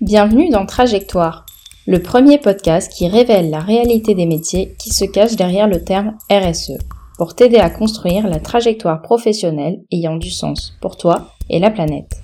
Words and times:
Bienvenue 0.00 0.48
dans 0.48 0.64
Trajectoire, 0.64 1.44
le 1.86 2.00
premier 2.00 2.38
podcast 2.38 2.90
qui 2.90 3.06
révèle 3.06 3.50
la 3.50 3.60
réalité 3.60 4.14
des 4.14 4.24
métiers 4.24 4.74
qui 4.78 4.88
se 4.88 5.04
cachent 5.04 5.36
derrière 5.36 5.68
le 5.68 5.84
terme 5.84 6.16
RSE, 6.32 6.78
pour 7.18 7.34
t'aider 7.34 7.58
à 7.58 7.68
construire 7.68 8.26
la 8.26 8.40
trajectoire 8.40 9.02
professionnelle 9.02 9.82
ayant 9.92 10.16
du 10.16 10.30
sens 10.30 10.72
pour 10.80 10.96
toi 10.96 11.32
et 11.50 11.58
la 11.58 11.70
planète. 11.70 12.22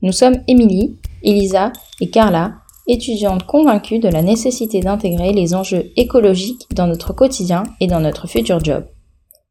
Nous 0.00 0.12
sommes 0.12 0.38
Émilie, 0.48 0.96
Elisa 1.22 1.74
et 2.00 2.08
Carla, 2.08 2.54
étudiantes 2.88 3.44
convaincues 3.44 3.98
de 3.98 4.08
la 4.08 4.22
nécessité 4.22 4.80
d'intégrer 4.80 5.34
les 5.34 5.54
enjeux 5.54 5.92
écologiques 5.98 6.66
dans 6.74 6.86
notre 6.86 7.12
quotidien 7.12 7.64
et 7.80 7.86
dans 7.86 8.00
notre 8.00 8.26
futur 8.26 8.64
job. 8.64 8.86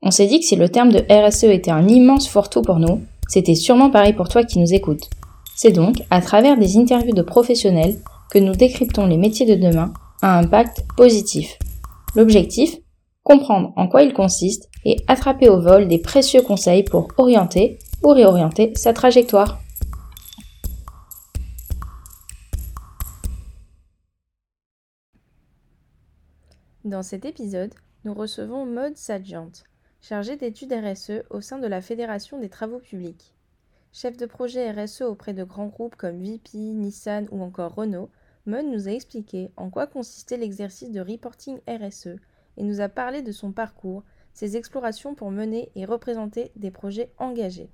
On 0.02 0.10
s'est 0.10 0.26
dit 0.26 0.40
que 0.40 0.46
si 0.48 0.56
le 0.56 0.70
terme 0.70 0.92
de 0.92 1.06
RSE 1.08 1.44
était 1.44 1.70
un 1.70 1.88
immense 1.88 2.28
fourre-tout 2.28 2.64
pour 2.64 2.80
nous, 2.80 3.02
c'était 3.28 3.54
sûrement 3.54 3.92
pareil 3.92 4.14
pour 4.14 4.28
toi 4.28 4.44
qui 4.44 4.58
nous 4.58 4.74
écoutes. 4.74 5.08
C'est 5.56 5.72
donc 5.72 6.04
à 6.10 6.22
travers 6.22 6.58
des 6.58 6.78
interviews 6.78 7.14
de 7.14 7.22
professionnels 7.22 7.98
que 8.32 8.40
nous 8.40 8.54
décryptons 8.54 9.06
les 9.06 9.18
métiers 9.18 9.46
de 9.46 9.56
demain 9.56 9.94
à 10.22 10.40
impact 10.40 10.84
positif. 10.98 11.58
L'objectif 12.16 12.78
Comprendre 13.24 13.72
en 13.78 13.88
quoi 13.88 14.04
ils 14.04 14.14
consistent 14.14 14.70
et 14.84 14.98
attraper 15.08 15.48
au 15.48 15.62
vol 15.62 15.88
des 15.88 16.00
précieux 16.00 16.42
conseils 16.42 16.84
pour 16.84 17.08
orienter 17.18 17.80
ou 18.04 18.10
réorienter 18.10 18.74
sa 18.76 18.92
trajectoire. 18.92 19.62
Dans 26.84 27.02
cet 27.02 27.24
épisode, 27.24 27.74
nous 28.04 28.14
recevons 28.14 28.66
Maud 28.66 28.98
Sadjant, 28.98 29.52
chargée 30.02 30.36
d'études 30.36 30.74
RSE 30.74 31.24
au 31.30 31.40
sein 31.40 31.60
de 31.60 31.68
la 31.68 31.80
Fédération 31.80 32.38
des 32.42 32.50
travaux 32.50 32.80
publics. 32.80 33.33
Chef 33.96 34.18
de 34.18 34.26
projet 34.26 34.72
RSE 34.72 35.02
auprès 35.02 35.34
de 35.34 35.44
grands 35.44 35.68
groupes 35.68 35.96
comme 35.96 36.20
VP, 36.20 36.58
Nissan 36.58 37.28
ou 37.30 37.44
encore 37.44 37.76
Renault, 37.76 38.10
Mun 38.48 38.64
nous 38.64 38.88
a 38.88 38.92
expliqué 38.92 39.52
en 39.56 39.70
quoi 39.70 39.86
consistait 39.86 40.38
l'exercice 40.38 40.90
de 40.90 41.00
reporting 41.00 41.60
RSE 41.68 42.16
et 42.58 42.64
nous 42.64 42.82
a 42.82 42.90
parlé 42.90 43.22
de 43.22 43.32
son 43.32 43.52
parcours, 43.52 44.04
ses 44.34 44.58
explorations 44.58 45.14
pour 45.14 45.30
mener 45.30 45.72
et 45.76 45.86
représenter 45.86 46.52
des 46.56 46.72
projets 46.72 47.12
engagés. 47.20 47.70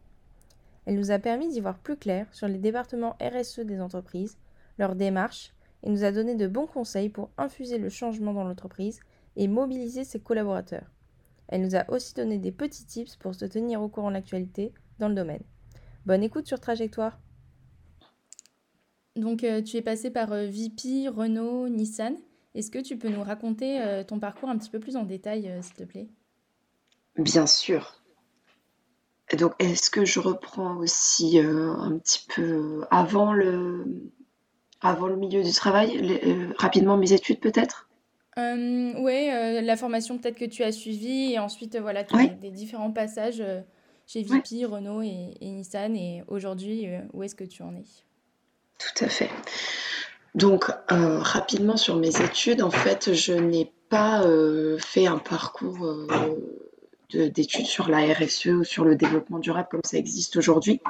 Elle 0.85 0.95
nous 0.95 1.11
a 1.11 1.19
permis 1.19 1.47
d'y 1.47 1.61
voir 1.61 1.79
plus 1.79 1.95
clair 1.95 2.27
sur 2.33 2.49
les 2.49 2.57
départements 2.57 3.15
RSE 3.21 3.61
des 3.61 3.79
entreprises, 3.79 4.37
leurs 4.77 4.95
démarches, 4.95 5.53
et 5.83 5.89
nous 5.89 6.03
a 6.03 6.11
donné 6.11 6.35
de 6.35 6.47
bons 6.47 6.67
conseils 6.67 7.07
pour 7.07 7.29
infuser 7.37 7.77
le 7.77 7.87
changement 7.87 8.33
dans 8.33 8.43
l'entreprise 8.43 8.99
et 9.37 9.47
mobiliser 9.47 10.03
ses 10.03 10.19
collaborateurs. 10.19 10.91
Elle 11.47 11.61
nous 11.61 11.77
a 11.77 11.89
aussi 11.89 12.13
donné 12.13 12.39
des 12.39 12.51
petits 12.51 12.85
tips 12.85 13.15
pour 13.15 13.35
se 13.35 13.45
tenir 13.45 13.81
au 13.81 13.87
courant 13.87 14.09
de 14.09 14.15
l'actualité 14.15 14.73
dans 14.99 15.07
le 15.07 15.15
domaine. 15.15 15.43
Bonne 16.05 16.23
écoute 16.23 16.47
sur 16.47 16.59
Trajectoire. 16.59 17.19
Donc, 19.15 19.43
euh, 19.43 19.61
tu 19.61 19.77
es 19.77 19.81
passé 19.81 20.09
par 20.09 20.31
euh, 20.31 20.45
VP, 20.45 21.09
Renault, 21.09 21.67
Nissan. 21.67 22.15
Est-ce 22.55 22.71
que 22.71 22.79
tu 22.79 22.97
peux 22.97 23.09
nous 23.09 23.21
raconter 23.21 23.81
euh, 23.81 24.03
ton 24.03 24.19
parcours 24.19 24.49
un 24.49 24.57
petit 24.57 24.69
peu 24.69 24.79
plus 24.79 24.95
en 24.95 25.03
détail, 25.03 25.53
s'il 25.61 25.75
te 25.75 25.83
plaît? 25.83 26.07
Bien 27.17 27.45
sûr. 27.45 28.01
Donc, 29.37 29.53
est-ce 29.59 29.91
que 29.91 30.05
je 30.05 30.19
reprends 30.19 30.77
aussi 30.77 31.37
un 31.37 31.99
petit 31.99 32.25
peu 32.33 32.85
avant 32.89 33.33
le, 33.33 33.85
avant 34.81 35.07
le 35.07 35.17
milieu 35.17 35.43
du 35.43 35.51
travail, 35.51 36.53
rapidement 36.57 36.97
mes 36.97 37.13
études 37.13 37.39
peut-être? 37.39 37.89
Oui, 38.37 39.27
la 39.27 39.75
formation 39.75 40.17
peut-être 40.17 40.37
que 40.37 40.45
tu 40.45 40.63
as 40.63 40.71
suivie 40.71 41.33
et 41.33 41.39
ensuite, 41.39 41.77
voilà, 41.77 42.03
des 42.03 42.49
différents 42.49 42.91
passages 42.91 43.43
chez 44.09 44.23
VP, 44.23 44.65
Renault 44.65 45.03
et, 45.03 45.37
Nissan. 45.41 45.95
Et 45.95 46.23
aujourd'hui, 46.27 46.87
euh, 46.87 47.01
où 47.13 47.23
est-ce 47.23 47.35
que 47.35 47.43
tu 47.43 47.61
en 47.61 47.75
es? 47.75 47.85
Tout 48.79 49.05
à 49.05 49.07
fait. 49.07 49.29
Donc, 50.35 50.71
euh, 50.91 51.19
rapidement 51.19 51.77
sur 51.77 51.95
mes 51.95 52.21
études, 52.21 52.61
en 52.61 52.71
fait, 52.71 53.13
je 53.13 53.33
n'ai 53.33 53.71
pas 53.89 54.23
euh, 54.23 54.77
fait 54.79 55.07
un 55.07 55.17
parcours 55.17 56.07
d'études 57.13 57.65
sur 57.65 57.89
la 57.89 58.13
RSE 58.13 58.47
ou 58.47 58.63
sur 58.63 58.83
le 58.83 58.95
développement 58.95 59.39
durable 59.39 59.67
comme 59.69 59.83
ça 59.83 59.97
existe 59.97 60.37
aujourd'hui. 60.37 60.81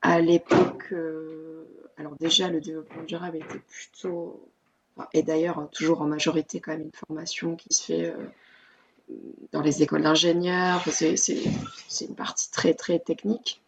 À 0.00 0.20
l'époque, 0.20 0.94
alors 1.96 2.14
déjà, 2.18 2.48
le 2.48 2.60
développement 2.60 3.02
durable 3.02 3.36
était 3.36 3.60
plutôt, 3.68 4.48
et 5.12 5.22
d'ailleurs 5.22 5.68
toujours 5.72 6.02
en 6.02 6.06
majorité 6.06 6.60
quand 6.60 6.72
même 6.72 6.82
une 6.82 6.92
formation 6.92 7.56
qui 7.56 7.74
se 7.74 7.84
fait 7.84 8.14
dans 9.52 9.62
les 9.62 9.82
écoles 9.82 10.02
d'ingénieurs. 10.02 10.84
C'est 10.90 12.04
une 12.06 12.14
partie 12.14 12.50
très, 12.50 12.74
très 12.74 12.98
technique. 12.98 13.60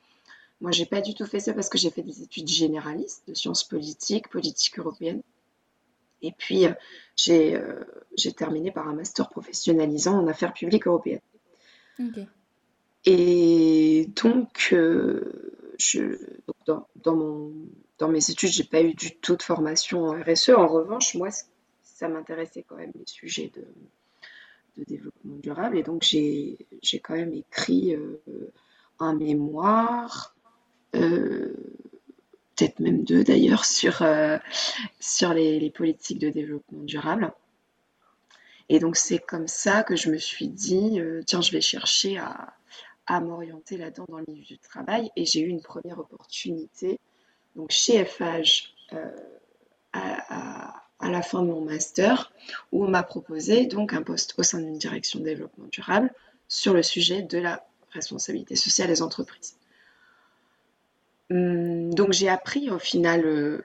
Moi, 0.60 0.71
j'ai 0.71 0.87
pas 0.87 1.00
du 1.00 1.15
tout 1.15 1.27
fait 1.27 1.41
ça 1.41 1.53
parce 1.53 1.69
que 1.69 1.78
j'ai 1.78 1.91
fait 1.91 2.03
des 2.03 2.22
études 2.22 2.49
généralistes 2.49 3.22
de 3.28 3.34
sciences 3.34 3.65
politiques, 3.65 4.28
politique 4.28 4.78
européenne. 4.78 5.22
Et 6.22 6.32
puis, 6.32 6.66
euh, 6.66 6.72
euh, 7.28 7.84
j'ai 8.16 8.32
terminé 8.32 8.71
par 8.71 8.88
un 8.88 8.94
master 8.94 9.28
professionnalisant 9.28 10.19
en 10.19 10.27
affaires 10.27 10.55
publiques 10.55 10.87
européennes. 10.87 11.21
Et 13.05 14.09
donc, 14.22 14.71
euh, 14.72 15.61
je, 15.78 16.19
dans, 16.66 16.88
dans, 16.97 17.15
mon, 17.15 17.53
dans, 17.99 18.09
mes 18.09 18.31
études, 18.31 18.49
j'ai 18.49 18.65
pas 18.65 18.81
eu 18.81 18.94
du 18.94 19.16
tout 19.16 19.37
de 19.37 19.43
formation 19.43 20.05
en 20.05 20.12
RSE. 20.12 20.50
En 20.50 20.66
revanche, 20.66 21.15
moi, 21.15 21.28
ça 21.82 22.09
m'intéressait 22.09 22.65
quand 22.66 22.76
même 22.76 22.93
les 22.94 23.06
sujets 23.06 23.53
de, 23.55 23.65
de 24.77 24.85
développement 24.85 25.37
durable. 25.37 25.79
Et 25.79 25.83
donc, 25.83 26.03
j'ai 26.03 26.59
quand 27.03 27.15
même 27.15 27.33
écrit 27.33 27.95
euh, 27.95 28.23
un 28.99 29.15
mémoire, 29.15 30.35
euh, 30.95 31.55
peut-être 32.57 32.81
même 32.81 33.05
deux 33.05 33.25
d'ailleurs, 33.25 33.65
sur, 33.65 34.03
euh, 34.03 34.39
sur 35.01 35.35
les, 35.35 35.71
politiques 35.71 36.19
de 36.19 36.31
développement 36.31 36.83
durable. 36.83 37.33
Et 38.69 38.79
donc, 38.79 38.97
c'est 38.97 39.19
comme 39.19 39.49
ça 39.49 39.83
que 39.83 39.97
je 39.97 40.11
me 40.11 40.19
suis 40.19 40.49
dit, 40.49 40.99
tiens, 41.27 41.43
je 41.43 41.53
vais 41.53 41.61
chercher 41.61 42.19
à, 42.19 42.55
à 43.06 43.21
m'orienter 43.21 43.77
là-dedans 43.77 44.06
dans 44.09 44.19
le 44.19 44.25
milieu 44.27 44.45
du 44.45 44.59
travail. 44.59 45.11
Et 45.17 45.27
j'ai 45.27 45.41
eu 45.41 45.49
une 45.49 45.61
première 45.61 45.99
opportunité, 45.99 46.99
donc 47.56 47.71
chez 47.71 48.05
FH, 48.05 48.73
à 49.93 50.25
à 50.29 50.84
la 51.10 51.22
fin 51.22 51.42
de 51.42 51.48
mon 51.48 51.60
master 51.60 52.32
où 52.72 52.84
on 52.84 52.88
m'a 52.88 53.03
proposé 53.03 53.66
donc 53.66 53.92
un 53.92 54.03
poste 54.03 54.34
au 54.38 54.42
sein 54.42 54.60
d'une 54.60 54.78
direction 54.78 55.20
de 55.20 55.25
développement 55.25 55.66
durable 55.70 56.12
sur 56.48 56.75
le 56.75 56.82
sujet 56.82 57.22
de 57.22 57.38
la 57.38 57.66
responsabilité 57.91 58.56
sociale 58.56 58.88
des 58.88 59.03
entreprises. 59.03 59.56
Hum, 61.31 61.94
donc 61.94 62.12
j'ai 62.12 62.28
appris 62.28 62.70
au 62.70 62.78
final 62.78 63.25
euh, 63.25 63.62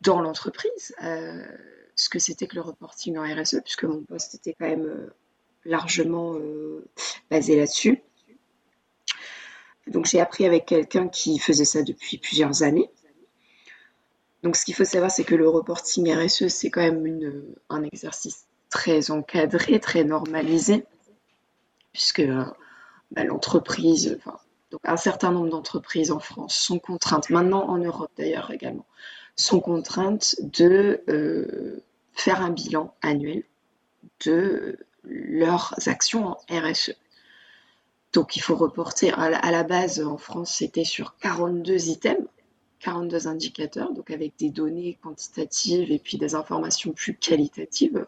dans 0.00 0.20
l'entreprise 0.20 0.94
euh, 1.02 1.44
ce 1.94 2.08
que 2.08 2.18
c'était 2.18 2.46
que 2.46 2.54
le 2.54 2.62
reporting 2.62 3.18
en 3.18 3.22
RSE 3.22 3.60
puisque 3.62 3.84
mon 3.84 4.02
poste 4.02 4.34
était 4.34 4.54
quand 4.58 4.66
même 4.66 4.86
euh, 4.86 5.14
largement 5.64 6.38
basé 7.30 7.56
là-dessus. 7.56 8.00
Donc 9.88 10.06
j'ai 10.06 10.20
appris 10.20 10.46
avec 10.46 10.66
quelqu'un 10.66 11.08
qui 11.08 11.38
faisait 11.38 11.64
ça 11.64 11.82
depuis 11.82 12.16
plusieurs 12.18 12.62
années 12.62 12.88
donc, 14.42 14.56
ce 14.56 14.64
qu'il 14.64 14.74
faut 14.74 14.84
savoir, 14.84 15.10
c'est 15.10 15.24
que 15.24 15.34
le 15.34 15.48
reporting 15.48 16.12
RSE, 16.14 16.48
c'est 16.48 16.70
quand 16.70 16.80
même 16.80 17.42
un 17.70 17.82
exercice 17.82 18.46
très 18.70 19.10
encadré, 19.10 19.80
très 19.80 20.04
normalisé, 20.04 20.84
puisque 21.92 22.20
euh, 22.20 22.44
bah, 23.10 23.24
l'entreprise, 23.24 24.18
donc 24.70 24.80
un 24.84 24.96
certain 24.96 25.32
nombre 25.32 25.48
d'entreprises 25.48 26.10
en 26.10 26.20
France 26.20 26.54
sont 26.54 26.78
contraintes, 26.78 27.30
maintenant 27.30 27.68
en 27.68 27.78
Europe 27.78 28.10
d'ailleurs 28.16 28.50
également, 28.50 28.86
sont 29.36 29.60
contraintes 29.60 30.36
de 30.40 31.02
euh, 31.08 31.82
faire 32.12 32.42
un 32.42 32.50
bilan 32.50 32.94
annuel 33.02 33.44
de 34.24 34.78
leurs 35.04 35.74
actions 35.86 36.26
en 36.26 36.38
RSE. 36.50 36.94
Donc 38.12 38.36
il 38.36 38.40
faut 38.40 38.56
reporter, 38.56 39.18
à 39.18 39.50
la 39.50 39.62
base 39.64 40.00
en 40.00 40.18
France 40.18 40.54
c'était 40.58 40.84
sur 40.84 41.16
42 41.18 41.88
items, 41.88 42.26
42 42.80 43.26
indicateurs, 43.26 43.92
donc 43.92 44.10
avec 44.10 44.34
des 44.38 44.50
données 44.50 44.98
quantitatives 45.02 45.90
et 45.90 45.98
puis 45.98 46.18
des 46.18 46.34
informations 46.34 46.92
plus 46.92 47.14
qualitatives 47.14 48.06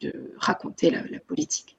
de 0.00 0.32
raconter 0.38 0.90
la, 0.90 1.02
politique. 1.20 1.76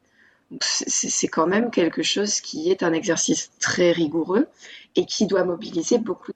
C'est 0.62 1.28
quand 1.28 1.48
même 1.48 1.70
quelque 1.70 2.02
chose 2.02 2.42
qui 2.42 2.72
est 2.72 2.82
un 2.84 2.92
exercice 2.94 3.52
très 3.60 3.92
rigoureux 3.92 4.48
et 4.96 5.06
qui 5.06 5.28
doit 5.28 5.44
mobiliser 5.44 6.00
beaucoup 6.00 6.32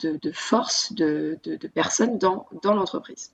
de, 0.00 0.32
forces 0.32 0.92
de, 0.92 1.38
personnes 1.74 2.18
dans, 2.18 2.46
dans 2.62 2.74
l'entreprise. 2.74 3.32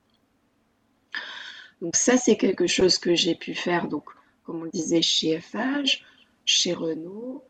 Donc 1.80 1.94
ça, 1.96 2.16
c'est 2.16 2.36
quelque 2.36 2.66
chose 2.66 2.98
que 2.98 3.14
j'ai 3.14 3.34
pu 3.34 3.54
faire, 3.54 3.88
donc, 3.88 4.04
comme 4.44 4.60
on 4.60 4.64
le 4.64 4.70
disait, 4.70 5.02
chez 5.02 5.38
FH, 5.40 6.02
chez 6.44 6.72
Renault, 6.72 7.44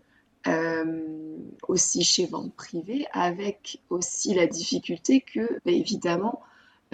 aussi 1.69 2.05
chez 2.05 2.27
vente 2.27 2.55
privée, 2.55 3.07
avec 3.13 3.81
aussi 3.91 4.35
la 4.35 4.47
difficulté 4.47 5.21
que, 5.21 5.41
bah, 5.65 5.73
évidemment, 5.73 6.41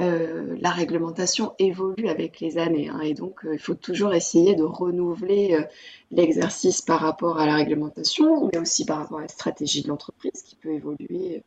euh, 0.00 0.56
la 0.60 0.70
réglementation 0.70 1.54
évolue 1.58 2.08
avec 2.08 2.40
les 2.40 2.56
années. 2.56 2.88
Hein, 2.88 3.00
et 3.00 3.14
donc, 3.14 3.44
euh, 3.44 3.54
il 3.54 3.58
faut 3.58 3.74
toujours 3.74 4.14
essayer 4.14 4.54
de 4.54 4.64
renouveler 4.64 5.66
l'exercice 6.10 6.80
par 6.80 7.00
rapport 7.00 7.38
à 7.38 7.46
la 7.46 7.56
réglementation, 7.56 8.48
mais 8.52 8.58
aussi 8.58 8.86
par 8.86 8.98
rapport 8.98 9.18
à 9.18 9.22
la 9.22 9.28
stratégie 9.28 9.82
de 9.82 9.88
l'entreprise 9.88 10.42
qui 10.42 10.56
peut 10.56 10.72
évoluer 10.72 11.42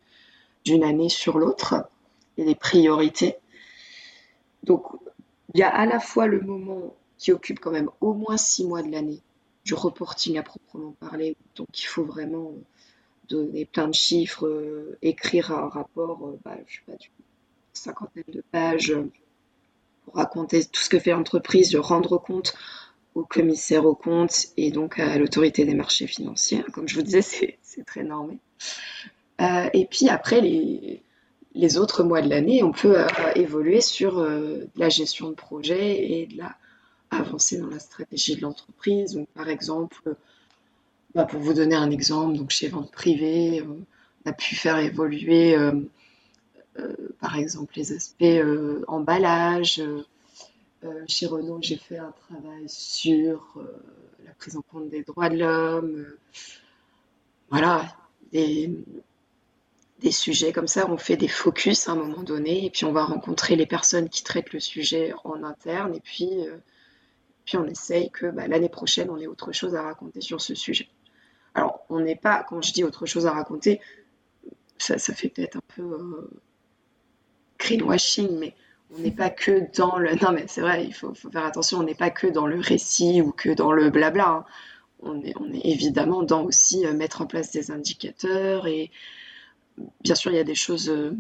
d'une 0.64 0.84
année 0.84 1.10
sur 1.10 1.40
l'autre. 1.40 1.76
et 2.38 2.44
les 2.44 2.56
priorités. 2.56 3.38
Donc, 4.64 4.84
il 5.54 5.60
y 5.60 5.64
a 5.64 5.70
à 5.70 5.86
la 5.86 6.00
fois 6.00 6.28
le 6.28 6.42
moment 6.42 6.94
qui 7.18 7.32
occupe 7.32 7.60
quand 7.60 7.72
même 7.72 7.90
au 8.02 8.14
moins 8.14 8.38
six 8.38 8.66
mois 8.66 8.84
de 8.84 8.92
l'année, 8.92 9.22
du 9.66 9.74
reporting 9.74 10.38
à 10.38 10.44
proprement 10.44 10.96
parler, 11.00 11.36
donc 11.56 11.68
il 11.82 11.86
faut 11.86 12.06
vraiment 12.06 12.54
donner 13.28 13.66
plein 13.66 13.88
de 13.88 13.94
chiffres, 13.94 14.46
euh, 14.46 14.98
écrire 15.02 15.52
un 15.52 15.68
rapport, 15.68 16.20
euh, 16.28 16.40
bah, 16.46 16.56
je 16.68 16.76
sais 16.76 16.82
pas, 16.86 16.94
cinquantaine 17.74 18.24
de 18.28 18.44
pages 18.52 18.92
euh, 18.92 19.10
pour 20.06 20.16
raconter 20.16 20.64
tout 20.64 20.82
ce 20.82 20.90
que 20.90 21.00
fait 21.00 21.12
l'entreprise, 21.12 21.76
rendre 21.76 22.20
compte 22.20 22.54
au 23.16 23.24
commissaire 23.24 23.86
aux 23.86 23.96
comptes 23.96 24.48
et 24.56 24.70
donc 24.70 25.00
à 25.00 25.18
l'autorité 25.18 25.66
des 25.66 25.74
marchés 25.74 26.06
financiers. 26.06 26.64
Comme 26.74 26.88
je 26.88 26.96
vous 26.96 27.02
disais, 27.02 27.22
c'est 27.64 27.86
très 27.86 28.04
normé. 28.04 28.38
et 29.40 29.88
puis 29.90 30.10
après, 30.10 30.42
les, 30.42 31.02
les 31.56 31.78
autres 31.78 32.04
mois 32.04 32.22
de 32.22 32.30
l'année, 32.30 32.62
on 32.62 32.72
peut 32.72 32.98
évoluer 33.36 33.82
sur 33.82 34.24
la 34.76 34.90
gestion 34.90 35.30
de 35.30 35.36
projet 35.36 36.12
et 36.12 36.28
de 36.28 36.38
la 36.38 36.56
avancer 37.20 37.58
dans 37.58 37.68
la 37.68 37.80
stratégie 37.80 38.36
de 38.36 38.42
l'entreprise. 38.42 39.14
Donc, 39.14 39.28
par 39.30 39.50
exemple, 39.50 40.16
bah, 41.16 41.24
pour 41.24 41.40
vous 41.40 41.54
donner 41.54 41.76
un 41.76 41.92
exemple, 41.92 42.38
donc 42.38 42.50
chez 42.50 42.68
Vente 42.68 42.92
Privée, 42.92 43.62
euh, 43.62 43.86
on 44.26 44.30
a 44.30 44.34
pu 44.34 44.54
faire 44.54 44.78
évoluer, 44.80 45.56
euh, 45.56 45.72
euh, 46.78 46.94
par 47.22 47.38
exemple, 47.38 47.72
les 47.78 47.94
aspects 47.94 48.44
emballage. 48.88 49.82
chez 51.08 51.26
Renault, 51.26 51.60
j'ai 51.62 51.78
fait 51.78 51.98
un 51.98 52.14
travail 52.28 52.66
sur 52.68 53.56
la 54.26 54.34
prise 54.34 54.58
en 54.58 54.62
compte 54.62 54.90
des 54.90 55.04
droits 55.04 55.30
de 55.30 55.38
l'homme. 55.38 56.06
voilà, 57.50 57.96
des, 58.34 58.72
des 60.00 60.12
sujets 60.12 60.52
comme 60.52 60.68
ça, 60.68 60.86
on 60.92 60.98
fait 60.98 61.16
des 61.16 61.30
focus 61.30 61.88
à 61.88 61.94
un 61.94 61.96
moment 61.96 62.24
donné, 62.24 62.66
et 62.66 62.70
puis 62.70 62.84
on 62.84 62.92
va 62.92 63.06
rencontrer 63.06 63.56
les 63.56 63.66
personnes 63.66 64.10
qui 64.10 64.22
traitent 64.24 64.52
le 64.52 64.60
sujet 64.60 65.14
en 65.24 65.44
interne, 65.44 65.96
et 65.96 66.02
puis, 66.02 66.30
puis 67.46 67.58
on 67.58 67.66
essaye 67.66 68.10
que 68.10 68.28
bah, 68.28 68.48
l'année 68.48 68.70
prochaine, 68.70 69.10
on 69.10 69.18
ait 69.18 69.28
autre 69.28 69.52
chose 69.52 69.76
à 69.76 69.84
raconter 69.84 70.22
sur 70.22 70.42
ce 70.42 70.56
sujet. 70.56 70.88
Alors, 71.54 71.86
on 71.90 72.00
n'est 72.00 72.16
pas, 72.16 72.46
quand 72.48 72.62
je 72.62 72.74
dis 72.74 72.84
autre 72.84 73.06
chose 73.06 73.28
à 73.28 73.32
raconter, 73.32 73.80
ça, 74.78 74.98
fait 74.98 75.30
peut-être 75.30 75.58
un 75.58 75.64
peu 75.76 75.84
euh, 75.84 76.30
greenwashing, 77.60 78.38
mais 78.38 78.54
on 78.94 79.00
n'est 79.00 79.12
pas 79.12 79.30
que 79.30 79.72
dans 79.76 79.98
le. 79.98 80.16
Non, 80.16 80.32
mais 80.34 80.46
c'est 80.48 80.62
vrai, 80.62 80.86
il 80.86 80.94
faut, 80.94 81.14
faire 81.14 81.46
attention, 81.46 81.80
on 81.80 81.84
n'est 81.84 81.96
pas 81.96 82.10
que 82.10 82.28
dans 82.28 82.46
le 82.46 82.60
récit 82.60 83.22
ou 83.22 83.32
que 83.32 83.50
dans 83.50 83.72
le 83.72 83.90
blabla. 83.90 84.28
Hein. 84.28 84.46
On, 85.02 85.22
est, 85.22 85.34
évidemment 85.64 86.24
dans 86.24 86.44
aussi 86.44 86.86
euh, 86.86 86.94
mettre 86.94 87.22
en 87.22 87.28
place 87.28 87.52
des 87.52 87.70
indicateurs 87.70 88.66
et 88.66 88.92
bien 90.02 90.16
sûr, 90.16 90.32
il 90.32 90.36
y 90.36 90.40
a 90.40 90.44
des 90.46 90.56
choses 90.56 90.90
euh, 90.90 91.12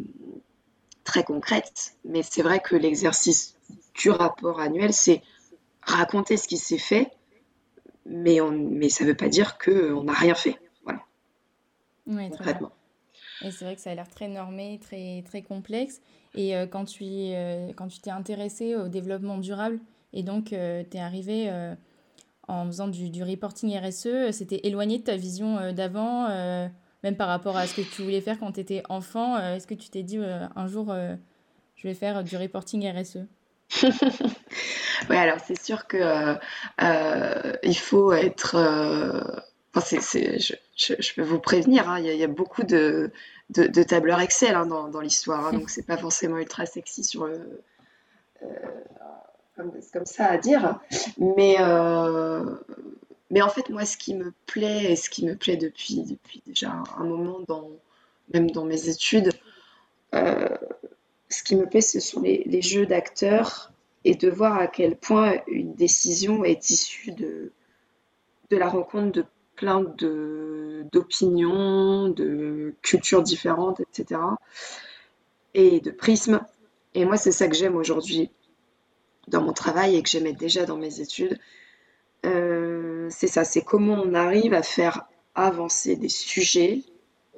très 1.03 1.23
concrètes, 1.23 1.95
mais 2.03 2.23
c'est 2.23 2.41
vrai 2.41 2.59
que 2.59 2.75
l'exercice 2.75 3.55
du 3.93 4.09
rapport 4.09 4.59
annuel, 4.59 4.93
c'est 4.93 5.21
raconter 5.85 6.37
ce 6.37 6.47
qui 6.47 6.57
s'est 6.57 6.77
fait 6.77 7.11
mais, 8.05 8.39
on, 8.41 8.51
mais 8.51 8.89
ça 8.89 9.03
ne 9.03 9.09
veut 9.09 9.15
pas 9.15 9.29
dire 9.29 9.57
qu'on 9.57 10.03
n'a 10.03 10.13
rien 10.13 10.35
fait. 10.35 10.57
Voilà. 10.83 11.01
Oui, 12.07 12.29
concrètement. 12.29 12.71
Et 13.41 13.51
c'est 13.51 13.65
vrai 13.65 13.75
que 13.75 13.81
ça 13.81 13.91
a 13.91 13.95
l'air 13.95 14.09
très 14.09 14.27
normé, 14.27 14.79
très, 14.81 15.23
très 15.25 15.41
complexe. 15.41 16.01
Et 16.35 16.55
euh, 16.55 16.67
quand 16.67 16.85
tu 16.85 17.03
euh, 17.03 17.71
quand 17.75 17.87
tu 17.87 17.99
t'es 17.99 18.11
intéressé 18.11 18.75
au 18.75 18.87
développement 18.87 19.37
durable 19.37 19.79
et 20.13 20.23
donc 20.23 20.53
euh, 20.53 20.83
tu 20.89 20.97
es 20.97 20.99
arrivé 20.99 21.51
en 22.47 22.65
faisant 22.67 22.87
du, 22.87 23.09
du, 23.09 23.23
reporting 23.23 23.75
RSE, 23.77 24.31
c'était 24.31 24.61
éloigné 24.63 24.99
de 24.99 25.03
ta 25.03 25.15
vision 25.15 25.73
d'avant, 25.73 26.27
même 27.03 27.15
par 27.17 27.27
rapport 27.27 27.57
à 27.57 27.65
ce 27.65 27.75
que 27.75 27.81
tu 27.81 28.03
voulais 28.03 28.21
faire 28.21 28.37
quand 28.37 28.51
tu 28.51 28.59
étais 28.59 28.83
enfant. 28.87 29.37
Est-ce 29.39 29.65
que 29.65 29.73
tu 29.73 29.89
t'es 29.89 30.03
dit 30.03 30.19
un 30.19 30.67
jour, 30.67 30.93
je 31.75 31.87
vais 31.87 31.95
faire 31.95 32.23
du 32.23 32.37
reporting 32.37 32.87
RSE 32.87 33.25
Oui, 35.09 35.17
alors 35.17 35.37
c'est 35.45 35.61
sûr 35.61 35.87
que 35.87 35.97
euh, 35.97 36.35
euh, 36.81 37.53
il 37.63 37.77
faut 37.77 38.13
être. 38.13 38.55
Euh, 38.55 39.21
enfin, 39.73 39.97
c'est, 40.01 40.39
je, 40.39 40.53
je, 40.75 41.13
peux 41.13 41.21
vous 41.21 41.39
prévenir, 41.39 41.89
hein, 41.89 41.99
il, 41.99 42.05
y 42.05 42.23
a, 42.23 42.27
beaucoup 42.27 42.63
de, 42.63 43.11
de, 43.49 43.83
tableurs 43.83 44.21
Excel 44.21 44.55
hein, 44.55 44.65
dans, 44.65 44.87
dans 44.87 45.01
l'histoire, 45.01 45.47
hein, 45.47 45.53
donc 45.53 45.69
c'est 45.69 45.85
pas 45.85 45.97
forcément 45.97 46.37
ultra 46.37 46.65
sexy 46.65 47.03
sur 47.03 47.29
comme, 49.55 50.05
ça 50.05 50.25
à 50.25 50.37
dire. 50.37 50.79
Mais, 51.17 51.57
mais 53.31 53.41
en 53.41 53.49
fait, 53.49 53.69
moi, 53.69 53.85
ce 53.85 53.97
qui 53.97 54.13
me 54.13 54.33
plaît, 54.45 54.91
et 54.91 54.95
ce 54.95 55.09
qui 55.09 55.25
me 55.25 55.35
plaît 55.35 55.57
depuis, 55.57 56.03
depuis 56.03 56.41
déjà 56.45 56.83
un, 56.97 57.03
moment, 57.03 57.39
dans, 57.47 57.69
même 58.33 58.51
dans 58.51 58.65
mes 58.65 58.89
études, 58.89 59.31
ce 60.13 61.43
qui 61.43 61.55
me 61.55 61.65
plaît, 61.65 61.81
ce 61.81 61.99
sont 61.99 62.21
les, 62.21 62.43
les 62.45 62.61
jeux 62.61 62.85
d'acteurs 62.85 63.71
et 64.05 64.15
de 64.15 64.29
voir 64.29 64.57
à 64.57 64.67
quel 64.67 64.95
point 64.95 65.33
une 65.47 65.73
décision 65.73 66.45
est 66.45 66.69
issue 66.69 67.11
de, 67.11 67.51
la 68.51 68.69
rencontre 68.69 69.11
de 69.11 69.25
plein 69.55 69.81
d'opinions, 70.91 72.09
de, 72.09 72.75
cultures 72.83 73.23
différentes, 73.23 73.79
etc. 73.79 74.21
Et 75.55 75.79
de 75.79 75.89
prismes. 75.89 76.39
Et 76.93 77.03
moi, 77.03 77.17
c'est 77.17 77.31
ça 77.31 77.47
que 77.47 77.55
j'aime 77.55 77.75
aujourd'hui 77.75 78.29
dans 79.27 79.41
mon 79.41 79.53
travail 79.53 79.95
et 79.95 80.03
que 80.03 80.09
j'aimais 80.09 80.33
déjà 80.33 80.65
dans 80.65 80.77
mes 80.77 81.01
études. 81.01 81.39
Euh, 82.27 83.07
c'est 83.09 83.27
ça, 83.27 83.43
c'est 83.43 83.63
comment 83.63 83.95
on 83.95 84.13
arrive 84.13 84.53
à 84.53 84.61
faire 84.61 85.07
avancer 85.33 85.95
des 85.95 86.09
sujets 86.09 86.83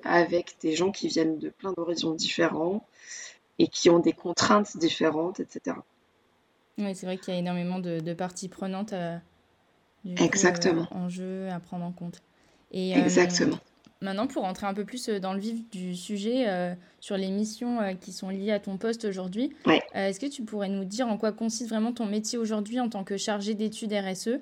avec 0.04 0.58
des 0.62 0.76
gens 0.76 0.92
qui 0.92 1.08
viennent 1.08 1.40
de 1.40 1.50
plein 1.50 1.72
d'horizons 1.72 2.14
différents 2.14 2.86
et 3.58 3.68
qui 3.68 3.90
ont 3.90 4.00
des 4.00 4.14
contraintes 4.14 4.76
différentes, 4.78 5.40
etc. 5.40 5.78
Oui, 6.78 6.94
c'est 6.94 7.06
vrai 7.06 7.18
qu'il 7.18 7.34
y 7.34 7.38
a 7.38 7.40
énormément 7.40 7.80
de, 7.80 8.14
parties 8.14 8.50
prenantes 8.50 8.94
euh, 8.94 9.18
Exactement. 10.18 10.88
Euh, 10.92 10.96
en 10.96 11.10
jeu 11.10 11.50
à 11.50 11.60
prendre 11.60 11.86
en 11.86 11.92
compte. 11.92 12.22
Et, 12.72 12.96
euh, 12.96 13.04
Exactement. 13.04 13.58
Maintenant, 14.02 14.28
pour 14.28 14.44
rentrer 14.44 14.68
un 14.68 14.76
peu 14.76 14.86
plus 14.86 15.10
dans 15.10 15.34
le 15.34 15.40
vif 15.40 15.68
du 15.72 15.96
sujet, 15.96 16.46
sur 17.00 17.18
les 17.18 17.32
missions 17.32 17.80
qui 18.00 18.12
sont 18.12 18.30
liées 18.30 18.52
à 18.52 18.60
ton 18.60 18.78
poste 18.78 19.06
aujourd'hui, 19.06 19.56
est-ce 19.96 20.20
que 20.20 20.28
tu 20.28 20.44
pourrais 20.44 20.70
nous 20.70 20.86
dire 20.86 21.08
en 21.08 21.18
quoi 21.18 21.32
consiste 21.32 21.70
vraiment 21.70 21.92
ton 21.92 22.06
métier 22.06 22.38
aujourd'hui 22.38 22.80
en 22.80 22.90
tant 22.90 23.04
que 23.04 23.18
chargé 23.18 23.56
d'études 23.56 23.92
RSE 23.92 24.38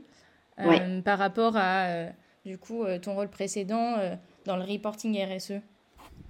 par 1.05 1.19
rapport 1.19 1.53
à 1.55 2.07
du 2.45 2.57
coup 2.57 2.83
ton 3.01 3.15
rôle 3.15 3.29
précédent 3.29 3.95
dans 4.43 4.57
le 4.57 4.63
reporting 4.63 5.17
RSE 5.23 5.61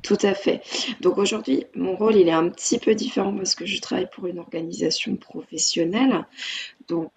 tout 0.01 0.17
à 0.21 0.33
fait. 0.33 0.61
Donc 1.01 1.17
aujourd'hui, 1.17 1.65
mon 1.73 1.95
rôle, 1.95 2.15
il 2.15 2.27
est 2.27 2.33
un 2.33 2.49
petit 2.49 2.77
peu 2.77 2.93
différent 2.93 3.35
parce 3.35 3.55
que 3.55 3.65
je 3.65 3.81
travaille 3.81 4.09
pour 4.11 4.27
une 4.27 4.39
organisation 4.39 5.15
professionnelle. 5.15 6.25
Donc, 6.87 7.11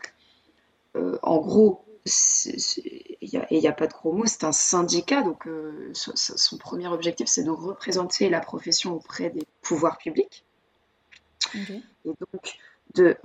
euh, 0.97 1.19
en 1.23 1.38
gros, 1.38 1.85
il 2.07 3.41
n'y 3.50 3.67
a, 3.69 3.73
pas 3.73 3.87
de 3.87 3.93
gros 3.93 4.12
mots, 4.12 4.25
c'est 4.26 4.45
un 4.45 4.53
syndicat. 4.53 5.23
Donc, 5.23 5.47
euh, 5.47 5.91
son, 5.93 6.57
premier 6.57 6.88
objectif, 6.88 7.29
c'est 7.29 7.45
de 7.45 7.50
représenter 7.50 8.31
la 8.31 8.41
profession 8.41 8.95
auprès 8.95 9.31
des 9.31 9.45
pouvoirs 9.61 9.99
publics. 9.99 10.45
Et 11.55 11.83
donc, 12.05 12.59
de, 12.95 13.17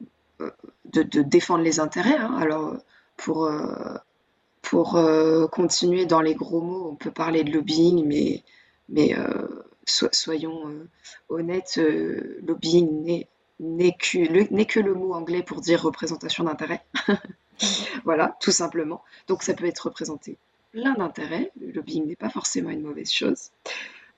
de, 0.86 1.22
défendre 1.22 1.63
les 1.63 1.80
intérêts. 1.80 2.18
Hein. 2.18 2.36
Alors, 2.38 2.75
pour, 3.16 3.46
euh, 3.46 3.96
pour 4.62 5.00
continuer 5.51 6.06
dans 6.06 6.22
les 6.22 6.36
gros 6.36 6.62
mots, 6.62 6.89
on 6.92 6.96
peut 6.96 7.12
parler 7.12 7.46
de 7.46 7.51
lobbying, 7.51 8.06
mais 8.06 8.44
mais 8.90 9.18
euh, 9.18 9.48
soyons 9.86 10.70
euh, 10.70 10.88
honnêtes, 11.30 11.78
euh, 11.78 12.40
lobbying 12.46 13.25
n'est 13.60 13.94
que, 13.94 14.80
le 14.80 14.94
mot 14.94 15.13
anglais 15.13 15.44
pour 15.44 15.62
dire 15.62 15.82
représentation 15.82 16.44
d'intérêt. 16.44 16.84
voilà, 18.04 18.38
tout 18.40 18.52
simplement. 18.52 19.04
Donc 19.28 19.44
ça 19.44 19.54
peut 19.54 19.66
être 19.66 19.80
représenté 19.80 20.38
plein 20.72 20.94
d'intérêts. 20.94 21.52
Le 21.60 21.72
lobbying 21.72 22.06
n'est 22.06 22.16
pas 22.16 22.30
forcément 22.30 22.70
une 22.70 22.82
mauvaise 22.82 23.12
chose. 23.12 23.52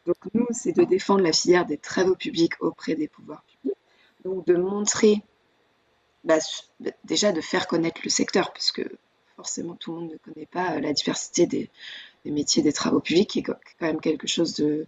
Donc 0.06 0.18
nous, 0.34 0.48
c'est 0.52 0.72
de 0.72 0.84
défendre 0.84 1.22
la 1.22 1.34
filière 1.34 1.66
des 1.66 1.78
travaux 1.78 2.16
publics 2.16 2.54
auprès 2.60 2.96
des 2.96 3.08
pouvoirs 3.08 3.44
publics. 3.44 3.78
Donc 4.24 4.46
de 4.46 4.56
montrer, 4.56 5.22
bah, 6.24 6.38
déjà 7.04 7.32
de 7.32 7.42
faire 7.42 7.68
connaître 7.68 8.02
le 8.04 8.10
secteur, 8.10 8.54
parce 8.54 8.72
que 8.72 8.84
forcément 9.36 9.76
tout 9.76 9.94
le 9.94 10.02
monde 10.02 10.12
ne 10.12 10.18
connaît 10.18 10.46
pas 10.46 10.80
la 10.80 10.94
diversité 10.94 11.46
des, 11.46 11.70
des 12.26 12.32
métiers 12.32 12.64
des 12.64 12.74
travaux 12.74 13.00
publics, 13.00 13.30
qui 13.30 13.40
est 13.40 13.44
quand 13.44 13.56
même 13.80 14.02
quelque 14.02 14.28
chose 14.28 14.56
de, 14.56 14.86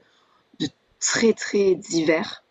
très 0.99 1.33
très 1.33 1.75
divers. 1.75 2.43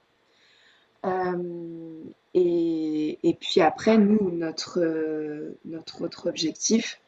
Euh, 1.05 2.03
et, 2.35 3.37
puis 3.41 3.61
après, 3.61 3.99
nous, 3.99 4.31
notre, 4.31 5.55
notre 5.65 6.03
autre 6.03 6.29
objectif, 6.29 7.01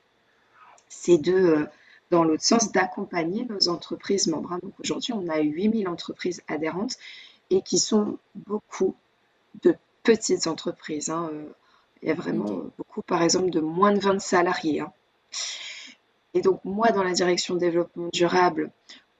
c'est 0.88 1.18
de, 1.18 1.66
dans 2.10 2.24
l'autre 2.24 2.42
sens, 2.42 2.72
d'accompagner 2.72 3.44
nos 3.44 3.68
entreprises 3.68 4.26
membres. 4.26 4.58
Donc 4.62 4.72
aujourd'hui, 4.80 5.12
on 5.12 5.28
a 5.28 5.38
8000 5.40 5.86
entreprises 5.88 6.42
adhérentes 6.48 6.96
et 7.50 7.62
qui 7.62 7.78
sont 7.78 8.18
beaucoup 8.34 8.96
de 9.62 9.76
petites 10.02 10.46
entreprises. 10.46 11.10
Hein. 11.10 11.30
Il 12.02 12.08
y 12.08 12.10
a 12.10 12.14
vraiment 12.14 12.64
beaucoup, 12.76 13.02
par 13.02 13.22
exemple, 13.22 13.50
de 13.50 13.60
moins 13.60 13.92
de 13.92 14.00
20 14.00 14.20
salariés. 14.20 14.80
Hein. 14.80 14.92
Et 16.38 16.40
donc 16.40 16.64
moi, 16.64 16.92
dans 16.92 17.02
la 17.02 17.14
direction 17.14 17.56
développement 17.56 18.10
durable, 18.12 18.70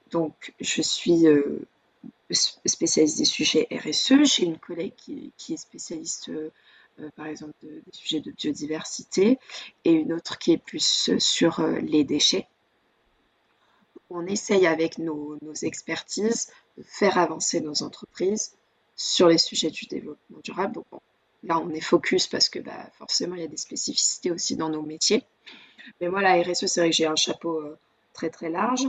donc 0.09 0.53
je 0.61 0.81
suis 0.81 1.27
euh, 1.27 1.67
spécialiste 2.31 3.17
des 3.17 3.25
sujets 3.25 3.67
RSE. 3.69 4.23
J'ai 4.23 4.45
une 4.45 4.57
collègue 4.57 4.93
qui, 4.95 5.33
est 5.49 5.57
spécialiste, 5.57 6.31
par 7.17 7.25
exemple, 7.25 7.55
des 7.61 7.81
sujets 7.91 8.21
de 8.21 8.31
biodiversité 8.31 9.37
et 9.83 9.91
une 9.91 10.13
autre 10.13 10.37
qui 10.37 10.53
est 10.53 10.57
plus 10.57 11.11
sur 11.19 11.61
les 11.81 12.05
déchets. 12.05 12.47
On 14.09 14.25
essaye 14.25 14.65
avec 14.65 14.97
nos, 14.97 15.37
expertises 15.61 16.53
de 16.77 16.83
faire 16.83 17.17
avancer 17.17 17.59
nos 17.59 17.83
entreprises 17.83 18.53
sur 18.95 19.27
les 19.27 19.37
sujets 19.37 19.71
du 19.71 19.87
développement 19.87 20.39
durable. 20.41 20.79
Là, 21.43 21.59
on 21.59 21.69
est 21.71 21.81
focus 21.81 22.27
parce 22.27 22.47
que 22.47 22.59
bah, 22.59 22.89
forcément, 22.93 23.35
il 23.35 23.41
y 23.41 23.45
a 23.45 23.47
des 23.47 23.57
spécificités 23.57 24.31
aussi 24.31 24.55
dans 24.55 24.69
nos 24.69 24.83
métiers. 24.83 25.25
Mais 26.01 26.09
moi, 26.09 26.21
la 26.21 26.41
RSE, 26.41 26.65
c'est 26.65 26.79
vrai 26.81 26.89
que 26.89 26.95
j'ai 26.95 27.05
un 27.05 27.15
chapeau 27.15 27.59
euh, 27.59 27.77
très 28.13 28.29
très 28.29 28.49
large. 28.49 28.87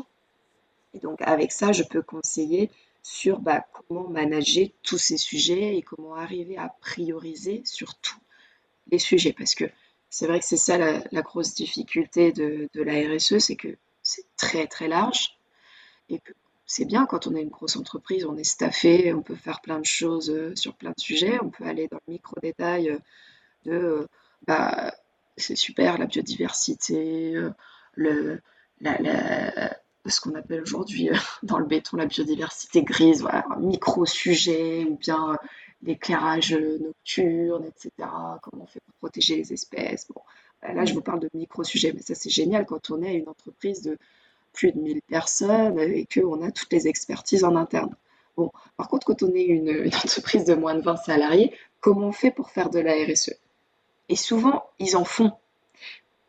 Et 0.94 0.98
donc, 0.98 1.20
avec 1.22 1.52
ça, 1.52 1.72
je 1.72 1.82
peux 1.82 2.02
conseiller 2.02 2.70
sur 3.02 3.40
bah, 3.40 3.64
comment 3.72 4.08
manager 4.08 4.68
tous 4.82 4.98
ces 4.98 5.16
sujets 5.16 5.76
et 5.76 5.82
comment 5.82 6.14
arriver 6.14 6.56
à 6.58 6.74
prioriser 6.80 7.62
sur 7.64 7.94
tous 7.96 8.18
les 8.90 8.98
sujets. 8.98 9.32
Parce 9.32 9.54
que 9.54 9.64
c'est 10.10 10.26
vrai 10.26 10.40
que 10.40 10.46
c'est 10.46 10.56
ça 10.56 10.76
la, 10.76 11.22
grosse 11.22 11.54
difficulté 11.54 12.32
de, 12.32 12.68
la 12.74 13.14
RSE, 13.14 13.38
c'est 13.38 13.56
que 13.56 13.76
c'est 14.02 14.24
très 14.36 14.66
très 14.66 14.88
large 14.88 15.38
et 16.08 16.18
que 16.18 16.32
c'est 16.66 16.84
bien 16.84 17.06
quand 17.06 17.26
on 17.26 17.34
est 17.34 17.42
une 17.42 17.48
grosse 17.48 17.76
entreprise, 17.76 18.24
on 18.24 18.36
est 18.36 18.44
staffé, 18.44 19.12
on 19.14 19.22
peut 19.22 19.36
faire 19.36 19.60
plein 19.60 19.78
de 19.78 19.84
choses 19.84 20.30
euh, 20.30 20.54
sur 20.54 20.74
plein 20.74 20.90
de 20.90 21.00
sujets, 21.00 21.38
on 21.42 21.50
peut 21.50 21.64
aller 21.64 21.88
dans 21.88 22.00
le 22.06 22.12
micro-détail 22.12 22.90
euh, 22.90 22.98
de 23.64 24.08
bah, 24.46 24.94
c'est 25.36 25.56
super 25.56 25.98
la 25.98 26.06
biodiversité, 26.06 27.34
le, 27.94 28.40
ce 30.06 30.20
qu'on 30.20 30.34
appelle 30.34 30.62
aujourd'hui 30.62 31.10
dans 31.42 31.58
le 31.58 31.66
béton 31.66 31.96
la 31.96 32.06
biodiversité 32.06 32.82
grise, 32.82 33.20
voilà, 33.22 33.44
un 33.50 33.60
micro-sujet, 33.60 34.84
ou 34.84 34.96
bien 34.96 35.38
l'éclairage 35.82 36.52
nocturne, 36.52 37.64
etc. 37.64 37.90
Comment 38.42 38.64
on 38.64 38.66
fait 38.66 38.80
pour 38.80 38.94
protéger 38.96 39.36
les 39.36 39.52
espèces. 39.52 40.06
Bon, 40.08 40.20
là, 40.62 40.84
je 40.84 40.94
vous 40.94 41.00
parle 41.00 41.20
de 41.20 41.30
micro-sujets, 41.34 41.92
mais 41.94 42.02
ça, 42.02 42.14
c'est 42.14 42.30
génial 42.30 42.66
quand 42.66 42.90
on 42.90 43.02
est 43.02 43.14
une 43.14 43.28
entreprise 43.28 43.82
de 43.82 43.96
plus 44.52 44.72
de 44.72 44.78
1000 44.78 45.00
personnes 45.02 45.78
et 45.78 46.06
qu'on 46.12 46.42
a 46.42 46.50
toutes 46.50 46.72
les 46.72 46.88
expertises 46.88 47.44
en 47.44 47.56
interne. 47.56 47.94
Bon, 48.36 48.50
par 48.76 48.88
contre, 48.88 49.06
quand 49.06 49.22
on 49.22 49.34
est 49.34 49.44
une, 49.44 49.90
entreprise 50.04 50.44
de 50.44 50.54
moins 50.54 50.74
de 50.74 50.82
20 50.82 50.96
salariés, 50.96 51.54
comment 51.80 52.08
on 52.08 52.12
fait 52.12 52.30
pour 52.30 52.50
faire 52.50 52.70
de 52.70 52.80
la 52.80 52.94
RSE 52.94 53.32
Et 54.10 54.16
souvent, 54.16 54.64
ils 54.80 54.96
en 54.96 55.04
font, 55.04 55.32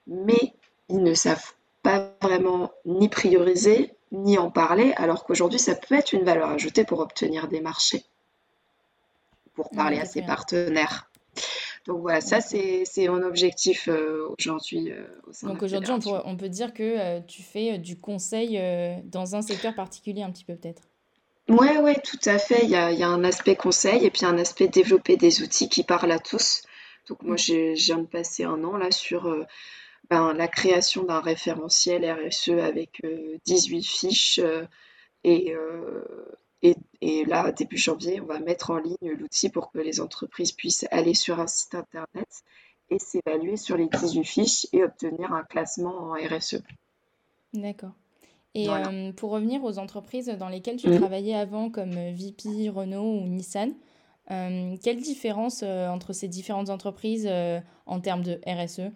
mais 0.05 0.53
ils 0.87 1.01
ne 1.01 1.15
savent 1.15 1.53
pas 1.81 2.13
vraiment 2.21 2.71
ni 2.85 3.09
prioriser, 3.09 3.91
ni 4.11 4.37
en 4.37 4.51
parler, 4.51 4.93
alors 4.97 5.25
qu'aujourd'hui, 5.25 5.57
ça 5.57 5.73
peut 5.73 5.95
être 5.95 6.13
une 6.13 6.23
valeur 6.23 6.49
ajoutée 6.49 6.83
pour 6.83 6.99
obtenir 6.99 7.47
des 7.47 7.59
marchés, 7.59 8.05
pour 9.55 9.71
parler 9.71 9.99
à 9.99 10.05
ses 10.05 10.21
partenaires. 10.21 11.09
Donc 11.87 12.01
voilà, 12.01 12.21
ça 12.21 12.39
c'est 12.39 12.85
mon 13.07 13.23
objectif 13.23 13.87
euh, 13.87 14.27
aujourd'hui 14.37 14.91
euh, 14.91 15.07
Donc 15.41 15.63
aujourd'hui, 15.63 15.91
on, 15.91 16.21
on, 16.23 16.37
peut 16.37 16.49
dire 16.49 16.75
que 16.75 16.83
euh, 16.83 17.19
tu 17.27 17.41
fais 17.41 17.79
du 17.79 17.99
conseil 17.99 18.61
dans 19.05 19.35
un 19.35 19.41
secteur 19.41 19.73
particulier 19.73 20.21
un 20.21 20.29
petit 20.29 20.45
peu 20.45 20.55
peut-être. 20.55 20.83
Oui, 21.49 21.75
ouais, 21.81 21.99
tout 21.99 22.19
à 22.25 22.37
fait. 22.37 22.63
Il 22.63 22.69
y 22.69 22.75
a, 22.75 22.91
y 22.91 23.01
a, 23.01 23.07
un 23.07 23.23
aspect 23.23 23.55
conseil 23.55 24.05
et 24.05 24.11
puis 24.11 24.25
un 24.27 24.37
aspect 24.37 24.67
développer 24.67 25.17
des 25.17 25.41
outils 25.41 25.67
qui 25.67 25.83
parlent 25.83 26.11
à 26.11 26.19
tous. 26.19 26.61
Donc 27.11 27.23
moi, 27.23 27.35
je 27.35 27.73
viens 27.75 27.97
de 27.97 28.07
passer 28.07 28.45
un 28.45 28.63
an 28.63 28.77
là 28.77 28.89
sur 28.89 29.45
ben, 30.09 30.31
la 30.31 30.47
création 30.47 31.03
d'un 31.03 31.19
référentiel 31.19 32.09
RSE 32.09 32.51
avec 32.51 33.05
18 33.45 33.83
fiches 33.83 34.39
et, 35.25 35.53
et, 37.01 37.25
là, 37.25 37.51
début 37.51 37.77
janvier, 37.77 38.21
on 38.21 38.27
va 38.27 38.39
mettre 38.39 38.71
en 38.71 38.77
ligne 38.77 39.11
l'outil 39.19 39.49
pour 39.49 39.73
que 39.73 39.79
les 39.79 39.99
entreprises 39.99 40.53
puissent 40.53 40.85
aller 40.89 41.13
sur 41.13 41.41
un 41.41 41.47
site 41.47 41.75
internet 41.75 42.29
et 42.89 42.97
s'évaluer 42.97 43.57
sur 43.57 43.75
les 43.75 43.87
18 43.87 44.23
fiches 44.23 44.67
et 44.71 44.85
obtenir 44.85 45.33
un 45.33 45.43
classement 45.43 45.97
en 45.97 46.13
RSE. 46.13 46.61
D'accord. 47.53 47.91
Et 48.53 48.69
euh, 48.69 49.11
pour 49.11 49.31
revenir 49.31 49.63
aux 49.65 49.79
entreprises 49.79 50.27
dans 50.27 50.49
lesquelles 50.49 50.77
tu 50.77 50.89
mmh. 50.89 50.97
travaillais 50.97 51.35
avant, 51.35 51.69
comme 51.69 51.91
VP, 51.91 52.69
Renault 52.69 53.19
ou 53.21 53.27
Nissan, 53.27 53.73
euh, 54.31 54.75
quelle 54.83 55.01
différence 55.01 55.61
euh, 55.63 55.87
entre 55.87 56.13
ces 56.13 56.27
différentes 56.27 56.69
entreprises 56.69 57.29
en 57.85 57.99
termes 57.99 58.23
de 58.23 58.39
RSE 58.47 58.91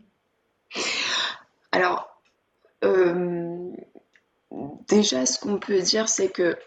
Alors, 1.72 2.22
déjà, 4.88 5.26
ce 5.26 5.40
qu'on 5.40 5.60
peut 5.60 5.82
dire, 5.82 6.08
c'est 6.08 6.30
que 6.30 6.58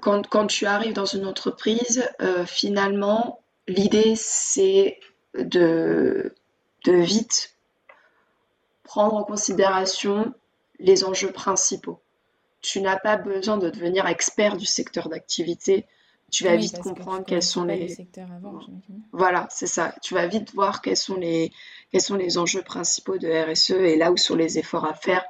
quand, 0.00 0.46
tu 0.46 0.66
arrives 0.66 0.92
dans 0.92 1.06
une 1.06 1.26
entreprise, 1.26 2.08
euh, 2.20 2.46
finalement, 2.46 3.40
l'idée, 3.66 4.14
c'est 4.16 5.00
de, 5.34 6.34
de 6.84 6.92
vite 6.92 7.56
prendre 8.84 9.14
en 9.14 9.24
considération 9.24 10.32
les 10.78 11.04
enjeux 11.04 11.32
principaux. 11.32 12.00
Tu 12.60 12.80
n'as 12.80 12.98
pas 12.98 13.16
besoin 13.16 13.58
de 13.58 13.68
devenir 13.68 14.06
expert 14.06 14.56
du 14.56 14.66
secteur 14.66 15.08
d'activité. 15.08 15.86
Tu 16.30 16.44
vas 16.44 16.56
vite 16.56 16.78
comprendre 16.80 17.24
quels 17.24 17.42
sont 17.42 17.64
les. 17.64 17.96
voilà, 19.12 19.46
c'est 19.50 19.66
ça. 19.66 19.94
Tu 20.02 20.14
vas 20.14 20.26
vite 20.26 20.52
voir 20.54 20.82
quels 20.82 20.96
sont 20.96 21.16
les 21.16 21.52
quels 21.92 22.00
sont 22.00 22.16
les 22.16 22.36
enjeux 22.36 22.62
principaux 22.62 23.16
de 23.18 23.28
RSE 23.28 23.70
et 23.70 23.96
là 23.96 24.10
où 24.10 24.16
sont 24.16 24.34
les 24.34 24.58
efforts 24.58 24.84
à 24.84 24.94
faire. 24.94 25.24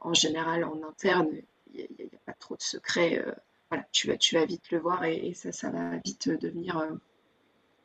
En 0.00 0.14
général, 0.14 0.64
en 0.64 0.82
interne, 0.88 1.28
il 1.74 1.86
n'y 1.98 2.04
a, 2.06 2.18
pas 2.26 2.32
trop 2.32 2.56
de 2.56 2.62
secrets. 2.62 3.18
Euh, 3.18 3.32
voilà, 3.70 3.84
tu, 3.92 4.08
vas, 4.08 4.16
tu 4.16 4.34
vas 4.34 4.44
vite 4.44 4.70
le 4.70 4.78
voir 4.78 5.04
et, 5.04 5.34
ça, 5.34 5.52
ça 5.52 5.70
va 5.70 5.98
vite 6.04 6.28
devenir 6.28 6.78
euh, 6.78 6.90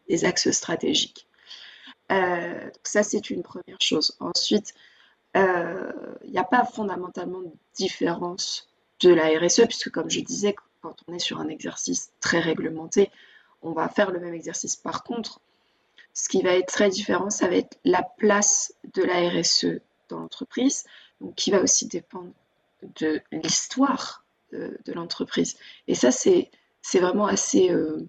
des 0.10 0.26
axes 0.26 0.50
stratégiques. 0.52 1.28
Euh, 2.12 2.70
ça, 2.84 3.04
c'est 3.04 3.30
une 3.30 3.44
première 3.44 3.80
chose. 3.80 4.16
Ensuite, 4.20 4.74
il 5.36 6.32
n'y 6.32 6.38
a 6.38 6.46
pas 6.46 6.64
fondamentalement 6.64 7.42
de 7.42 7.52
différence 7.76 8.70
de 9.02 9.14
la 9.14 9.28
RSE, 9.38 9.66
puisque 9.68 9.92
comme 9.92 10.10
je 10.10 10.22
disais, 10.22 10.56
quand 10.86 11.04
on 11.08 11.16
est 11.16 11.20
sur 11.20 11.40
un 11.40 11.48
exercice 11.48 12.12
très 12.20 12.40
réglementé, 12.40 13.10
on 13.64 13.72
va 13.72 13.90
faire 13.90 14.12
le 14.12 14.20
même 14.20 14.36
exercice. 14.36 14.76
Par 14.76 15.04
contre, 15.04 15.42
ce 16.14 16.30
qui 16.30 16.44
va 16.44 16.52
être 16.52 16.68
très 16.68 16.90
différent, 16.90 17.32
ça 17.32 17.48
va 17.48 17.56
être 17.56 17.80
la 17.84 18.04
place 18.04 18.72
de 18.94 19.02
la 19.02 19.28
RSE 19.30 19.82
dans 20.10 20.20
l'entreprise, 20.20 20.86
donc 21.22 21.34
qui 21.34 21.50
va 21.50 21.60
aussi 21.60 21.88
dépendre 21.88 22.32
de 23.00 23.20
l'histoire 23.32 24.24
de, 24.52 24.94
l'entreprise. 24.94 25.58
Et 25.88 25.96
ça, 25.96 26.12
c'est 26.12 26.52
vraiment 26.94 27.26
assez, 27.26 27.72
euh, 27.72 28.08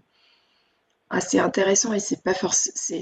assez 1.08 1.38
intéressant 1.38 1.94
et 1.94 1.98
c'est 1.98 2.22
pas 2.22 2.34
forcément, 2.34 3.00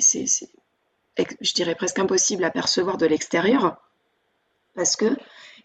je 1.18 1.52
dirais 1.52 1.74
presque 1.74 1.98
impossible 1.98 2.44
à 2.44 2.50
percevoir 2.50 2.96
de 2.96 3.06
l'extérieur 3.06 3.76
parce 4.74 4.96
que 4.96 5.16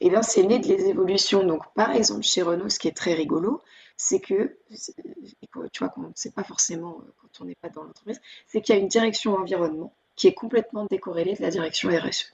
bien, 0.08 0.22
c'est 0.22 0.44
né 0.44 0.60
de 0.60 0.68
les 0.68 0.86
évolutions. 0.86 1.44
Donc, 1.44 1.62
par 1.74 1.92
exemple, 1.92 2.24
chez 2.24 2.42
Renault, 2.42 2.70
ce 2.70 2.80
qui 2.80 2.88
est 2.88 2.96
très 2.96 3.14
rigolo, 3.14 3.62
c'est 4.02 4.22
que, 4.22 4.58
tu 5.74 5.80
vois, 5.80 5.90
qu'on 5.90 6.02
ne 6.04 6.32
pas 6.34 6.44
forcément 6.46 7.02
euh, 7.02 7.12
quand 7.22 7.42
on 7.42 7.46
n'est 7.46 7.56
pas 7.56 7.68
dans 7.68 7.84
l'entreprise, 7.84 8.22
c'est 8.48 8.62
qu'il 8.62 8.74
y 8.74 8.78
a 8.78 8.82
une 8.82 8.88
direction 8.88 9.36
environnement 9.36 9.94
qui 10.16 10.28
est 10.28 10.34
complètement 10.34 10.86
décorrélée 10.90 11.34
de 11.34 11.42
la 11.42 11.50
direction 11.50 11.90
RSE. 11.90 12.32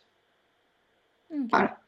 Voilà. 1.49 1.79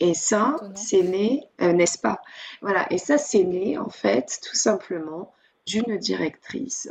Et 0.00 0.14
ça, 0.14 0.56
c'est 0.74 1.02
né, 1.02 1.48
euh, 1.60 1.72
n'est-ce 1.72 1.96
pas? 1.96 2.22
Voilà, 2.60 2.92
et 2.92 2.98
ça, 2.98 3.16
c'est 3.16 3.44
né, 3.44 3.78
en 3.78 3.88
fait, 3.88 4.40
tout 4.42 4.56
simplement, 4.56 5.32
d'une 5.64 5.96
directrice 5.96 6.90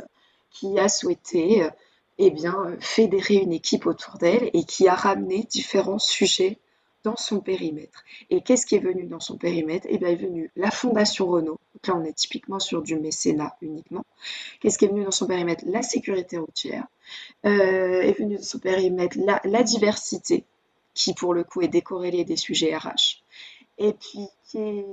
qui 0.50 0.78
a 0.78 0.88
souhaité, 0.88 1.64
euh, 1.64 1.70
eh 2.16 2.30
bien, 2.30 2.74
fédérer 2.80 3.34
une 3.34 3.52
équipe 3.52 3.84
autour 3.84 4.16
d'elle 4.16 4.48
et 4.54 4.64
qui 4.64 4.88
a 4.88 4.94
ramené 4.94 5.42
différents 5.42 5.98
sujets 5.98 6.58
dans 7.04 7.16
son 7.16 7.40
périmètre. 7.40 8.02
Et 8.30 8.40
qu'est-ce 8.40 8.66
qui 8.66 8.74
est 8.74 8.80
venu 8.80 9.04
dans 9.04 9.20
son 9.20 9.36
périmètre? 9.36 9.86
Eh 9.88 9.98
bien, 9.98 10.08
est 10.08 10.16
venu 10.16 10.50
la 10.56 10.70
Fondation 10.70 11.26
Renault. 11.26 11.60
Donc 11.74 11.86
là, 11.86 11.94
on 11.96 12.04
est 12.04 12.14
typiquement 12.14 12.58
sur 12.58 12.82
du 12.82 12.96
mécénat 12.96 13.56
uniquement. 13.62 14.04
Qu'est-ce 14.60 14.78
qui 14.78 14.86
est 14.86 14.88
venu 14.88 15.04
dans 15.04 15.10
son 15.10 15.26
périmètre? 15.26 15.64
La 15.66 15.82
sécurité 15.82 16.38
routière. 16.38 16.86
est 17.44 18.18
venu 18.18 18.36
dans 18.36 18.42
son 18.42 18.58
périmètre 18.58 19.16
la 19.44 19.62
diversité 19.62 20.44
qui 20.94 21.12
pour 21.12 21.34
le 21.34 21.44
coup 21.44 21.60
est 21.60 21.68
décorrélé 21.68 22.24
des 22.24 22.36
sujets 22.36 22.74
RH, 22.74 23.22
et 23.78 23.92
puis 23.92 24.28
qui 24.44 24.58
est, 24.58 24.86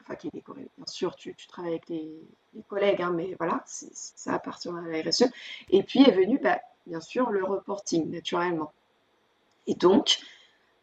enfin 0.00 0.16
qui 0.16 0.26
est 0.26 0.34
décorrélé, 0.34 0.68
bien 0.76 0.86
sûr, 0.86 1.14
tu, 1.14 1.34
travailles 1.48 1.72
avec 1.72 1.88
les, 1.88 2.10
collègues, 2.68 3.02
hein, 3.02 3.12
mais 3.14 3.34
voilà, 3.38 3.62
ça 3.66 4.32
appartient 4.34 4.68
à 4.68 4.72
la 4.72 5.02
RSE, 5.02 5.26
et 5.70 5.82
puis 5.82 6.02
est 6.02 6.10
venu, 6.10 6.38
bah, 6.38 6.60
bien 6.86 7.00
sûr, 7.00 7.30
le 7.30 7.44
reporting, 7.44 8.10
naturellement. 8.10 8.72
Et 9.66 9.74
donc, 9.74 10.18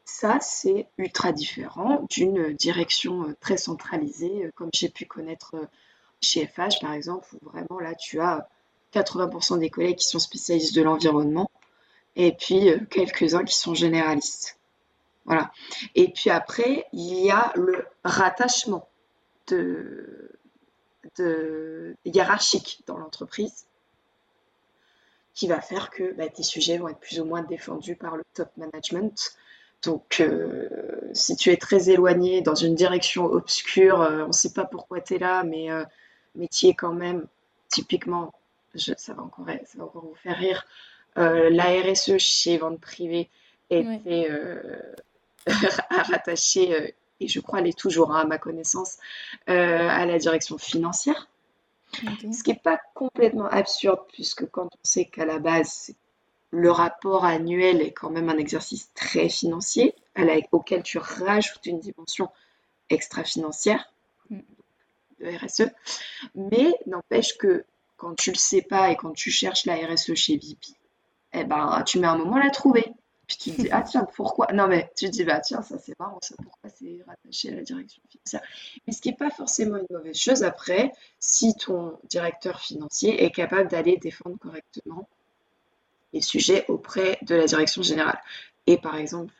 ça, 0.05 0.39
c'est 0.41 0.87
ultra 0.97 1.31
différent 1.31 2.05
d'une 2.09 2.53
direction 2.53 3.29
euh, 3.29 3.35
très 3.39 3.57
centralisée, 3.57 4.45
euh, 4.45 4.51
comme 4.55 4.69
j'ai 4.73 4.89
pu 4.89 5.05
connaître 5.05 5.55
euh, 5.55 5.65
chez 6.21 6.45
FH, 6.45 6.81
par 6.81 6.93
exemple, 6.93 7.27
où 7.33 7.49
vraiment 7.49 7.79
là, 7.79 7.95
tu 7.95 8.19
as 8.19 8.49
80% 8.93 9.59
des 9.59 9.69
collègues 9.69 9.97
qui 9.97 10.05
sont 10.07 10.19
spécialistes 10.19 10.75
de 10.75 10.81
l'environnement 10.81 11.49
et 12.15 12.33
puis 12.33 12.69
quelques-uns 12.91 13.43
qui 13.43 13.55
sont 13.55 13.73
généralistes. 13.73 14.59
Voilà. 15.25 15.51
Et 15.95 16.11
puis 16.11 16.29
après, 16.29 16.85
il 16.93 17.25
y 17.25 17.31
a 17.31 17.51
le 17.55 17.87
rattachement 18.03 18.87
hiérarchique 22.05 22.83
dans 22.85 22.97
l'entreprise 22.97 23.65
qui 25.33 25.47
va 25.47 25.59
faire 25.59 25.89
que 25.89 26.13
bah, 26.13 26.29
tes 26.29 26.43
sujets 26.43 26.77
vont 26.77 26.89
être 26.89 26.99
plus 26.99 27.19
ou 27.19 27.25
moins 27.25 27.41
défendus 27.41 27.95
par 27.95 28.15
le 28.15 28.23
top 28.33 28.49
management. 28.57 29.35
Donc, 29.83 30.21
euh, 30.21 30.69
si 31.13 31.35
tu 31.35 31.51
es 31.51 31.57
très 31.57 31.89
éloigné 31.89 32.41
dans 32.41 32.55
une 32.55 32.73
direction 32.73 33.25
obscure, 33.25 34.01
euh, 34.01 34.23
on 34.23 34.27
ne 34.27 34.31
sait 34.31 34.53
pas 34.53 34.65
pourquoi 34.65 35.01
tu 35.01 35.15
es 35.15 35.19
là, 35.19 35.43
mais, 35.43 35.69
euh, 35.69 35.83
mais 36.35 36.47
tu 36.47 36.67
es 36.67 36.73
quand 36.73 36.93
même, 36.93 37.27
typiquement, 37.69 38.33
ça, 38.75 39.13
va 39.13 39.23
encore, 39.23 39.45
ça 39.65 39.77
va 39.77 39.83
encore 39.83 40.05
vous 40.05 40.15
faire 40.15 40.37
rire, 40.37 40.65
la 41.15 41.65
RSE 41.81 42.17
chez 42.17 42.57
Vente 42.57 42.79
Privée 42.79 43.29
était 43.69 44.29
rattachée, 45.89 46.95
et 47.19 47.27
je 47.27 47.39
crois 47.39 47.59
elle 47.59 47.67
est 47.67 47.77
toujours 47.77 48.15
hein, 48.15 48.21
à 48.21 48.25
ma 48.25 48.39
connaissance, 48.39 48.97
à 49.45 50.05
la 50.05 50.17
direction 50.17 50.57
financière. 50.57 51.27
Ce 51.93 52.41
qui 52.41 52.49
n'est 52.49 52.59
pas 52.63 52.79
complètement 52.95 53.45
absurde, 53.45 53.99
puisque 54.11 54.49
quand 54.49 54.65
on 54.65 54.79
sait 54.81 55.05
qu'à 55.05 55.25
la 55.25 55.37
base, 55.37 55.93
le 56.53 56.69
rapport 56.69 57.25
annuel 57.25 57.81
est 57.81 57.93
quand 57.93 58.11
même 58.11 58.29
un 58.29 58.37
exercice 58.37 58.93
très 58.93 59.27
financier, 59.27 59.95
auquel 60.51 60.83
tu 60.83 60.99
rajoutes 60.99 61.65
une 61.65 61.79
dimension 61.79 62.29
extra-financière 62.91 63.91
mm. 64.29 64.39
de 65.19 65.45
RSE. 65.45 65.71
Mais 66.35 66.71
n'empêche 66.85 67.39
que 67.39 67.65
quand 67.97 68.13
tu 68.13 68.29
le 68.29 68.37
sais 68.37 68.61
pas 68.61 68.91
et 68.91 68.95
quand 68.95 69.13
tu 69.13 69.31
cherches 69.31 69.65
la 69.65 69.77
RSE 69.77 70.13
chez 70.13 70.37
VIP, 70.37 70.65
eh 71.33 71.43
ben, 71.43 71.81
tu 71.87 71.97
mets 71.97 72.05
un 72.05 72.17
moment 72.17 72.35
à 72.35 72.43
la 72.43 72.51
trouver. 72.51 72.93
Puis 73.25 73.37
tu 73.37 73.51
te 73.51 73.61
dis, 73.63 73.69
ah 73.71 73.81
tiens, 73.81 74.05
pourquoi? 74.15 74.45
Non, 74.53 74.67
mais 74.67 74.91
tu 74.95 75.05
te 75.05 75.09
dis, 75.09 75.23
bah 75.23 75.39
tiens, 75.39 75.63
ça 75.63 75.79
c'est 75.79 75.97
marrant, 75.99 76.19
ça, 76.21 76.35
pourquoi 76.37 76.69
c'est 76.69 76.99
rattaché 77.07 77.49
à 77.49 77.55
la 77.55 77.63
direction 77.63 78.03
financière? 78.07 78.43
Mais 78.85 78.93
ce 78.93 79.01
qui 79.01 79.09
n'est 79.09 79.15
pas 79.15 79.31
forcément 79.31 79.77
une 79.77 79.87
mauvaise 79.89 80.17
chose 80.17 80.43
après, 80.43 80.91
si 81.19 81.55
ton 81.55 81.97
directeur 82.03 82.59
financier 82.59 83.23
est 83.23 83.31
capable 83.31 83.69
d'aller 83.69 83.97
défendre 83.97 84.37
correctement 84.37 85.09
les 86.13 86.21
sujets 86.21 86.65
auprès 86.67 87.17
de 87.23 87.35
la 87.35 87.45
direction 87.45 87.81
générale. 87.81 88.19
Et 88.67 88.77
par 88.77 88.95
exemple, 88.95 89.33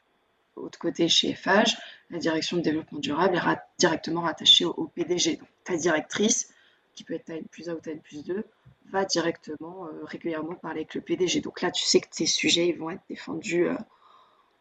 autre 0.55 0.79
côté 0.79 1.07
chez 1.07 1.33
FH, 1.33 1.75
la 2.09 2.19
direction 2.19 2.57
de 2.57 2.61
développement 2.61 2.99
durable 2.99 3.35
est 3.35 3.57
directement 3.79 4.21
rattachée 4.21 4.65
au, 4.65 4.87
PDG. 4.95 5.37
Donc 5.37 5.47
ta 5.63 5.75
directrice, 5.77 6.49
qui 6.95 7.03
peut 7.03 7.15
être 7.15 7.25
ta 7.25 7.33
plus 7.51 7.69
1 7.69 7.73
ou 7.73 7.79
ta 7.79 7.95
plus 7.95 8.23
2, 8.23 8.43
va 8.91 9.05
directement 9.05 9.87
euh, 9.87 10.03
régulièrement 10.03 10.55
parler 10.55 10.81
avec 10.81 10.93
le 10.93 11.01
PDG. 11.01 11.41
Donc 11.41 11.61
là, 11.61 11.71
tu 11.71 11.83
sais 11.83 11.99
que 11.99 12.09
tes 12.09 12.25
sujets 12.25 12.67
ils 12.67 12.77
vont 12.77 12.91
être 12.91 13.01
défendus 13.09 13.67
euh, 13.67 13.75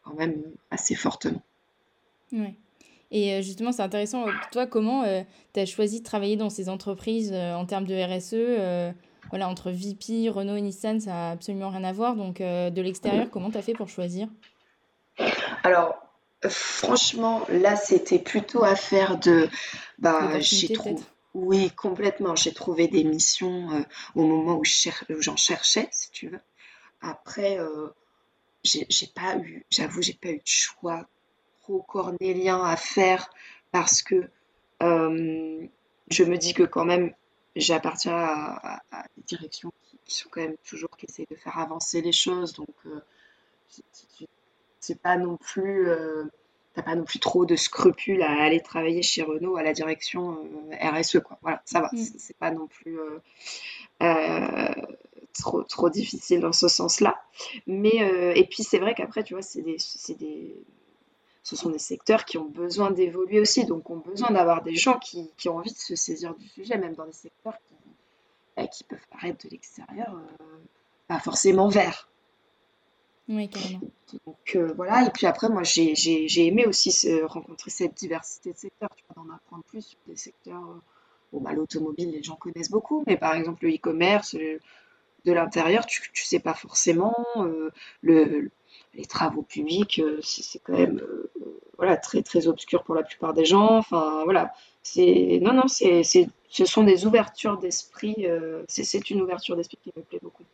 quand 0.04 0.14
même 0.14 0.42
assez 0.70 0.94
fortement. 0.94 1.42
Oui. 2.32 2.54
Et 3.10 3.34
euh, 3.34 3.42
justement, 3.42 3.72
c'est 3.72 3.82
intéressant. 3.82 4.24
Toi, 4.52 4.66
comment 4.66 5.04
tu 5.52 5.60
as 5.60 5.66
choisi 5.66 6.00
de 6.00 6.04
travailler 6.04 6.36
dans 6.36 6.48
ces 6.48 6.70
entreprises 6.70 7.32
en 7.32 7.66
termes 7.66 7.86
de 7.86 7.94
RSE 7.94 8.94
voilà, 9.32 9.48
entre 9.48 9.70
VP, 9.70 10.28
Renault 10.28 10.56
et 10.56 10.60
Nissan, 10.60 11.00
ça 11.00 11.10
n'a 11.10 11.30
absolument 11.30 11.70
rien 11.70 11.82
à 11.82 11.92
voir. 11.92 12.14
Donc, 12.14 12.38
de 12.38 12.80
l'extérieur, 12.80 13.30
comment 13.30 13.50
tu 13.50 13.58
as 13.58 13.62
fait 13.62 13.72
pour 13.72 13.88
choisir? 13.88 14.28
Alors, 15.64 15.96
franchement, 16.48 17.42
là, 17.48 17.76
c'était 17.76 18.18
plutôt 18.18 18.62
affaire 18.62 19.18
de. 19.18 19.48
Bah, 19.98 20.38
j'ai 20.40 20.72
trouvé. 20.72 21.02
Oui, 21.34 21.70
complètement. 21.70 22.36
J'ai 22.36 22.52
trouvé 22.52 22.88
des 22.88 23.04
missions 23.04 23.70
euh, 23.70 23.82
au 24.14 24.22
moment 24.22 24.58
où 24.58 24.64
j'en 24.64 25.36
cherchais, 25.36 25.88
si 25.90 26.10
tu 26.10 26.28
veux. 26.28 26.40
Après, 27.00 27.58
euh, 27.58 27.88
j'ai 28.64 28.86
pas 29.14 29.36
eu, 29.38 29.64
j'avoue, 29.70 30.02
j'ai 30.02 30.12
pas 30.12 30.28
eu 30.28 30.38
de 30.38 30.42
choix 30.44 31.06
trop 31.62 31.82
cornélien 31.82 32.62
à 32.62 32.76
faire 32.76 33.30
parce 33.70 34.02
que 34.02 34.28
euh, 34.82 35.66
je 36.10 36.24
me 36.24 36.36
dis 36.36 36.52
que 36.52 36.64
quand 36.64 36.84
même, 36.84 37.14
j'appartiens 37.56 38.14
à, 38.14 38.82
des 39.16 39.22
directions 39.22 39.72
qui, 40.04 40.14
sont 40.14 40.28
quand 40.30 40.42
même 40.42 40.56
toujours 40.64 40.90
qui 40.96 41.06
essayent 41.06 41.26
de 41.30 41.36
faire 41.36 41.58
avancer 41.58 42.00
les 42.02 42.12
choses. 42.12 42.52
Donc, 42.54 42.74
c'est 44.80 45.00
pas 45.00 45.16
non 45.16 45.36
plus 45.36 45.88
t'as 46.74 46.82
pas 46.82 46.94
non 46.94 47.04
plus 47.04 47.18
trop 47.18 47.44
de 47.44 47.56
scrupules 47.56 48.22
à 48.22 48.42
aller 48.42 48.60
travailler 48.60 49.02
chez 49.02 49.22
Renault 49.22 49.56
à 49.56 49.62
la 49.62 49.72
direction 49.72 50.48
euh, 50.72 50.90
RSE 50.90 51.20
quoi. 51.20 51.38
Voilà, 51.42 51.62
ça 51.64 51.80
va, 51.80 51.90
mm. 51.92 52.04
c'est 52.16 52.36
pas 52.36 52.50
non 52.50 52.66
plus 52.66 52.98
euh, 52.98 53.18
euh, 54.02 54.68
trop 55.38 55.62
trop 55.62 55.90
difficile 55.90 56.40
dans 56.40 56.52
ce 56.52 56.68
sens-là. 56.68 57.22
Mais 57.66 57.96
et 58.36 58.46
puis 58.46 58.62
c'est 58.62 58.78
vrai 58.78 58.94
qu'après 58.94 59.22
tu 59.24 59.34
vois, 59.34 59.42
c'est 59.42 59.62
des, 59.62 59.76
des 60.18 60.56
ce 61.42 61.56
sont 61.56 61.70
des 61.70 61.78
secteurs 61.78 62.24
qui 62.24 62.38
ont 62.38 62.48
besoin 62.48 62.90
d'évoluer 62.90 63.40
aussi, 63.40 63.64
donc 63.64 63.90
ont 63.90 63.98
besoin 63.98 64.30
d'avoir 64.30 64.62
des 64.62 64.76
gens 64.76 64.98
qui, 64.98 65.30
qui, 65.36 65.48
ont 65.48 65.56
envie 65.56 65.72
de 65.72 65.78
se 65.78 65.96
saisir 65.96 66.34
du 66.34 66.48
sujet, 66.48 66.78
même 66.78 66.94
dans 66.94 67.06
des 67.06 67.12
secteurs 67.12 67.56
qui, 67.68 67.74
bah, 68.56 68.66
qui 68.66 68.84
peuvent 68.84 69.06
paraître 69.10 69.44
de 69.44 69.50
l'extérieur 69.50 70.16
pas 71.08 71.18
forcément 71.18 71.68
verts. 71.68 72.08
Oui, 73.28 73.48
carrément. 73.48 73.80
Donc 74.26 74.56
euh, 74.56 74.72
voilà, 74.76 75.06
et 75.06 75.10
puis 75.10 75.26
après, 75.26 75.48
moi 75.48 75.62
j'ai 75.62 76.46
aimé 76.46 76.66
aussi 76.66 76.90
rencontrer 77.22 77.70
cette 77.70 77.94
diversité 77.94 78.52
de 78.52 78.58
secteurs, 78.58 78.90
tu 78.96 79.04
vois, 79.08 79.22
d'en 79.22 79.32
apprendre 79.32 79.62
plus 79.64 79.84
sur 79.84 79.98
des 80.06 80.16
secteurs. 80.16 80.62
Euh, 80.62 80.80
bon, 81.32 81.40
bah, 81.40 81.52
l'automobile, 81.52 82.10
les 82.10 82.22
gens 82.22 82.36
connaissent 82.36 82.70
beaucoup, 82.70 83.04
mais 83.06 83.16
par 83.16 83.34
exemple, 83.34 83.64
le 83.64 83.74
e-commerce, 83.74 84.34
de 84.34 85.32
l'intérieur, 85.32 85.86
tu 85.86 86.02
ne 86.02 86.16
sais 86.16 86.40
pas 86.40 86.54
forcément. 86.54 87.14
Euh, 87.36 87.70
le, 88.02 88.50
les 88.94 89.04
travaux 89.04 89.42
publics, 89.42 90.02
c'est 90.22 90.58
quand 90.58 90.76
même 90.76 91.00
voilà, 91.82 91.96
très, 91.96 92.22
très 92.22 92.46
obscur 92.46 92.84
pour 92.84 92.94
la 92.94 93.02
plupart 93.02 93.34
des 93.34 93.44
gens. 93.44 93.78
Enfin, 93.78 94.22
voilà. 94.24 94.52
c'est 94.82 95.40
Non, 95.42 95.52
non, 95.52 95.68
c'est 95.68 96.02
ce 96.04 96.64
sont 96.64 96.84
des 96.84 97.06
ouvertures 97.06 97.58
d'esprit. 97.58 98.26
c'est 98.68 99.10
une 99.10 99.20
ouverture 99.20 99.56
d'esprit 99.56 99.78
qui 99.82 99.92
me 99.96 100.02
plaît 100.02 100.20
beaucoup. 100.22 100.44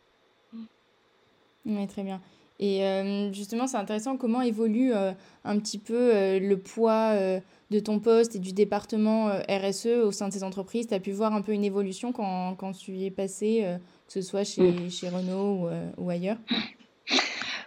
Oui, 1.66 1.86
très 1.86 2.02
bien. 2.02 2.20
Et 2.60 2.84
euh, 2.84 3.32
justement, 3.32 3.66
c'est 3.66 3.76
intéressant 3.76 4.16
comment 4.16 4.42
évolue 4.42 4.92
euh, 4.92 5.12
un 5.44 5.58
petit 5.58 5.78
peu 5.78 6.14
euh, 6.14 6.40
le 6.40 6.58
poids 6.58 7.14
de 7.70 7.80
ton 7.80 8.00
poste 8.00 8.34
et 8.34 8.38
du 8.38 8.52
département 8.52 9.30
RSE 9.48 9.86
au 9.86 10.10
sein 10.10 10.28
de 10.28 10.32
ces 10.32 10.42
entreprises. 10.42 10.88
Tu 10.88 10.94
as 10.94 11.00
pu 11.00 11.12
voir 11.12 11.34
un 11.34 11.42
peu 11.42 11.52
une 11.52 11.64
évolution 11.64 12.12
quand, 12.12 12.56
quand 12.56 12.72
tu 12.72 12.92
y 12.92 13.06
es 13.06 13.10
passé, 13.10 13.64
que 14.06 14.12
ce 14.12 14.22
soit 14.22 14.44
chez, 14.44 14.62
mm. 14.62 14.90
chez 14.90 15.08
Renault 15.08 15.68
ou, 15.98 16.04
ou, 16.04 16.10
ailleurs? 16.10 16.38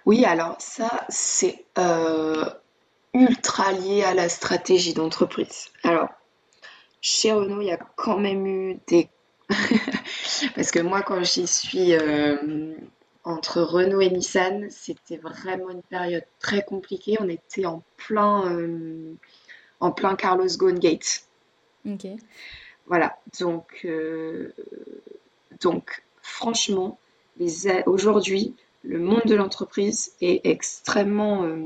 Oui, 0.07 0.25
alors 0.25 0.55
ça, 0.57 1.05
c'est 1.09 1.65
ultra 3.13 3.71
lié 3.71 4.03
à 4.03 4.13
la 4.13 4.29
stratégie 4.29 4.93
d'entreprise. 4.93 5.69
Alors, 5.83 6.09
chez 7.01 7.31
Renault, 7.31 7.61
il 7.61 7.67
y 7.67 7.71
a 7.71 7.79
quand 7.95 8.17
même 8.17 8.45
eu 8.45 8.79
des... 8.87 9.09
Parce 10.55 10.71
que 10.71 10.79
moi, 10.79 11.01
quand 11.01 11.23
j'y 11.23 11.47
suis 11.47 11.93
entre 13.23 13.61
Renault 13.61 14.01
et 14.01 14.09
Nissan, 14.09 14.67
c'était 14.69 15.17
vraiment 15.17 15.69
une 15.69 15.83
période 15.83 16.25
très 16.39 16.63
compliquée. 16.63 17.17
On 17.19 17.29
était 17.29 17.65
en 17.65 17.83
plein, 17.97 18.51
euh, 18.51 19.13
en 19.79 19.91
plein 19.91 20.15
Carlos 20.15 20.47
Ghosn 20.57 20.79
Gate. 20.79 21.25
Ok. 21.85 22.07
Voilà. 22.87 23.17
Donc, 23.39 23.81
euh, 23.85 24.53
donc 25.61 26.03
franchement, 26.21 26.99
aujourd'hui, 27.85 28.55
le 28.83 28.99
monde 28.99 29.23
de 29.25 29.35
l'entreprise 29.35 30.13
est 30.21 30.41
extrêmement 30.45 31.43
euh, 31.43 31.63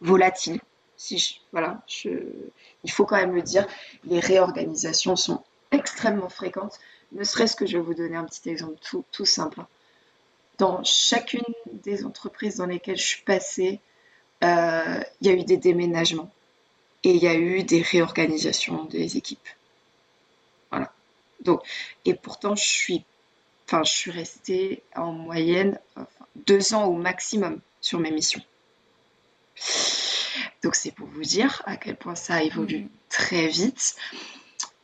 volatile. 0.00 0.60
Si 0.96 1.40
voilà, 1.52 1.82
il 2.04 2.90
faut 2.90 3.06
quand 3.06 3.16
même 3.16 3.34
le 3.34 3.42
dire. 3.42 3.66
Les 4.04 4.20
réorganisations 4.20 5.16
sont 5.16 5.42
extrêmement 5.70 6.28
fréquentes. 6.28 6.78
Ne 7.12 7.24
serait-ce 7.24 7.56
que 7.56 7.66
je 7.66 7.78
vais 7.78 7.82
vous 7.82 7.94
donner 7.94 8.16
un 8.16 8.24
petit 8.24 8.50
exemple 8.50 8.78
tout, 8.80 9.04
tout 9.12 9.24
simple. 9.24 9.62
Dans 10.58 10.82
chacune 10.82 11.40
des 11.72 12.04
entreprises 12.04 12.56
dans 12.56 12.66
lesquelles 12.66 12.96
je 12.96 13.06
suis 13.06 13.22
passée, 13.22 13.80
euh, 14.42 15.00
il 15.20 15.26
y 15.26 15.30
a 15.30 15.34
eu 15.34 15.44
des 15.44 15.56
déménagements 15.56 16.30
et 17.04 17.10
il 17.10 17.22
y 17.22 17.28
a 17.28 17.34
eu 17.34 17.62
des 17.62 17.82
réorganisations 17.82 18.84
des 18.84 19.16
équipes. 19.16 19.48
Voilà. 20.70 20.92
Donc, 21.40 21.62
et 22.04 22.14
pourtant, 22.14 22.56
je 22.56 22.66
suis, 22.66 23.04
enfin, 23.66 23.84
je 23.84 23.92
suis 23.92 24.10
restée 24.10 24.82
en 24.96 25.12
moyenne 25.12 25.78
deux 26.46 26.74
ans 26.74 26.86
au 26.86 26.94
maximum 26.94 27.60
sur 27.80 28.00
mes 28.00 28.10
missions. 28.10 28.42
Donc, 30.62 30.74
c'est 30.74 30.92
pour 30.92 31.06
vous 31.06 31.22
dire 31.22 31.62
à 31.66 31.76
quel 31.76 31.96
point 31.96 32.14
ça 32.14 32.42
évolue 32.42 32.84
mmh. 32.84 32.88
très 33.08 33.48
vite. 33.48 33.96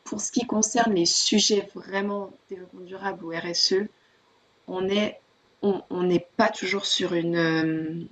Pour 0.05 0.21
ce 0.21 0.31
qui 0.31 0.47
concerne 0.47 0.95
les 0.95 1.07
sujets 1.07 1.69
vraiment 1.75 2.31
développement 2.49 2.83
durable 2.83 3.25
ou 3.25 3.31
RSE, 3.31 3.87
on 4.69 4.83
n'est 4.83 6.27
pas 6.37 6.49
toujours 6.49 6.87
sur 6.87 7.15
une, 7.15 7.37
euh, 7.37 8.05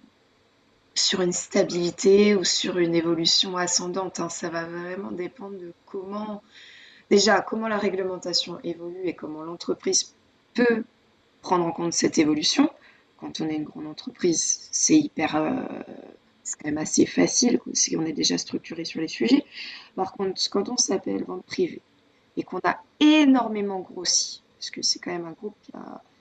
sur 0.95 1.21
une 1.21 1.33
stabilité 1.33 2.35
ou 2.35 2.45
sur 2.45 2.79
une 2.79 2.95
évolution 2.95 3.57
ascendante. 3.57 4.21
Hein. 4.21 4.29
Ça 4.29 4.49
va 4.49 4.65
vraiment 4.65 5.11
dépendre 5.11 5.59
de 5.59 5.73
comment, 5.87 6.43
déjà, 7.11 7.41
comment 7.41 7.69
la 7.69 7.79
réglementation 7.79 8.59
évolue 8.65 9.05
et 9.05 9.15
comment 9.15 9.43
l'entreprise 9.43 10.15
peut 10.55 10.85
prendre 11.41 11.65
en 11.65 11.73
compte 11.73 11.93
cette 11.93 12.19
évolution. 12.19 12.71
Quand 13.19 13.41
on 13.41 13.49
est 13.49 13.55
une 13.55 13.65
grande 13.65 13.87
entreprise, 13.87 14.69
c'est 14.73 14.97
hyper, 14.97 15.37
euh, 15.37 15.63
c'est 16.43 16.59
quand 16.59 16.69
même 16.69 16.79
assez 16.79 17.07
facile 17.07 17.61
si 17.73 17.97
on 17.97 18.05
est 18.05 18.13
déjà 18.13 18.39
structuré 18.39 18.85
sur 18.85 19.01
les 19.01 19.09
sujets. 19.09 19.45
Par 19.95 20.13
contre, 20.13 20.41
quand 20.51 20.69
on 20.69 20.77
s'appelle 20.77 21.25
vente 21.25 21.45
privée, 21.45 21.83
et 22.37 22.43
qu'on 22.43 22.61
a 22.65 22.83
énormément 23.01 23.81
grossi, 23.81 24.43
parce 24.59 24.71
que 24.71 24.83
c'est 24.83 24.99
quand 24.99 25.13
même 25.13 25.27
un 25.27 25.33
groupe 25.33 25.57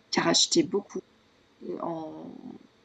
qui 0.10 0.20
a, 0.20 0.24
racheté 0.24 0.64
beaucoup 0.64 1.02
en 1.82 2.12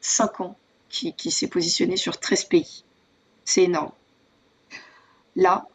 5 0.01 0.41
ans, 0.41 0.57
qui, 0.89 1.31
s'est 1.31 1.47
positionné 1.47 1.97
sur 1.97 2.19
13 2.19 2.45
pays. 2.45 2.83
C'est 3.43 3.63
énorme. 3.63 3.91
Là, 5.35 5.67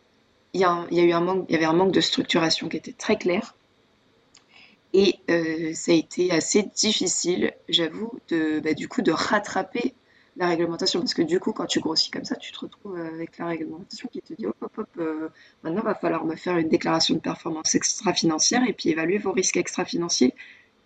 il 0.54 0.60
y, 0.60 0.64
y, 0.64 1.00
avait 1.00 1.64
un 1.64 1.72
manque 1.72 1.92
de 1.92 2.00
structuration 2.00 2.68
qui 2.68 2.78
était 2.78 2.92
très 2.92 3.16
clair. 3.16 3.54
Et 4.94 5.18
euh, 5.30 5.72
ça 5.74 5.92
a 5.92 5.94
été 5.94 6.30
assez 6.32 6.62
difficile, 6.74 7.54
j'avoue, 7.68 8.12
bah, 8.30 8.74
du 8.74 8.88
coup, 8.88 9.02
de 9.02 9.12
rattraper 9.12 9.94
la 10.36 10.48
réglementation. 10.48 11.00
Parce 11.00 11.14
que 11.14 11.22
du 11.22 11.40
coup, 11.40 11.52
quand 11.52 11.66
tu 11.66 11.80
grossis 11.80 12.10
comme 12.10 12.24
ça, 12.24 12.36
tu 12.36 12.52
te 12.52 12.60
retrouves 12.60 12.96
avec 12.96 13.38
la 13.38 13.46
réglementation 13.46 14.08
qui 14.10 14.22
te 14.22 14.32
dit 14.34 14.46
hop, 14.46 14.56
hop, 14.60 14.78
hop, 14.78 14.88
euh, 14.98 15.28
maintenant, 15.62 15.82
il 15.82 15.86
va 15.86 15.94
falloir 15.94 16.24
me 16.24 16.36
faire 16.36 16.56
une 16.56 16.68
déclaration 16.68 17.14
de 17.14 17.20
performance 17.20 17.74
extra-financière 17.74 18.62
et 18.66 18.72
puis 18.72 18.90
évaluer 18.90 19.18
vos 19.18 19.32
risques 19.32 19.56
extra-financiers 19.56 20.34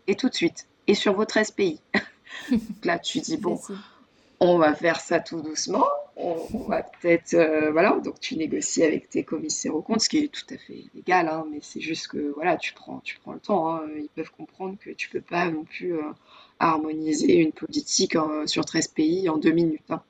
et 0.07 0.15
tout 0.15 0.29
de 0.29 0.35
suite. 0.35 0.67
Et 0.87 0.95
sur 0.95 1.15
vos 1.15 1.25
13 1.25 1.53
pays. 1.53 1.81
là, 2.85 2.99
tu 2.99 3.21
dis 3.21 3.37
bon, 3.37 3.61
on 4.41 4.59
va 4.59 4.75
faire 4.75 5.01
ça 5.01 5.21
tout 5.21 5.41
doucement. 5.41 5.87
On, 6.19 6.65
va 6.69 6.83
peut-être, 6.83 7.35
euh, 7.35 7.71
voilà, 7.71 8.01
donc 8.03 8.19
tu 8.21 8.37
négocies 8.37 8.83
avec 8.83 9.11
tes 9.11 9.23
commissaires 9.23 9.75
aux 9.75 9.83
comptes, 9.83 10.01
ce 10.01 10.09
qui 10.09 10.19
est 10.19 10.29
tout 10.29 10.47
à 10.49 10.57
fait 10.57 10.85
légal, 10.95 11.29
hein, 11.29 11.45
mais 11.51 11.59
c'est 11.61 11.81
juste 11.81 12.09
que, 12.09 12.33
voilà, 12.35 12.57
tu 12.57 12.73
prends, 12.73 13.01
tu 13.01 13.19
prends 13.19 13.33
le 13.33 13.39
temps. 13.39 13.75
Hein. 13.75 13.83
ils 13.99 14.09
peuvent 14.09 14.31
comprendre 14.31 14.79
que 14.81 14.91
tu 14.91 15.11
peux 15.11 15.21
pas 15.21 15.51
non 15.51 15.65
plus 15.65 15.95
euh, 15.95 16.01
harmoniser 16.59 17.37
une 17.37 17.53
politique 17.53 18.17
sur 18.47 18.65
13 18.65 18.89
pays 18.89 19.29
en 19.29 19.39
deux 19.39 19.53
minutes. 19.53 19.91
Hein. 19.91 20.03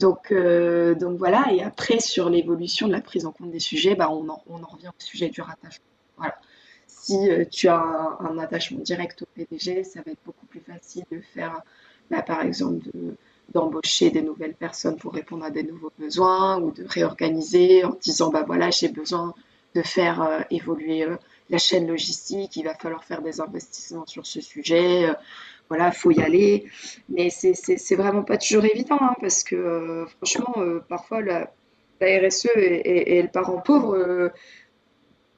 Donc, 0.00 0.32
euh, 0.32 0.94
donc 0.94 1.18
voilà, 1.18 1.52
et 1.52 1.62
après, 1.62 2.00
sur 2.00 2.28
l'évolution 2.28 2.88
de 2.88 2.92
la 2.92 3.00
prise 3.00 3.26
en 3.26 3.32
compte 3.32 3.50
des 3.50 3.60
sujets, 3.60 3.94
bah, 3.94 4.08
on, 4.10 4.28
en, 4.28 4.42
on 4.48 4.62
en 4.62 4.66
revient 4.66 4.88
au 4.88 5.02
sujet 5.02 5.28
du 5.28 5.40
rattachement. 5.40 5.84
Voilà. 6.16 6.34
Si 6.86 7.16
tu 7.50 7.68
as 7.68 8.18
un, 8.20 8.38
attachement 8.38 8.80
direct 8.80 9.22
au 9.22 9.26
PDG, 9.34 9.84
ça 9.84 10.00
va 10.04 10.12
être 10.12 10.20
beaucoup 10.26 10.46
plus 10.46 10.60
facile 10.60 11.04
de 11.10 11.20
faire 11.34 11.62
bah, 12.10 12.22
par 12.22 12.42
exemple 12.42 12.88
d'embaucher 13.54 14.10
des 14.10 14.22
nouvelles 14.22 14.54
personnes 14.54 14.96
pour 14.96 15.12
répondre 15.12 15.44
à 15.44 15.50
des 15.50 15.62
nouveaux 15.62 15.92
besoins 15.98 16.60
ou 16.60 16.72
de 16.72 16.84
réorganiser 16.84 17.84
en 17.84 17.96
disant 18.00 18.30
bah 18.30 18.44
voilà 18.46 18.70
j'ai 18.70 18.88
besoin 18.88 19.34
de 19.74 19.82
faire 19.82 20.22
euh, 20.22 20.40
évoluer 20.50 21.04
euh, 21.04 21.16
la 21.50 21.58
chaîne 21.58 21.86
logistique, 21.86 22.56
il 22.56 22.64
va 22.64 22.74
falloir 22.74 23.04
faire 23.04 23.22
des 23.22 23.40
investissements 23.40 24.06
sur 24.06 24.24
ce 24.26 24.40
sujet, 24.40 25.10
euh, 25.10 25.14
voilà, 25.68 25.88
il 25.88 25.94
faut 25.94 26.10
y 26.10 26.20
aller. 26.20 26.66
Mais 27.08 27.30
c'est 27.30 27.94
vraiment 27.96 28.22
pas 28.22 28.38
toujours 28.38 28.64
évident 28.64 28.98
hein, 29.00 29.14
parce 29.20 29.44
que 29.44 30.06
franchement, 30.16 30.54
parfois 30.88 31.20
la, 31.22 31.50
RSE 32.00 32.48
est, 32.56 33.22
le 33.22 33.28
parent 33.28 33.60
pauvre 33.60 34.32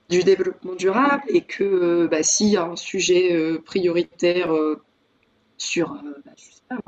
du 0.08 0.22
développement 0.22 0.74
durable 0.74 1.24
et 1.28 1.42
que 1.42 2.06
bah, 2.06 2.22
s'il 2.22 2.48
y 2.48 2.56
a 2.56 2.64
un 2.64 2.76
sujet 2.76 3.58
prioritaire 3.66 4.50
sur, 5.58 6.02
bah, 6.70 6.78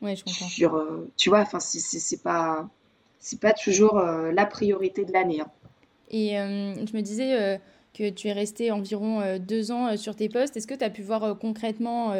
Ouais, 0.00 0.14
je 0.14 0.24
comprends. 0.24 0.48
Sur, 0.48 0.76
euh, 0.76 1.10
tu 1.16 1.28
vois, 1.28 1.40
enfin, 1.40 1.58
c'est 1.60 2.22
pas, 2.22 2.68
toujours 3.62 3.98
euh, 3.98 4.30
la 4.32 4.46
priorité 4.46 5.04
de 5.04 5.12
l'année. 5.12 5.40
Hein. 5.40 5.50
Et 6.10 6.38
euh, 6.38 6.74
je 6.74 6.96
me 6.96 7.00
disais 7.00 7.60
que 7.94 8.08
tu 8.10 8.28
es 8.28 8.32
resté 8.32 8.70
environ 8.70 9.38
deux 9.38 9.70
ans 9.72 9.96
sur 9.96 10.16
tes 10.16 10.28
postes. 10.28 10.56
Est-ce 10.56 10.66
que 10.66 10.74
tu 10.74 10.84
as 10.84 10.90
pu 10.90 11.02
voir 11.02 11.38
concrètement 11.38 12.14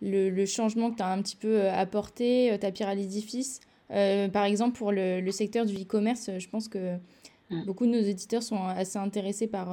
le, 0.00 0.30
le, 0.30 0.46
changement 0.46 0.90
que 0.90 0.96
tu 0.96 1.02
as 1.02 1.08
un 1.08 1.22
petit 1.22 1.36
peu 1.36 1.68
apporté, 1.68 2.56
ta 2.60 2.70
pierre 2.70 2.88
à 2.88 2.94
l'édifice? 2.94 3.60
Par 3.88 4.44
exemple, 4.44 4.76
pour 4.76 4.92
le, 4.92 5.20
le 5.20 5.30
secteur 5.30 5.66
du 5.66 5.74
e-commerce, 5.74 6.30
je 6.38 6.48
pense 6.48 6.68
que 6.68 6.96
mmh. 7.50 7.64
beaucoup 7.64 7.86
de 7.86 7.92
nos 7.92 8.00
éditeurs 8.00 8.42
sont 8.42 8.64
assez 8.64 8.98
intéressés 8.98 9.46
par 9.46 9.68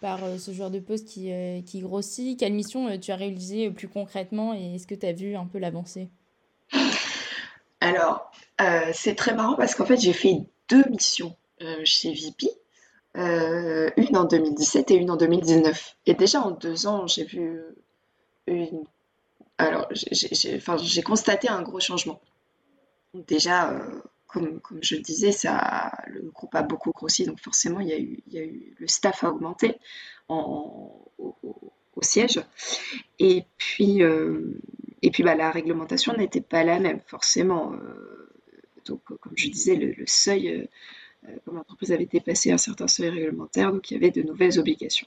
par 0.00 0.20
ce 0.38 0.52
genre 0.52 0.70
de 0.70 0.80
poste 0.80 1.08
qui, 1.08 1.30
qui 1.64 1.80
grossit. 1.80 2.38
Quelle 2.38 2.52
mission 2.52 2.98
tu 2.98 3.10
as 3.10 3.16
réalisé 3.16 3.70
plus 3.70 3.88
concrètement? 3.88 4.54
Et 4.54 4.74
est-ce 4.76 4.86
que 4.86 4.94
tu 4.94 5.06
as 5.06 5.12
vu 5.12 5.36
un 5.36 5.46
peu 5.46 5.58
l'avancée? 5.58 6.10
Alors, 7.84 8.30
euh, 8.62 8.90
c'est 8.94 9.14
très 9.14 9.34
marrant 9.34 9.56
parce 9.56 9.74
qu'en 9.74 9.84
fait, 9.84 9.98
j'ai 9.98 10.14
fait 10.14 10.38
deux 10.70 10.84
missions. 10.88 11.28
euh, 11.28 11.43
chez 11.84 12.12
VP, 12.12 12.48
euh, 13.16 13.90
une 13.96 14.16
en 14.16 14.24
2017 14.24 14.90
et 14.90 14.94
une 14.94 15.10
en 15.10 15.16
2019. 15.16 15.96
Et 16.06 16.14
déjà 16.14 16.40
en 16.40 16.50
deux 16.50 16.86
ans, 16.86 17.06
j'ai 17.06 17.24
vu 17.24 17.60
une. 18.46 18.84
Alors, 19.58 19.88
j'ai 19.92 21.02
constaté 21.02 21.48
un 21.48 21.62
gros 21.62 21.80
changement. 21.80 22.20
Déjà, 23.14 23.80
comme, 24.26 24.60
je 24.80 24.96
le 24.96 25.00
disais, 25.00 25.30
le 26.08 26.22
groupe 26.30 26.54
a 26.56 26.62
beaucoup 26.62 26.90
grossi, 26.90 27.24
donc 27.24 27.38
forcément, 27.40 27.78
il 27.78 27.88
y 27.88 28.38
a 28.38 28.42
eu, 28.42 28.74
le 28.78 28.88
staff 28.88 29.22
a 29.22 29.30
augmenté 29.30 29.76
au, 30.28 31.12
siège. 32.02 32.42
Et 33.20 33.44
puis, 33.56 34.02
et 35.04 35.10
puis 35.10 35.22
bah, 35.22 35.34
la 35.34 35.50
réglementation 35.50 36.14
n'était 36.14 36.40
pas 36.40 36.64
la 36.64 36.80
même, 36.80 36.98
forcément. 37.06 37.74
Euh, 37.74 38.32
donc, 38.86 39.02
comme 39.04 39.34
je 39.36 39.50
disais, 39.50 39.76
le, 39.76 40.02
seuil, 40.06 40.48
euh, 40.48 40.62
euh, 40.62 40.66
comme 41.44 41.56
l'entreprise 41.56 41.92
avait 41.92 42.06
dépassé 42.06 42.52
un 42.52 42.58
certain 42.58 42.88
seuil 42.88 43.10
réglementaire, 43.10 43.72
donc 43.72 43.90
il 43.90 43.94
y 43.94 43.96
avait 43.96 44.10
de 44.10 44.22
nouvelles 44.22 44.58
obligations. 44.58 45.06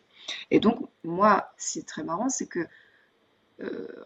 Et 0.51 0.59
donc, 0.59 0.79
moi, 1.03 1.51
c'est 1.57 1.85
très 1.85 2.03
marrant, 2.03 2.29
c'est 2.29 2.47
que 2.47 2.67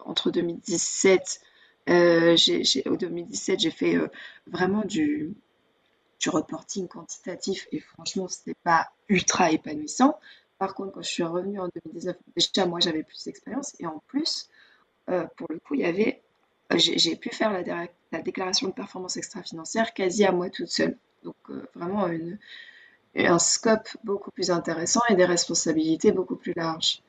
entre 0.06 0.32
2017, 0.32 1.42
au 1.88 2.96
2017, 2.98 3.60
j'ai 3.60 3.72
fait 3.72 3.98
vraiment 4.48 4.84
du, 4.84 5.34
reporting 6.28 6.88
quantitatif 6.88 7.68
et 7.72 7.80
franchement, 7.80 8.28
ce 8.28 8.38
n'était 8.46 8.60
pas 8.64 8.92
ultra 9.10 9.52
épanouissant. 9.52 10.20
Par 10.60 10.76
contre, 10.76 10.92
quand 10.92 11.02
je 11.02 11.10
suis 11.10 11.24
revenue 11.24 11.60
en 11.60 11.70
2019, 11.86 12.16
déjà, 12.36 12.66
moi, 12.68 12.80
j'avais 12.80 13.04
plus 13.04 13.24
d'expérience 13.24 13.76
et 13.80 13.88
en 13.88 14.04
plus, 14.06 14.48
euh, 15.10 15.26
pour 15.36 15.48
le 15.52 15.60
coup, 15.60 15.74
il 15.74 15.82
y 15.82 15.86
avait, 15.86 16.22
euh, 16.72 16.78
j'ai 16.78 17.16
pu 17.16 17.30
faire 17.30 17.52
la, 17.52 18.22
déclaration 18.22 18.68
de 18.68 18.74
performance 18.74 19.18
extra-financière 19.18 19.94
quasi 19.94 20.24
à 20.24 20.32
moi 20.32 20.50
toute 20.50 20.68
seule. 20.68 20.98
Donc 21.24 21.36
euh, 21.50 21.66
vraiment 21.76 22.08
un 23.16 23.40
scope 23.40 23.90
beaucoup 24.04 24.32
plus 24.32 24.52
intéressant 24.52 25.02
et 25.10 25.16
des 25.16 25.26
responsabilités 25.26 26.12
beaucoup 26.12 26.36
plus 26.36 26.54
larges. 26.54 27.02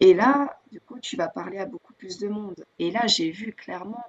Et 0.00 0.14
là, 0.14 0.58
du 0.72 0.80
coup, 0.80 0.98
tu 1.00 1.16
vas 1.16 1.28
parler 1.28 1.58
à 1.58 1.66
beaucoup 1.66 1.92
plus 1.94 2.18
de 2.18 2.28
monde. 2.28 2.64
Et 2.78 2.90
là, 2.90 3.06
j'ai 3.06 3.30
vu 3.30 3.52
clairement, 3.52 4.04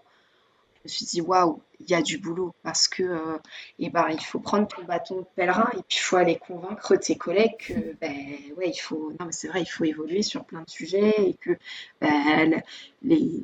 je 0.77 0.83
me 0.83 0.87
suis 0.89 1.05
dit, 1.05 1.21
waouh, 1.21 1.61
il 1.79 1.89
y 1.89 1.93
a 1.93 2.01
du 2.01 2.17
boulot 2.17 2.53
parce 2.63 2.87
que 2.87 3.39
eh 3.79 3.89
ben, 3.89 4.07
il 4.09 4.21
faut 4.21 4.39
prendre 4.39 4.67
ton 4.67 4.83
bâton 4.83 5.19
de 5.19 5.25
pèlerin 5.35 5.69
et 5.73 5.81
puis 5.87 5.97
il 5.97 6.01
faut 6.01 6.17
aller 6.17 6.37
convaincre 6.37 6.95
tes 6.95 7.15
collègues 7.15 7.57
que, 7.59 7.73
ben, 8.01 8.13
ouais, 8.57 8.69
il 8.69 8.79
faut, 8.79 9.11
non, 9.19 9.27
mais 9.27 9.31
c'est 9.31 9.47
vrai, 9.47 9.61
il 9.61 9.65
faut 9.67 9.83
évoluer 9.83 10.21
sur 10.21 10.45
plein 10.45 10.61
de 10.61 10.69
sujets 10.69 11.13
et 11.17 11.33
que 11.35 11.57
ben, 12.01 12.61
les, 13.03 13.43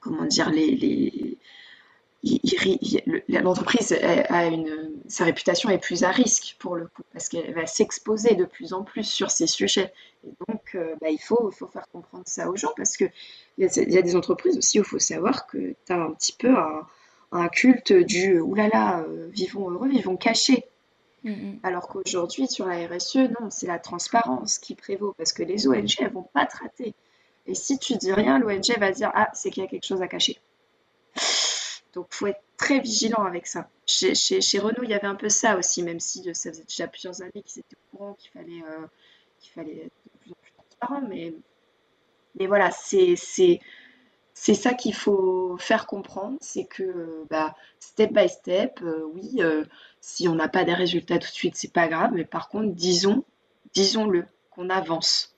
comment 0.00 0.24
dire, 0.24 0.50
les, 0.50 0.74
les 0.76 1.29
l'entreprise 3.28 3.92
a 3.92 4.46
une, 4.46 4.90
sa 5.08 5.24
réputation 5.24 5.70
est 5.70 5.78
plus 5.78 6.04
à 6.04 6.10
risque 6.10 6.56
pour 6.58 6.76
le 6.76 6.86
coup, 6.86 7.02
parce 7.12 7.28
qu'elle 7.28 7.54
va 7.54 7.66
s'exposer 7.66 8.34
de 8.34 8.44
plus 8.44 8.72
en 8.72 8.82
plus 8.82 9.04
sur 9.04 9.30
ces 9.30 9.46
sujets. 9.46 9.92
Et 10.26 10.32
donc, 10.48 10.74
euh, 10.74 10.94
bah, 11.00 11.08
il, 11.10 11.18
faut, 11.18 11.50
faire 11.50 11.88
comprendre 11.92 12.24
ça 12.26 12.50
aux 12.50 12.56
gens, 12.56 12.72
parce 12.76 12.96
qu'il 12.96 13.10
y, 13.58 13.64
a, 13.64 13.82
y 13.82 13.98
a 13.98 14.02
des 14.02 14.16
entreprises 14.16 14.58
aussi 14.58 14.78
où 14.78 14.82
il 14.82 14.86
faut 14.86 14.98
savoir 14.98 15.46
que 15.46 15.74
tu 15.86 15.92
as 15.92 15.96
un 15.96 16.12
petit 16.12 16.34
peu 16.38 16.54
un, 17.32 17.48
culte 17.48 17.92
du 17.92 18.38
«oulala, 18.40 19.00
euh, 19.00 19.28
vivons 19.32 19.70
heureux, 19.70 19.88
vivons 19.88 20.16
cachés 20.16 20.64
mm-hmm. 21.24 21.60
Alors 21.62 21.88
qu'aujourd'hui, 21.88 22.48
sur 22.48 22.66
la 22.66 22.86
RSE, 22.86 23.16
non, 23.16 23.48
c'est 23.48 23.66
la 23.66 23.78
transparence 23.78 24.58
qui 24.58 24.74
prévaut, 24.74 25.14
parce 25.16 25.32
que 25.32 25.42
les 25.42 25.66
ONG, 25.66 25.96
elles 26.00 26.12
vont 26.12 26.28
pas 26.34 26.44
traiter. 26.44 26.94
Et 27.46 27.54
si 27.54 27.78
tu 27.78 27.94
dis 27.96 28.12
rien, 28.12 28.38
l'ONG 28.38 28.76
va 28.78 28.90
dire 28.90 29.10
«Ah, 29.14 29.30
c'est 29.32 29.50
qu'il 29.50 29.62
y 29.62 29.66
a 29.66 29.70
quelque 29.70 29.86
chose 29.86 30.02
à 30.02 30.08
cacher». 30.08 30.38
Donc, 31.94 32.08
il 32.10 32.14
faut 32.14 32.26
être 32.26 32.42
très 32.56 32.78
vigilant 32.80 33.24
avec 33.24 33.46
ça. 33.46 33.68
Chez, 33.86 34.58
Renault, 34.58 34.82
il 34.82 34.90
y 34.90 34.94
avait 34.94 35.06
un 35.06 35.14
peu 35.14 35.28
ça 35.28 35.56
aussi, 35.56 35.82
même 35.82 36.00
si 36.00 36.28
euh, 36.28 36.34
ça 36.34 36.50
faisait 36.50 36.64
déjà 36.64 36.86
plusieurs 36.86 37.22
années 37.22 37.42
qu'ils 37.44 37.60
étaient 37.60 37.76
au 37.76 37.96
courant 37.96 38.14
qu'il 38.14 38.30
fallait, 38.30 38.62
euh, 38.62 38.86
qu'il 39.40 39.52
fallait 39.52 39.86
être 39.86 39.92
de 40.04 40.18
plus 40.20 40.30
en 40.30 40.36
plus 40.42 40.52
transparent. 40.52 41.02
Mais, 41.08 41.34
mais 42.38 42.46
voilà, 42.46 42.70
c'est, 42.70 43.16
ça 44.34 44.74
qu'il 44.74 44.94
faut 44.94 45.56
faire 45.58 45.86
comprendre, 45.86 46.36
c'est 46.40 46.64
que 46.64 47.24
bah, 47.30 47.56
step 47.80 48.12
by 48.12 48.28
step, 48.28 48.80
euh, 48.82 49.02
oui, 49.14 49.40
si 50.00 50.28
on 50.28 50.34
n'a 50.34 50.48
pas 50.48 50.64
des 50.64 50.74
résultats 50.74 51.18
tout 51.18 51.28
de 51.28 51.34
suite, 51.34 51.56
c'est 51.56 51.72
pas 51.72 51.88
grave, 51.88 52.12
mais 52.14 52.24
par 52.24 52.48
contre, 52.48 52.72
disons, 52.74 53.24
disons-le, 53.74 54.26
qu'on 54.50 54.68
avance 54.68 55.34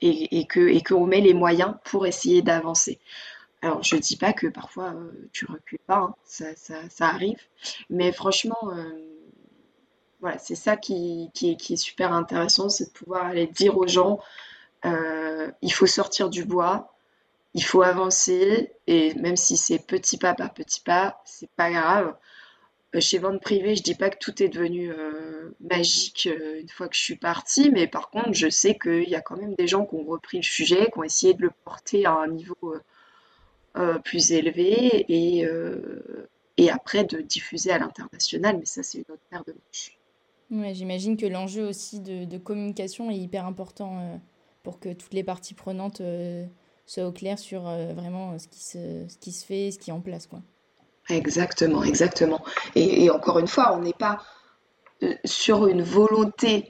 et, 0.00 0.38
et, 0.38 0.46
que, 0.46 0.60
et 0.60 0.82
qu'on 0.82 1.06
met 1.06 1.20
les 1.20 1.34
moyens 1.34 1.74
pour 1.84 2.06
essayer 2.06 2.42
d'avancer. 2.42 3.00
Alors, 3.64 3.82
je 3.82 3.96
ne 3.96 4.00
dis 4.02 4.18
pas 4.18 4.34
que 4.34 4.46
parfois 4.46 4.90
tu 4.90 4.96
euh, 4.96 5.28
tu 5.32 5.46
recules 5.46 5.78
pas, 5.86 6.00
hein, 6.00 6.14
ça, 6.26 7.08
arrive, 7.08 7.40
mais 7.88 8.12
franchement, 8.12 8.58
euh, 8.64 8.90
voilà, 10.20 10.36
c'est 10.36 10.54
ça 10.54 10.76
qui, 10.76 11.30
est, 11.42 11.76
super 11.76 12.12
intéressant, 12.12 12.68
c'est 12.68 12.84
de 12.84 12.90
pouvoir 12.90 13.24
aller 13.24 13.46
dire 13.46 13.78
aux 13.78 13.86
gens, 13.86 14.20
euh, 14.84 15.50
il 15.62 15.72
faut 15.72 15.86
sortir 15.86 16.28
du 16.28 16.44
bois, 16.44 16.94
il 17.54 17.64
faut 17.64 17.80
avancer, 17.80 18.70
et 18.86 19.14
même 19.14 19.36
si 19.36 19.56
c'est 19.56 19.78
petit 19.78 20.18
pas 20.18 20.34
par 20.34 20.52
petit 20.52 20.82
pas, 20.82 21.22
c'est 21.24 21.50
pas 21.56 21.70
grave. 21.70 22.14
Chez 22.98 23.16
Vente 23.16 23.40
Privée, 23.40 23.76
je 23.76 23.82
dis 23.82 23.94
pas 23.94 24.10
que 24.10 24.18
tout 24.18 24.42
est 24.42 24.48
devenu 24.48 24.92
magique 25.60 26.26
une 26.26 26.68
fois 26.68 26.88
que 26.88 26.96
je 26.96 27.00
suis 27.00 27.16
partie, 27.16 27.70
mais 27.70 27.86
par 27.86 28.10
contre, 28.10 28.34
je 28.34 28.50
sais 28.50 28.78
qu'il 28.78 29.08
y 29.08 29.14
a 29.14 29.22
quand 29.22 29.38
même 29.38 29.54
des 29.54 29.66
gens 29.66 29.86
qui 29.86 29.94
ont 29.94 30.04
repris 30.04 30.36
le 30.36 30.42
sujet, 30.42 30.90
qui 30.92 30.98
ont 30.98 31.02
essayé 31.02 31.32
de 31.32 31.42
le 31.42 31.50
porter 31.64 32.04
à 32.04 32.12
un 32.12 32.28
niveau 32.28 32.74
plus 34.04 34.32
élevé 34.32 35.04
et, 35.08 35.44
et 36.56 36.70
après 36.70 37.04
de 37.04 37.20
diffuser 37.20 37.72
à 37.72 37.78
l'international, 37.78 38.58
mais 38.58 38.66
ça, 38.66 38.82
c'est 38.82 38.98
une 38.98 39.04
autre 39.12 39.22
paire 39.30 39.44
de 39.44 39.52
manches. 39.52 39.98
Ouais, 40.50 40.74
j'imagine 40.74 41.16
que 41.16 41.26
l'enjeu 41.26 41.66
aussi 41.66 42.00
de, 42.00 42.38
communication 42.38 43.10
est 43.10 43.16
hyper 43.16 43.46
important 43.46 44.20
pour 44.62 44.78
que 44.78 44.92
toutes 44.92 45.14
les 45.14 45.24
parties 45.24 45.54
prenantes 45.54 46.00
soient 46.86 47.06
au 47.06 47.12
clair 47.12 47.38
sur 47.38 47.62
vraiment 47.62 48.38
ce 48.38 48.46
qui, 48.46 48.62
se, 48.62 49.04
ce 49.08 49.18
qui 49.18 49.32
se 49.32 49.44
fait, 49.44 49.70
ce 49.72 49.78
qui 49.78 49.90
est 49.90 49.94
en 49.94 50.00
place, 50.00 50.26
quoi. 50.26 50.40
Exactement, 51.08 51.82
exactement. 51.84 52.42
Et, 52.74 53.10
encore 53.10 53.38
une 53.38 53.46
fois, 53.46 53.76
on 53.76 53.80
n'est 53.80 53.92
pas 53.92 54.22
euh, 55.02 55.14
sur 55.24 55.66
une 55.66 55.82
volonté 55.82 56.68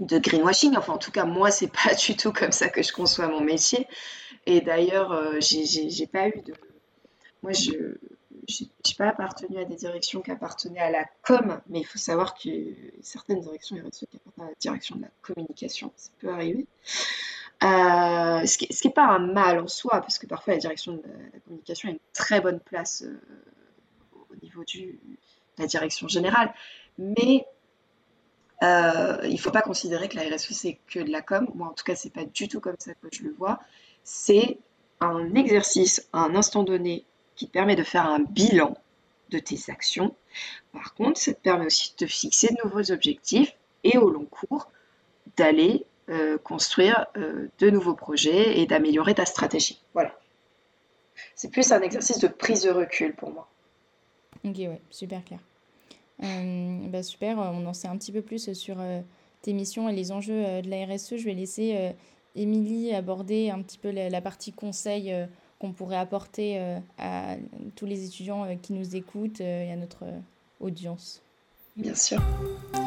de 0.00 0.18
greenwashing. 0.18 0.76
Enfin, 0.76 0.94
en 0.94 0.98
tout 0.98 1.12
cas, 1.12 1.24
moi, 1.24 1.50
c'est 1.50 1.70
pas 1.84 1.94
du 1.94 2.16
tout 2.16 2.32
comme 2.32 2.52
ça 2.52 2.68
que 2.68 2.82
je 2.82 2.92
conçois 2.92 3.28
mon 3.28 3.40
métier. 3.40 3.86
Et 4.46 4.60
d'ailleurs, 4.60 5.12
euh, 5.12 5.38
j'ai 5.40 6.06
pas 6.06 6.28
eu 6.28 6.40
de. 6.40 6.54
Moi, 7.42 7.52
je 7.52 7.72
n'ai 7.72 8.94
pas 8.96 9.08
appartenu 9.08 9.58
à 9.58 9.64
des 9.64 9.74
directions 9.74 10.22
qui 10.22 10.30
appartenaient 10.30 10.80
à 10.80 10.90
la 10.90 11.04
com, 11.22 11.60
mais 11.68 11.80
il 11.80 11.84
faut 11.84 11.98
savoir 11.98 12.34
que 12.34 12.48
certaines 13.02 13.40
directions 13.40 13.76
RSE 13.76 14.06
qui 14.08 14.16
appartiennent 14.16 14.46
à 14.46 14.50
la 14.50 14.56
direction 14.58 14.96
de 14.96 15.02
la 15.02 15.10
communication. 15.20 15.92
Ça 15.96 16.10
peut 16.20 16.30
arriver. 16.30 16.66
Euh, 17.64 18.46
ce 18.46 18.56
qui 18.56 18.68
n'est 18.86 18.94
pas 18.94 19.06
un 19.06 19.18
mal 19.18 19.58
en 19.58 19.66
soi, 19.66 20.00
parce 20.00 20.18
que 20.18 20.26
parfois 20.26 20.54
la 20.54 20.60
direction 20.60 20.92
de 20.92 21.02
la, 21.02 21.40
communication 21.40 21.88
a 21.88 21.92
une 21.92 21.98
très 22.12 22.40
bonne 22.40 22.60
place 22.60 23.02
euh, 23.02 23.18
au 24.30 24.36
niveau 24.42 24.62
de 24.62 24.94
la 25.58 25.66
direction 25.66 26.06
générale. 26.06 26.54
Mais 26.98 27.46
il 28.62 29.32
ne 29.32 29.38
faut 29.38 29.50
pas 29.50 29.62
considérer 29.62 30.08
que 30.08 30.16
la 30.16 30.22
RSE, 30.22 30.52
c'est 30.52 30.78
que 30.86 31.00
de 31.00 31.10
la 31.10 31.20
com. 31.20 31.50
Moi, 31.54 31.68
en 31.68 31.72
tout 31.72 31.84
cas, 31.84 31.96
c'est 31.96 32.12
pas 32.12 32.24
du 32.24 32.46
tout 32.46 32.60
comme 32.60 32.76
ça 32.78 32.94
que 32.94 33.08
je 33.10 33.24
le 33.24 33.32
vois. 33.32 33.58
C'est 34.08 34.58
un 35.00 35.34
exercice 35.34 36.08
à 36.12 36.20
un 36.20 36.36
instant 36.36 36.62
donné 36.62 37.04
qui 37.34 37.48
permet 37.48 37.74
de 37.74 37.82
faire 37.82 38.06
un 38.06 38.20
bilan 38.20 38.78
de 39.30 39.40
tes 39.40 39.58
actions. 39.68 40.14
Par 40.72 40.94
contre, 40.94 41.18
ça 41.18 41.34
te 41.34 41.40
permet 41.40 41.66
aussi 41.66 41.92
de 41.98 42.06
fixer 42.06 42.54
de 42.54 42.64
nouveaux 42.64 42.92
objectifs 42.92 43.56
et 43.82 43.98
au 43.98 44.08
long 44.08 44.24
cours 44.24 44.70
d'aller 45.36 45.86
euh, 46.08 46.38
construire 46.38 47.06
euh, 47.16 47.48
de 47.58 47.68
nouveaux 47.68 47.94
projets 47.94 48.60
et 48.60 48.66
d'améliorer 48.66 49.16
ta 49.16 49.26
stratégie. 49.26 49.82
Voilà. 49.92 50.16
C'est 51.34 51.50
plus 51.50 51.72
un 51.72 51.80
exercice 51.80 52.20
de 52.20 52.28
prise 52.28 52.62
de 52.62 52.70
recul 52.70 53.12
pour 53.12 53.32
moi. 53.32 53.48
Ok, 54.44 54.58
ouais, 54.58 54.80
super 54.88 55.24
clair. 55.24 55.40
Euh, 56.22 56.78
bah 56.86 57.02
super, 57.02 57.38
on 57.38 57.66
en 57.66 57.74
sait 57.74 57.88
un 57.88 57.96
petit 57.98 58.12
peu 58.12 58.22
plus 58.22 58.52
sur 58.52 58.76
tes 59.42 59.52
missions 59.52 59.88
et 59.88 59.92
les 59.92 60.12
enjeux 60.12 60.62
de 60.62 60.70
la 60.70 60.86
RSE. 60.86 61.16
Je 61.16 61.24
vais 61.24 61.34
laisser 61.34 61.92
Émilie 62.36 62.94
aborder 62.94 63.50
un 63.50 63.62
petit 63.62 63.78
peu 63.78 63.90
la, 63.90 64.20
partie 64.20 64.52
conseil 64.52 65.12
qu'on 65.58 65.72
pourrait 65.72 65.96
apporter 65.96 66.60
à 66.98 67.36
tous 67.74 67.86
les 67.86 68.04
étudiants 68.04 68.46
qui 68.60 68.74
nous 68.74 68.94
écoutent 68.94 69.40
et 69.40 69.72
à 69.72 69.76
notre 69.76 70.04
audience. 70.60 71.22
Bien 71.76 71.94
sûr. 71.94 72.22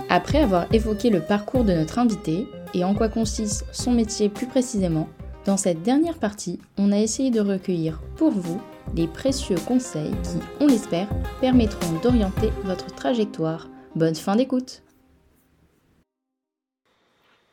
Après 0.10 0.40
avoir 0.40 0.74
évoqué 0.74 1.10
le 1.10 1.22
parcours 1.22 1.64
de 1.64 1.74
notre 1.74 2.00
invité 2.00 2.48
et 2.74 2.84
en 2.84 2.96
quoi 2.96 3.10
consiste 3.10 3.66
son 3.72 3.92
métier 3.92 4.30
plus 4.30 4.48
précisément, 4.48 5.08
dans 5.46 5.58
cette 5.58 5.84
dernière 5.84 6.18
partie, 6.18 6.60
on 6.78 6.92
a 6.92 6.98
essayé 6.98 7.32
de 7.32 7.40
recueillir 7.40 8.02
pour 8.18 8.32
vous 8.32 8.60
les 8.96 9.08
précieux 9.08 9.58
conseils 9.68 10.12
qui, 10.24 10.40
on 10.60 10.68
l'espère, 10.68 11.08
permettront 11.40 11.94
d'orienter 12.04 12.50
votre 12.64 12.88
trajectoire. 12.88 13.70
Bonne 13.96 14.16
fin 14.16 14.36
d'écoute 14.36 14.82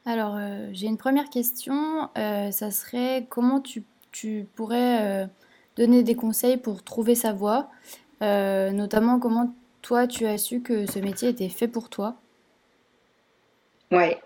Alors, 0.07 0.37
euh, 0.37 0.69
j'ai 0.73 0.87
une 0.87 0.99
première 0.99 1.29
question. 1.29 2.09
Euh, 2.17 2.53
ça 2.53 2.71
serait 2.71 3.27
comment 3.29 3.61
tu, 3.61 3.85
pourrais 4.55 5.25
euh, 5.25 5.27
donner 5.77 6.05
des 6.05 6.15
conseils 6.15 6.57
pour 6.57 6.85
trouver 6.85 7.17
sa 7.17 7.33
voie, 7.33 7.69
notamment 8.21 9.19
comment 9.19 9.55
toi, 9.83 10.07
tu 10.07 10.25
as 10.27 10.39
su 10.39 10.63
que 10.63 10.87
ce 10.87 11.01
métier 11.01 11.29
était 11.29 11.49
fait 11.49 11.69
pour 11.69 11.91
toi? 11.91 12.17
Ouais. 13.91 14.19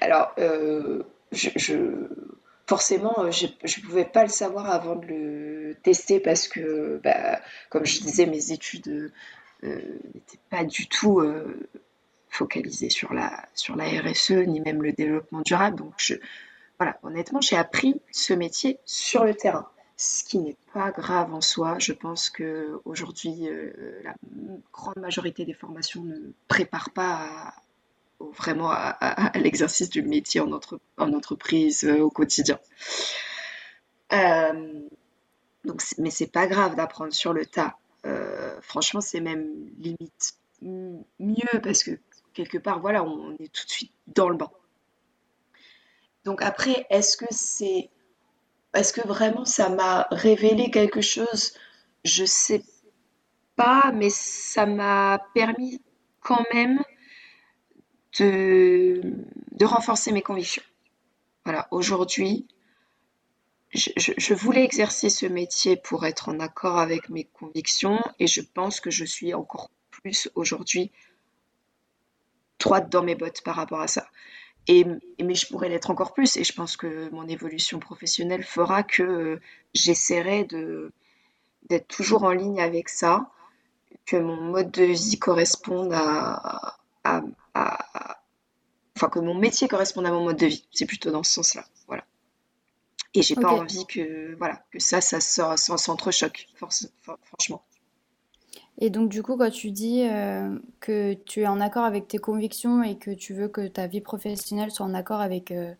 Alors, 0.00 0.34
je, 1.32 2.08
forcément, 2.66 3.30
je 3.30 3.46
ne 3.46 3.84
pouvais 3.84 4.04
pas 4.04 4.22
le 4.22 4.30
savoir 4.30 4.70
avant 4.70 4.94
de 4.94 5.06
le 5.06 5.76
tester 5.82 6.20
parce 6.20 6.46
que, 6.46 7.00
bah, 7.02 7.40
comme 7.70 7.84
je 7.84 8.00
disais, 8.00 8.26
mes 8.26 8.52
études 8.52 9.12
n'étaient 9.62 10.40
pas 10.48 10.64
du 10.64 10.86
tout 10.86 11.20
focalisées 12.32 12.90
sur 12.90 13.12
la, 13.14 13.46
sur 13.54 13.76
la 13.76 13.84
RSE 13.84 14.46
ni 14.46 14.60
même 14.60 14.82
le 14.82 14.92
développement 14.92 15.42
durable. 15.42 15.76
Donc, 15.76 16.18
voilà, 16.78 16.98
honnêtement, 17.02 17.40
j'ai 17.40 17.56
appris 17.56 18.00
ce 18.10 18.32
métier 18.32 18.78
sur 18.84 19.24
le 19.24 19.34
terrain 19.34 19.68
ce 20.02 20.24
qui 20.24 20.38
n'est 20.38 20.56
pas 20.72 20.90
grave 20.90 21.32
en 21.32 21.40
soi. 21.40 21.78
Je 21.78 21.92
pense 21.92 22.28
qu'aujourd'hui, 22.28 23.48
euh, 23.48 24.00
la 24.02 24.14
grande 24.72 24.96
majorité 24.96 25.44
des 25.44 25.54
formations 25.54 26.02
ne 26.02 26.32
préparent 26.48 26.90
pas 26.90 27.54
vraiment 28.18 28.70
à, 28.70 29.30
l'exercice 29.36 29.90
du 29.90 30.02
métier 30.02 30.40
en, 30.40 30.50
en 30.98 31.12
entreprise 31.12 31.84
euh, 31.84 32.00
au 32.00 32.10
quotidien. 32.10 32.58
Euh, 34.12 34.80
donc, 35.64 35.82
mais 35.98 36.10
c'est 36.10 36.32
pas 36.32 36.48
grave 36.48 36.74
d'apprendre 36.74 37.12
sur 37.12 37.32
le 37.32 37.46
tas. 37.46 37.76
franchement, 38.60 39.00
c'est 39.00 39.20
même 39.20 39.52
limite 39.78 40.34
mieux 40.62 41.60
parce 41.62 41.84
que 41.84 41.92
quelque 42.34 42.58
part, 42.58 42.80
voilà, 42.80 43.04
on 43.04 43.34
est 43.34 43.52
tout 43.52 43.64
de 43.64 43.70
suite 43.70 43.92
dans 44.08 44.28
le 44.28 44.36
banc. 44.36 44.52
Donc 46.24 46.42
après, 46.42 46.86
est-ce 46.90 47.16
que 47.16 47.26
c'est 47.30 47.90
est-ce 48.74 48.92
que 48.92 49.06
vraiment 49.06 49.44
ça 49.44 49.68
m'a 49.68 50.06
révélé 50.10 50.70
quelque 50.70 51.00
chose? 51.00 51.52
Je 52.04 52.24
sais 52.24 52.62
pas, 53.56 53.92
mais 53.92 54.08
ça 54.10 54.66
m'a 54.66 55.20
permis 55.34 55.82
quand 56.20 56.44
même 56.54 56.80
de, 58.18 59.02
de 59.52 59.64
renforcer 59.64 60.12
mes 60.12 60.22
convictions. 60.22 60.62
Voilà, 61.44 61.68
aujourd'hui, 61.70 62.46
je, 63.74 64.34
voulais 64.34 64.64
exercer 64.64 65.08
ce 65.08 65.26
métier 65.26 65.76
pour 65.76 66.04
être 66.04 66.28
en 66.28 66.40
accord 66.40 66.78
avec 66.78 67.08
mes 67.08 67.24
convictions 67.24 68.00
et 68.18 68.26
je 68.26 68.42
pense 68.42 68.80
que 68.80 68.90
je 68.90 69.04
suis 69.04 69.32
encore 69.32 69.70
plus 69.90 70.30
aujourd'hui 70.34 70.92
droite 72.62 72.90
dans 72.90 73.02
mes 73.02 73.14
bottes 73.14 73.42
par 73.42 73.56
rapport 73.56 73.80
à 73.80 73.88
ça. 73.88 74.06
Et, 74.68 74.86
mais 75.22 75.34
je 75.34 75.46
pourrais 75.48 75.68
l'être 75.68 75.90
encore 75.90 76.14
plus. 76.14 76.36
Et 76.36 76.44
je 76.44 76.52
pense 76.52 76.76
que 76.76 77.10
mon 77.10 77.26
évolution 77.28 77.78
professionnelle 77.78 78.44
fera 78.44 78.82
que 78.82 79.02
euh, 79.02 79.40
j'essaierai 79.74 80.44
de, 80.44 80.92
d'être 81.68 81.88
toujours 81.88 82.24
en 82.24 82.32
ligne 82.32 82.60
avec 82.60 82.88
ça, 82.88 83.30
que 84.06 84.16
mon 84.16 84.40
mode 84.40 84.70
de 84.70 84.84
vie 84.84 85.18
corresponde 85.18 85.92
à, 85.92 86.76
enfin 88.96 89.08
que 89.10 89.18
mon 89.18 89.34
métier 89.34 89.68
corresponde 89.68 90.06
à 90.06 90.12
mon 90.12 90.24
mode 90.24 90.38
de 90.38 90.46
vie. 90.46 90.66
C'est 90.70 90.86
plutôt 90.86 91.10
dans 91.10 91.22
ce 91.22 91.34
sens-là. 91.34 91.64
Voilà. 91.88 92.04
Et 93.14 93.22
j'ai 93.22 93.34
pas 93.34 93.50
envie 93.50 93.86
que 93.86 94.34
voilà 94.36 94.62
que 94.70 94.78
ça, 94.78 95.00
ça, 95.00 95.20
ça, 95.20 95.56
ça 95.56 95.76
s'entrechoque, 95.76 96.48
franchement. 96.54 97.64
Et 98.78 98.90
donc, 98.90 99.08
du 99.10 99.22
coup, 99.22 99.36
quand 99.36 99.50
tu 99.50 99.70
dis 99.70 100.02
euh, 100.08 100.58
que 100.80 101.14
tu 101.14 101.42
es 101.42 101.46
en 101.46 101.60
accord 101.60 101.84
avec 101.84 102.08
tes 102.08 102.18
convictions 102.18 102.82
et 102.82 102.96
que 102.96 103.10
tu 103.10 103.34
veux 103.34 103.48
que 103.48 103.66
ta 103.68 103.86
vie 103.86 104.00
professionnelle 104.00 104.70
soit 104.70 104.86
en 104.86 104.94
accord 104.94 105.20
avec, 105.20 105.50
euh, 105.50 105.74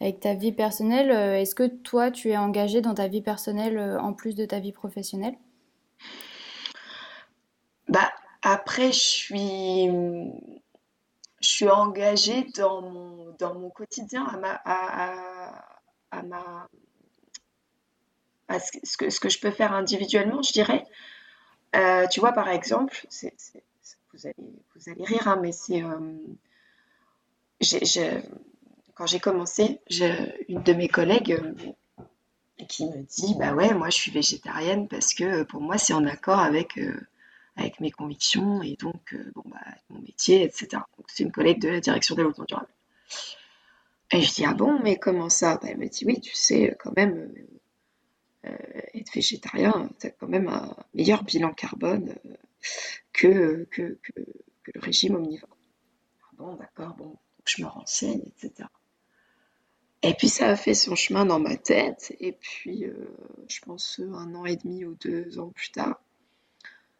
avec 0.00 0.20
ta 0.20 0.34
vie 0.34 0.52
personnelle, 0.52 1.10
euh, 1.10 1.40
est-ce 1.40 1.54
que 1.54 1.66
toi, 1.66 2.10
tu 2.10 2.30
es 2.30 2.36
engagé 2.36 2.80
dans 2.80 2.94
ta 2.94 3.08
vie 3.08 3.22
personnelle 3.22 3.98
en 4.00 4.12
plus 4.12 4.34
de 4.34 4.44
ta 4.44 4.60
vie 4.60 4.72
professionnelle? 4.72 5.36
Bah, 7.88 8.12
après, 8.42 8.92
je 8.92 9.00
suis, 9.00 9.86
je 11.40 11.48
suis 11.48 11.68
engagée 11.68 12.46
dans 12.56 12.82
mon, 12.82 13.34
dans 13.38 13.54
mon 13.54 13.70
quotidien, 13.70 14.24
à 14.26 14.36
ma, 14.36 14.60
à, 16.10 16.22
ma, 16.22 16.68
ce, 18.58 18.96
que, 18.98 19.10
ce 19.10 19.18
que 19.18 19.28
je 19.30 19.40
peux 19.40 19.50
faire 19.50 19.72
individuellement, 19.72 20.42
je 20.42 20.52
dirais. 20.52 20.84
Euh, 21.76 22.06
tu 22.06 22.20
vois, 22.20 22.32
par 22.32 22.48
exemple, 22.48 23.06
vous, 24.12 24.26
allez, 24.88 25.04
rire, 25.04 25.28
hein, 25.28 25.38
mais 25.40 25.52
c'est. 25.52 25.82
Euh, 25.82 26.00
quand 28.94 29.06
j'ai 29.06 29.20
commencé, 29.20 29.80
une 30.48 30.62
de 30.62 30.72
mes 30.72 30.88
collègues 30.88 31.32
euh, 31.32 31.54
qui 32.68 32.86
me 32.86 33.02
dit 33.02 33.34
Bah 33.38 33.54
ouais, 33.54 33.74
moi 33.74 33.90
je 33.90 33.96
suis 33.96 34.10
végétarienne 34.10 34.88
parce 34.88 35.14
que 35.14 35.44
pour 35.44 35.60
moi 35.60 35.78
c'est 35.78 35.92
en 35.92 36.04
accord 36.04 36.40
avec, 36.40 36.80
avec 37.56 37.78
mes 37.78 37.92
convictions 37.92 38.60
et 38.62 38.74
donc 38.76 39.14
bon, 39.36 39.44
bah, 39.46 39.60
mon 39.90 40.00
métier, 40.00 40.42
etc. 40.42 40.82
c'est 41.06 41.22
une 41.22 41.30
collègue 41.30 41.60
de 41.60 41.68
la 41.68 41.78
direction 41.80 42.16
développement 42.16 42.44
durable. 42.44 42.66
Et 44.10 44.22
je 44.22 44.34
dis 44.34 44.44
Ah 44.44 44.54
bon, 44.54 44.80
mais 44.82 44.98
comment 44.98 45.28
ça? 45.28 45.60
Bah, 45.62 45.68
Elle 45.70 45.78
me 45.78 45.88
dit 45.88 46.04
Oui, 46.04 46.20
tu 46.20 46.34
sais, 46.34 46.76
quand 46.80 46.96
même 46.96 47.32
être 48.44 49.12
végétarien, 49.14 49.90
tu 50.00 50.10
quand 50.18 50.28
même 50.28 50.48
un 50.48 50.76
meilleur 50.94 51.24
bilan 51.24 51.52
carbone 51.52 52.16
euh, 53.24 53.66
que, 53.70 53.98
le 54.74 54.80
régime 54.80 55.16
omnivore. 55.16 55.56
Ah 56.22 56.34
bon, 56.36 56.54
d'accord, 56.56 56.94
bon, 56.94 57.16
je 57.44 57.62
me 57.62 57.68
renseigne, 57.68 58.22
etc. 58.26 58.68
Et 60.02 60.14
puis 60.14 60.28
ça 60.28 60.48
a 60.48 60.56
fait 60.56 60.74
son 60.74 60.94
chemin 60.94 61.24
dans 61.24 61.40
ma 61.40 61.56
tête. 61.56 62.14
Et 62.20 62.32
puis, 62.32 62.84
euh, 62.84 63.16
je 63.48 63.60
pense 63.60 64.00
un 64.00 64.34
an 64.34 64.44
et 64.44 64.56
demi 64.56 64.84
ou 64.84 64.94
deux 64.94 65.38
ans 65.38 65.48
plus 65.48 65.70
tard, 65.70 66.00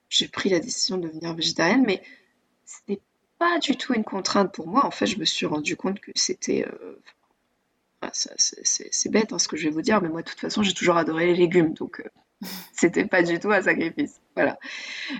j'ai 0.09 0.29
pris 0.29 0.49
la 0.49 0.59
décision 0.59 0.97
de 0.97 1.09
devenir 1.09 1.35
végétarienne, 1.35 1.85
mais 1.87 2.03
c'était 2.65 3.01
pas 3.39 3.59
du 3.59 3.77
tout 3.77 3.95
une 3.95 4.05
contrainte 4.05 4.53
pour 4.53 4.67
moi. 4.67 4.85
En 4.85 4.91
fait, 4.91 5.07
je 5.07 5.19
me 5.19 5.25
suis 5.25 5.47
rendu 5.47 5.77
compte 5.77 6.01
que 6.01 6.11
c'était. 6.15 6.67
Euh, 6.67 7.01
c'est 8.13 9.09
bête 9.11 9.33
hein, 9.33 9.39
ce 9.39 9.49
que 9.49 9.57
je 9.57 9.65
vais 9.65 9.75
vous 9.75 9.83
dire, 9.83 10.01
mais 10.01 10.09
moi, 10.09 10.23
de 10.23 10.29
toute 10.29 10.41
façon, 10.41 10.63
j'ai 10.63 10.75
toujours 10.75 10.97
adoré 10.97 11.27
les 11.27 11.35
légumes, 11.35 11.75
donc 11.75 12.01
euh, 12.01 12.47
c'était 12.73 13.07
pas 13.07 13.23
du 13.23 13.39
tout 13.39 13.51
un 13.51 13.63
sacrifice. 13.63 14.21
Voilà. 14.35 14.59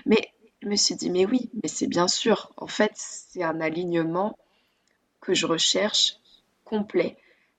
Mais 0.05 0.29
je 0.61 0.67
me 0.67 0.75
suis 0.75 0.95
dit, 0.95 1.09
mais 1.09 1.25
oui, 1.25 1.49
mais 1.61 1.69
c'est 1.69 1.87
bien 1.87 2.07
sûr. 2.07 2.51
En 2.57 2.67
fait, 2.67 2.91
c'est 2.95 3.43
un 3.43 3.61
alignement 3.61 4.37
que 5.21 5.33
je 5.33 5.45
recherche 5.45 6.17
complet. 6.63 7.17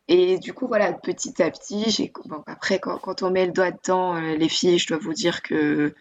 Et 0.08 0.38
du 0.38 0.52
coup, 0.52 0.66
voilà, 0.66 0.92
petit 0.92 1.40
à 1.42 1.50
petit, 1.50 1.90
j'ai 1.90 2.12
bon, 2.24 2.42
après, 2.46 2.78
quand, 2.78 2.98
quand, 2.98 3.22
on 3.22 3.30
met 3.30 3.46
le 3.46 3.52
doigt 3.52 3.70
dedans, 3.70 4.16
euh, 4.16 4.36
les 4.36 4.48
filles, 4.48 4.78
je 4.78 4.88
dois 4.88 4.98
vous 4.98 5.12
dire 5.12 5.42
que 5.42 5.94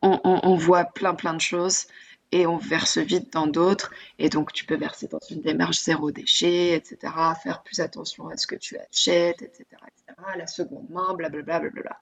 on, 0.00 0.20
on, 0.22 0.54
voit 0.56 0.84
plein, 0.84 1.14
plein 1.14 1.34
de 1.34 1.40
choses 1.40 1.86
et 2.32 2.46
on 2.46 2.56
verse 2.56 2.98
vite 2.98 3.32
dans 3.32 3.46
d'autres. 3.46 3.92
Et 4.18 4.28
donc, 4.28 4.52
tu 4.52 4.64
peux 4.64 4.76
verser 4.76 5.06
dans 5.06 5.20
une 5.30 5.42
démarche 5.42 5.82
zéro 5.82 6.10
déchet, 6.10 6.74
etc. 6.74 7.12
Faire 7.42 7.62
plus 7.62 7.80
attention 7.80 8.28
à 8.28 8.36
ce 8.36 8.46
que 8.46 8.56
tu 8.56 8.76
achètes, 8.78 9.42
etc. 9.42 9.64
etc. 9.70 10.18
la 10.36 10.46
seconde 10.46 10.88
main, 10.90 11.14
blablabla. 11.14 11.60
Bla, 11.60 11.70
bla, 11.70 11.82
bla, 11.82 12.00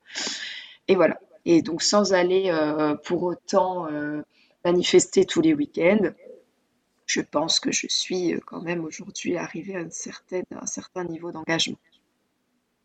et 0.89 0.95
voilà. 0.97 1.21
Et 1.45 1.63
donc, 1.63 1.83
sans 1.83 2.13
aller 2.13 2.51
euh, 2.51 2.95
pour 2.95 3.23
autant 3.23 3.91
euh, 3.91 4.23
manifester 4.65 5.25
tous 5.25 5.41
les 5.41 5.55
week-ends, 5.55 6.11
je 7.07 7.21
pense 7.21 7.61
que 7.61 7.73
je 7.73 7.87
suis 7.89 8.35
euh, 8.35 8.41
quand 8.45 8.61
même 8.61 8.85
aujourd'hui 8.85 9.37
arrivée 9.37 9.77
à, 9.77 9.81
une 9.81 9.91
certaine, 9.91 10.45
un 10.51 10.67
certain 10.67 11.05
niveau 11.05 11.33
d'engagement. 11.33 11.79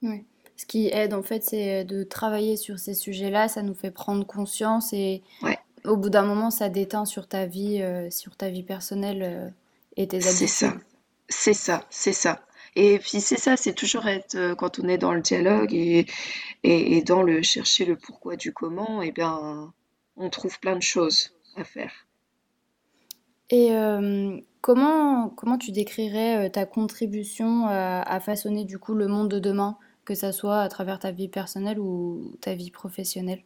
Oui. 0.02 0.24
Ce 0.58 0.66
qui 0.66 0.88
aide 0.88 1.14
en 1.14 1.22
fait, 1.22 1.44
c'est 1.44 1.84
de 1.84 2.04
travailler 2.04 2.56
sur 2.56 2.80
ces 2.80 2.94
sujets-là, 2.94 3.50
ça 3.50 3.62
nous 3.62 3.74
fait 3.74 3.92
prendre 3.92 4.26
conscience 4.26 4.94
et 4.94 5.22
au 5.88 5.98
bout 5.98 6.10
d'un 6.10 6.24
moment, 6.24 6.52
ça 6.52 6.70
déteint 6.70 7.06
sur 7.06 7.28
ta 7.28 7.46
vie, 7.46 7.82
euh, 7.82 8.10
sur 8.10 8.36
ta 8.36 8.50
vie 8.50 8.64
personnelle 8.64 9.24
euh, 9.24 9.50
et 9.98 10.08
tes 10.08 10.18
habitudes. 10.18 10.48
C'est 10.48 10.48
ça, 10.48 10.74
c'est 11.30 11.54
ça, 11.54 11.86
c'est 11.90 12.14
ça. 12.14 12.42
Et 12.76 13.00
puis 13.00 13.22
c'est 13.22 13.38
ça, 13.38 13.56
c'est 13.56 13.74
toujours 13.74 14.06
être, 14.08 14.54
quand 14.56 14.80
on 14.80 14.88
est 14.90 14.98
dans 14.98 15.14
le 15.14 15.22
dialogue 15.22 15.74
et, 15.74 16.06
et, 16.64 16.98
et, 16.98 17.04
dans 17.04 17.24
le 17.24 17.42
chercher 17.42 17.86
le 17.86 17.96
pourquoi 17.96 18.36
du 18.36 18.52
comment, 18.52 19.02
et 19.02 19.08
eh 19.08 19.12
bien, 19.12 19.74
on 20.18 20.30
trouve 20.30 20.60
plein 20.60 20.76
de 20.76 20.82
choses 20.82 21.32
à 21.56 21.64
faire. 21.64 21.94
Et 23.50 23.70
comment, 24.60 25.30
comment 25.30 25.58
tu 25.58 25.72
décrirais 25.72 26.50
ta 26.50 26.66
contribution 26.66 27.66
à, 27.68 28.20
façonner 28.20 28.66
du 28.66 28.78
coup 28.78 28.94
le 28.94 29.08
monde 29.08 29.30
de 29.30 29.40
demain, 29.40 29.78
que 30.04 30.14
ça 30.14 30.34
soit 30.34 30.60
à 30.60 30.68
travers 30.68 31.00
ta 31.00 31.12
vie 31.12 31.30
personnelle 31.30 31.80
ou 31.80 32.36
ta 32.42 32.56
vie 32.56 32.72
professionnelle? 32.72 33.44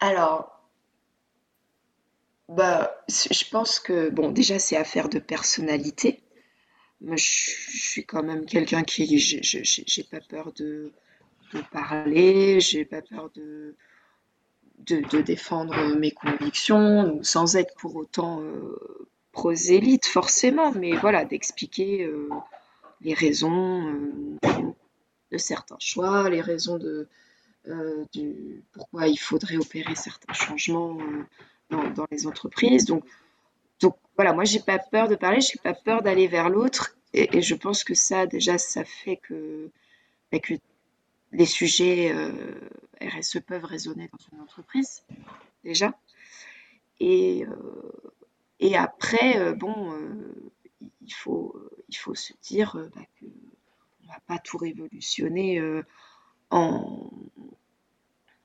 Alors, 0.00 0.59
bah, 2.50 2.90
je 3.08 3.48
pense 3.48 3.78
que, 3.78 4.10
bon, 4.10 4.32
déjà, 4.32 4.58
c'est 4.58 4.76
affaire 4.76 5.08
de 5.08 5.20
personnalité. 5.20 6.20
Je, 7.00 7.14
suis 7.16 8.04
quand 8.04 8.24
même 8.24 8.44
quelqu'un 8.44 8.82
qui, 8.82 9.18
j'ai 9.18 10.04
pas 10.04 10.20
peur 10.20 10.52
de, 10.54 10.92
parler, 11.70 12.60
j'ai 12.60 12.84
pas 12.84 13.02
peur 13.02 13.30
de, 13.36 13.76
de, 14.78 15.20
défendre 15.20 15.94
mes 15.96 16.10
convictions, 16.10 17.22
sans 17.22 17.54
être 17.56 17.72
pour 17.76 17.94
autant 17.94 18.42
euh, 18.42 18.76
prosélyte 19.30 20.06
forcément, 20.06 20.72
mais 20.72 20.96
voilà, 20.96 21.24
d'expliquer 21.24 22.04
euh, 22.04 22.28
les 23.00 23.14
raisons 23.14 23.94
euh, 24.44 24.72
de 25.30 25.38
certains 25.38 25.78
choix, 25.78 26.28
les 26.28 26.40
raisons 26.40 26.78
de 26.78 27.06
du, 28.12 28.64
pourquoi 28.72 29.06
il 29.06 29.18
faudrait 29.18 29.58
opérer 29.58 29.94
certains 29.94 30.32
changements 30.32 30.96
dans, 31.70 32.06
les 32.10 32.26
entreprises. 32.26 32.84
Donc, 32.84 33.04
donc 33.80 33.96
voilà, 34.16 34.32
moi 34.32 34.44
j'ai 34.44 34.60
pas 34.60 34.78
peur 34.78 35.08
de 35.08 35.14
parler, 35.14 35.40
j'ai 35.40 35.58
pas 35.62 35.74
peur 35.74 36.02
d'aller 36.02 36.28
vers 36.28 36.50
l'autre, 36.50 36.96
et, 37.12 37.42
je 37.42 37.54
pense 37.54 37.82
que 37.84 37.94
ça 37.94 38.26
déjà 38.26 38.58
ça 38.58 38.84
fait 38.84 39.16
que, 39.16 39.70
bah, 40.30 40.38
que 40.38 40.54
les 41.32 41.46
sujets 41.46 42.14
RSE 43.00 43.40
peuvent 43.46 43.64
résonner 43.64 44.08
dans 44.12 44.36
une 44.36 44.42
entreprise, 44.42 45.02
déjà. 45.64 45.94
Et, 47.00 47.46
euh, 47.46 48.12
et 48.60 48.76
après, 48.76 49.38
euh, 49.38 49.54
bon, 49.54 49.92
euh, 49.92 50.52
il, 51.00 51.12
faut, 51.12 51.56
il 51.88 51.96
faut 51.96 52.14
se 52.14 52.34
dire 52.42 52.76
bah, 52.94 53.02
qu'on 53.18 53.26
ne 53.26 54.08
va 54.08 54.20
pas 54.26 54.38
tout 54.38 54.58
révolutionner 54.58 55.62
en, 56.50 57.10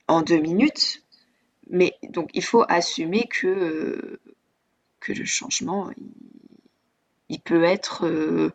en 0.08 0.22
deux 0.22 0.40
minutes. 0.40 1.05
Mais 1.70 1.96
donc, 2.10 2.30
il 2.34 2.44
faut 2.44 2.64
assumer 2.68 3.28
que, 3.28 4.20
que 5.00 5.14
le 5.14 5.26
changement, 5.26 5.90
il, 7.30 7.40
peut 7.40 7.64
être 7.64 8.54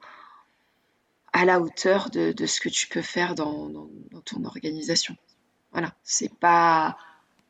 à 1.33 1.45
la 1.45 1.61
hauteur 1.61 2.11
de, 2.11 2.33
de, 2.33 2.47
ce 2.47 2.61
que 2.61 2.69
tu 2.69 2.89
peux 2.89 3.03
faire 3.03 3.35
dans, 3.35 3.89
ton 4.25 4.45
organisation. 4.45 5.17
Voilà, 5.73 5.95
c'est 6.03 6.35
pas. 6.39 6.97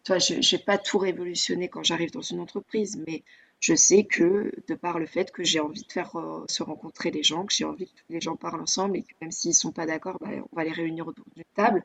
Toi, 0.05 0.19
je 0.19 0.35
n'ai 0.35 0.63
pas 0.63 0.79
tout 0.79 0.99
révolutionné 0.99 1.69
quand 1.69 1.83
j'arrive 1.83 2.11
dans 2.11 2.23
une 2.23 2.41
entreprise, 2.41 3.03
mais 3.07 3.23
je 3.61 3.75
sais 3.75 4.05
que, 4.05 4.53
de 4.69 4.75
par 4.75 4.99
le 4.99 5.07
fait 5.07 5.31
que 5.31 5.45
j'ai 5.45 5.61
envie 5.61 5.83
de 5.83 5.93
faire 5.93 6.17
euh, 6.17 6.45
se 6.49 6.63
rencontrer 6.63 7.11
les 7.11 7.23
gens, 7.23 7.45
que 7.45 7.53
j'ai 7.53 7.67
envie 7.67 7.87
que 7.87 8.01
les 8.09 8.21
gens 8.21 8.35
parlent 8.37 8.63
ensemble 8.63 8.97
et 8.97 9.03
que 9.03 9.13
même 9.21 9.31
s'ils 9.31 9.51
ne 9.51 9.55
sont 9.55 9.73
pas 9.73 9.85
d'accord, 9.87 10.17
bah, 10.21 10.31
on 10.51 10.57
va 10.57 10.65
les 10.65 10.73
réunir 10.73 11.07
autour 11.07 11.27
d'une 11.35 11.45
table. 11.55 11.85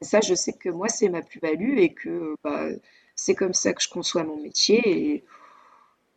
Ça, 0.00 0.22
je 0.22 0.34
sais 0.34 0.54
que 0.54 0.70
moi, 0.70 0.88
c'est 0.88 1.10
ma 1.10 1.20
plus-value 1.20 1.78
et 1.78 1.92
que 1.92 2.34
bah, 2.42 2.68
c'est 3.20 3.34
comme 3.34 3.52
ça 3.52 3.74
que 3.74 3.82
je 3.82 3.88
conçois 3.88 4.24
mon 4.24 4.40
métier. 4.40 4.80
Et 4.88 5.24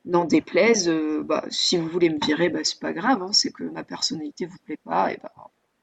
n'en 0.05 0.25
déplaise, 0.25 0.87
euh, 0.87 1.21
bah, 1.23 1.43
si 1.49 1.77
vous 1.77 1.87
voulez 1.87 2.09
me 2.09 2.25
virer, 2.25 2.49
bah, 2.49 2.59
c'est 2.63 2.79
pas 2.79 2.93
grave, 2.93 3.21
hein, 3.21 3.33
c'est 3.33 3.51
que 3.51 3.63
ma 3.63 3.83
personnalité 3.83 4.45
vous 4.45 4.57
plaît 4.65 4.79
pas, 4.83 5.11
et 5.11 5.19
bah, 5.21 5.33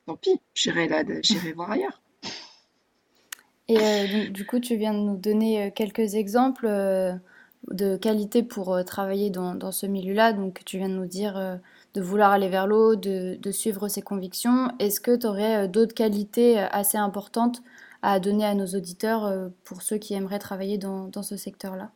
tant 0.06 0.16
pis, 0.16 0.40
j'irai 0.54 0.88
voir 1.54 1.70
ailleurs. 1.70 2.00
Et 3.68 3.78
euh, 3.78 4.28
du 4.30 4.46
coup, 4.46 4.60
tu 4.60 4.76
viens 4.76 4.94
de 4.94 4.98
nous 4.98 5.16
donner 5.16 5.64
euh, 5.64 5.70
quelques 5.70 6.14
exemples 6.14 6.66
de 7.70 7.96
qualités 7.98 8.42
pour 8.42 8.82
travailler 8.86 9.28
dans, 9.28 9.54
dans 9.54 9.72
ce 9.72 9.86
milieu-là. 9.86 10.32
Donc, 10.32 10.62
tu 10.64 10.78
viens 10.78 10.88
de 10.88 10.94
nous 10.94 11.06
dire 11.06 11.60
de 11.92 12.00
vouloir 12.00 12.32
aller 12.32 12.48
vers 12.48 12.66
l'eau, 12.66 12.96
de, 12.96 13.36
de, 13.36 13.50
suivre 13.50 13.88
ses 13.88 14.00
convictions. 14.00 14.72
Est-ce 14.78 15.00
que 15.00 15.14
tu 15.14 15.26
aurais 15.26 15.68
d'autres 15.68 15.94
qualités 15.94 16.58
assez 16.58 16.96
importantes 16.96 17.62
à 18.02 18.20
donner 18.20 18.44
à 18.46 18.54
nos 18.54 18.66
auditeurs 18.66 19.50
pour 19.64 19.82
ceux 19.82 19.98
qui 19.98 20.14
aimeraient 20.14 20.38
travailler 20.38 20.78
dans, 20.78 21.22
ce 21.22 21.36
secteur-là 21.36 21.90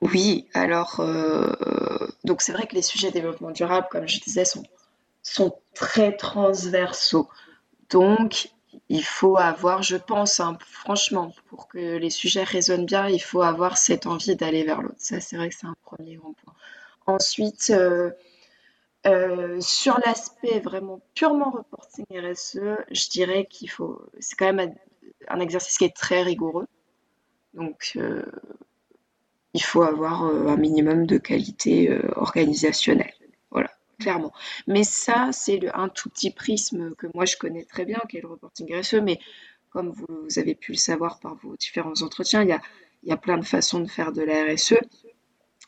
Oui, 0.00 0.46
alors, 0.54 1.00
donc 2.24 2.42
c'est 2.42 2.52
vrai 2.52 2.66
que 2.66 2.74
les 2.74 2.82
sujets 2.82 3.10
développement 3.10 3.50
durable, 3.50 3.86
comme 3.90 4.06
je 4.06 4.20
disais, 4.20 4.44
sont, 4.44 4.64
sont 5.22 5.56
très 5.74 6.16
transversaux. 6.16 7.28
Donc, 7.90 8.50
il 8.88 9.04
faut 9.04 9.36
avoir, 9.36 9.82
je 9.82 9.96
pense, 9.96 10.40
hein, 10.40 10.56
franchement, 10.60 11.32
pour 11.48 11.68
que 11.68 11.96
les 11.96 12.10
sujets 12.10 12.44
résonnent 12.44 12.86
bien, 12.86 13.08
il 13.08 13.20
faut 13.20 13.42
avoir 13.42 13.76
cette 13.76 14.06
envie 14.06 14.36
d'aller 14.36 14.64
vers 14.64 14.82
l'autre. 14.82 14.96
Ça, 14.98 15.20
c'est 15.20 15.36
vrai 15.36 15.48
que 15.48 15.54
c'est 15.54 15.66
un 15.66 15.76
premier 15.84 16.16
grand 16.16 16.32
point. 16.32 16.54
Ensuite, 17.06 17.70
euh, 17.70 18.10
euh, 19.06 19.60
sur 19.60 19.98
l'aspect 20.04 20.60
vraiment 20.60 21.00
purement 21.14 21.50
reporting 21.50 22.04
RSE, 22.12 22.60
je 22.90 23.08
dirais 23.08 23.46
qu'il 23.48 23.70
faut, 23.70 24.02
c'est 24.18 24.36
quand 24.36 24.52
même 24.52 24.74
un, 25.28 25.40
exercice 25.40 25.78
qui 25.78 25.84
est 25.84 25.96
très 25.96 26.22
rigoureux. 26.22 26.66
Donc, 27.54 27.92
euh, 27.96 28.24
il 29.54 29.62
faut 29.62 29.82
avoir 29.82 30.22
un 30.22 30.56
minimum 30.56 31.06
de 31.06 31.18
qualité 31.18 31.98
organisationnelle 32.14 33.12
clairement. 34.00 34.32
Mais 34.66 34.82
ça, 34.82 35.28
c'est 35.32 35.60
un 35.72 35.88
tout 35.88 36.08
petit 36.08 36.32
prisme 36.32 36.94
que 36.96 37.06
moi 37.14 37.26
je 37.26 37.36
connais 37.36 37.64
très 37.64 37.84
bien, 37.84 38.00
qui 38.08 38.16
est 38.16 38.22
le 38.22 38.28
reporting 38.28 38.74
RSE, 38.74 38.94
mais 38.94 39.20
comme 39.68 39.90
vous, 39.90 40.26
avez 40.36 40.56
pu 40.56 40.72
le 40.72 40.78
savoir 40.78 41.20
par 41.20 41.36
vos 41.36 41.54
différents 41.56 42.02
entretiens, 42.02 42.42
il 42.42 42.48
y 43.04 43.12
a, 43.12 43.16
plein 43.16 43.38
de 43.38 43.44
façons 43.44 43.78
de 43.78 43.88
faire 43.88 44.12
de 44.12 44.22
la 44.22 44.52
RSE. 44.52 44.74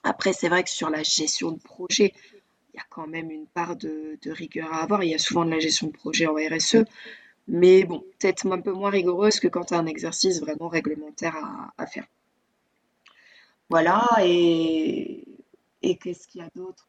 Après, 0.03 0.33
c'est 0.33 0.49
vrai 0.49 0.65
que 0.65 0.71
sur 0.71 0.91
la 0.91 1.05
gestion 1.05 1.53
de 1.53 1.61
projet, 1.61 2.13
il 2.73 2.79
y 2.79 2.81
a 2.81 2.87
quand 2.91 3.07
même 3.07 3.31
une 3.31 3.47
part 3.47 3.77
de, 3.77 4.19
rigueur 4.27 4.73
à 4.73 4.83
avoir. 4.83 5.05
Il 5.05 5.11
y 5.11 5.15
a 5.15 5.19
souvent 5.19 5.45
de 5.45 5.51
la 5.51 5.59
gestion 5.59 5.89
de 5.89 5.93
projet 5.93 6.27
en 6.27 6.35
RSE, 6.35 6.85
mais 7.49 7.85
bon, 7.85 8.05
peut-être 8.19 8.51
un 8.51 8.61
peu 8.61 8.73
moins 8.73 8.91
rigoureuse 8.91 9.41
que 9.41 9.49
quand 9.49 9.65
tu 9.65 9.75
as 9.75 9.79
un 9.79 9.87
exercice 9.87 10.41
vraiment 10.41 10.69
réglementaire 10.69 11.37
à, 11.77 11.87
faire. 11.87 12.07
Voilà, 13.69 14.07
et, 14.21 15.25
et 15.83 15.97
qu'est-ce 15.97 16.29
qu'il 16.29 16.41
y 16.41 16.45
a 16.45 16.51
d'autre 16.55 16.87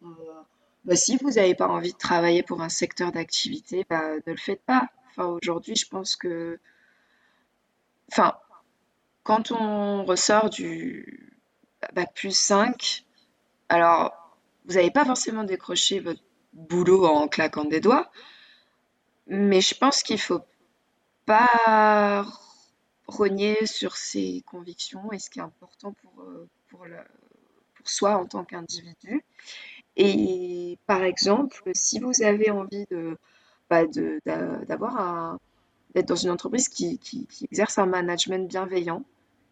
bah, 0.85 0.95
si 0.97 1.15
vous 1.17 1.31
n'avez 1.31 1.55
pas 1.55 1.67
envie 1.67 1.93
de 1.93 1.97
travailler 1.97 2.43
pour 2.43 2.61
un 2.61 2.69
secteur 2.69 3.11
d'activité, 3.11 3.85
bah, 3.89 4.15
ne 4.15 4.31
le 4.31 4.37
faites 4.37 4.61
pas. 4.63 4.89
Enfin, 5.09 5.25
aujourd'hui, 5.27 5.75
je 5.75 5.87
pense 5.87 6.15
que. 6.15 6.59
Enfin, 8.11 8.35
quand 9.23 9.51
on 9.51 10.03
ressort 10.03 10.49
du 10.49 11.39
bac 11.93 12.13
plus 12.13 12.37
5, 12.37 13.05
alors 13.69 14.22
vous 14.65 14.75
n'avez 14.75 14.91
pas 14.91 15.05
forcément 15.05 15.43
décroché 15.43 15.99
votre 15.99 16.21
boulot 16.53 17.05
en 17.05 17.27
claquant 17.27 17.65
des 17.65 17.79
doigts, 17.79 18.11
mais 19.27 19.61
je 19.61 19.75
pense 19.75 20.03
qu'il 20.03 20.19
faut 20.19 20.41
pas 21.25 22.25
renier 23.07 23.65
sur 23.65 23.95
ses 23.95 24.43
convictions 24.45 25.11
et 25.11 25.19
ce 25.19 25.29
qui 25.29 25.39
est 25.39 25.43
important 25.43 25.93
pour, 26.01 26.23
euh, 26.23 26.47
soi 27.85 28.17
en 28.17 28.25
tant 28.25 28.45
qu'individu. 28.45 29.23
Et 29.95 30.79
par 30.87 31.03
exemple, 31.03 31.69
si 31.73 31.99
vous 31.99 32.23
avez 32.23 32.49
envie 32.49 32.85
bah, 33.69 33.85
d'être 33.85 35.37
dans 36.07 36.15
une 36.15 36.31
entreprise 36.31 36.69
qui, 36.69 36.97
qui, 36.97 37.27
exerce 37.43 37.77
un 37.77 37.85
management 37.85 38.47
bienveillant, 38.47 39.03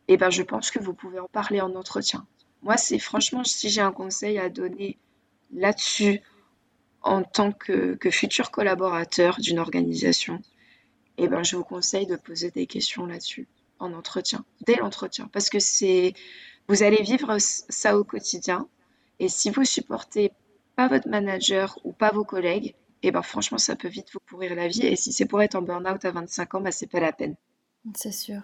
et 0.08 0.14
eh 0.14 0.18
ben 0.18 0.30
je 0.30 0.44
pense 0.44 0.72
que 0.72 0.80
vous 0.80 0.94
pouvez 0.94 1.20
en 1.20 1.28
parler 1.28 1.62
en 1.62 1.76
entretien. 1.76 2.26
Moi, 2.64 2.78
c'est 2.78 3.00
franchement, 3.00 3.44
si 3.44 3.70
j'ai 3.70 3.82
un 3.82 3.92
conseil 3.92 4.38
à 4.38 4.50
donner 4.50 4.98
là-dessus 5.54 6.22
en 7.02 7.24
tant 7.24 7.52
que, 7.52 7.98
futur 8.12 8.52
collaborateur 8.52 9.38
d'une 9.40 9.60
organisation, 9.60 10.42
eh 11.18 11.28
ben 11.28 11.44
je 11.44 11.56
vous 11.56 11.64
conseille 11.64 12.06
de 12.06 12.16
poser 12.16 12.52
des 12.52 12.68
questions 12.68 13.06
là-dessus 13.06 13.48
en 13.80 13.94
entretien, 13.94 14.46
dès 14.66 14.76
l'entretien, 14.76 15.28
parce 15.34 15.50
que 15.50 15.60
c'est, 15.60 16.14
vous 16.68 16.84
allez 16.84 17.02
vivre 17.02 17.38
ça 17.40 17.98
au 17.98 18.04
quotidien, 18.04 18.68
et 19.20 19.28
si 19.28 19.50
vous 19.50 19.66
supportez 19.66 20.32
pas 20.76 20.88
votre 20.88 21.10
manager 21.10 21.80
ou 21.84 21.92
pas 21.92 22.12
vos 22.12 22.24
collègues, 22.24 22.76
eh 23.04 23.12
ben 23.12 23.22
franchement, 23.22 23.58
ça 23.58 23.76
peut 23.76 23.88
vite 23.88 24.12
vous 24.14 24.20
pourrir 24.26 24.56
la 24.56 24.68
vie. 24.68 24.86
Et 24.86 24.96
si 24.96 25.12
c'est 25.12 25.26
pour 25.26 25.42
être 25.42 25.56
en 25.56 25.62
burn-out 25.62 26.06
à 26.06 26.12
25 26.12 26.56
ans, 26.56 26.62
bah, 26.62 26.72
c'est 26.72 26.88
pas 26.88 27.00
la 27.00 27.12
peine. 27.12 27.36
C'est 27.96 28.12
sûr. 28.12 28.42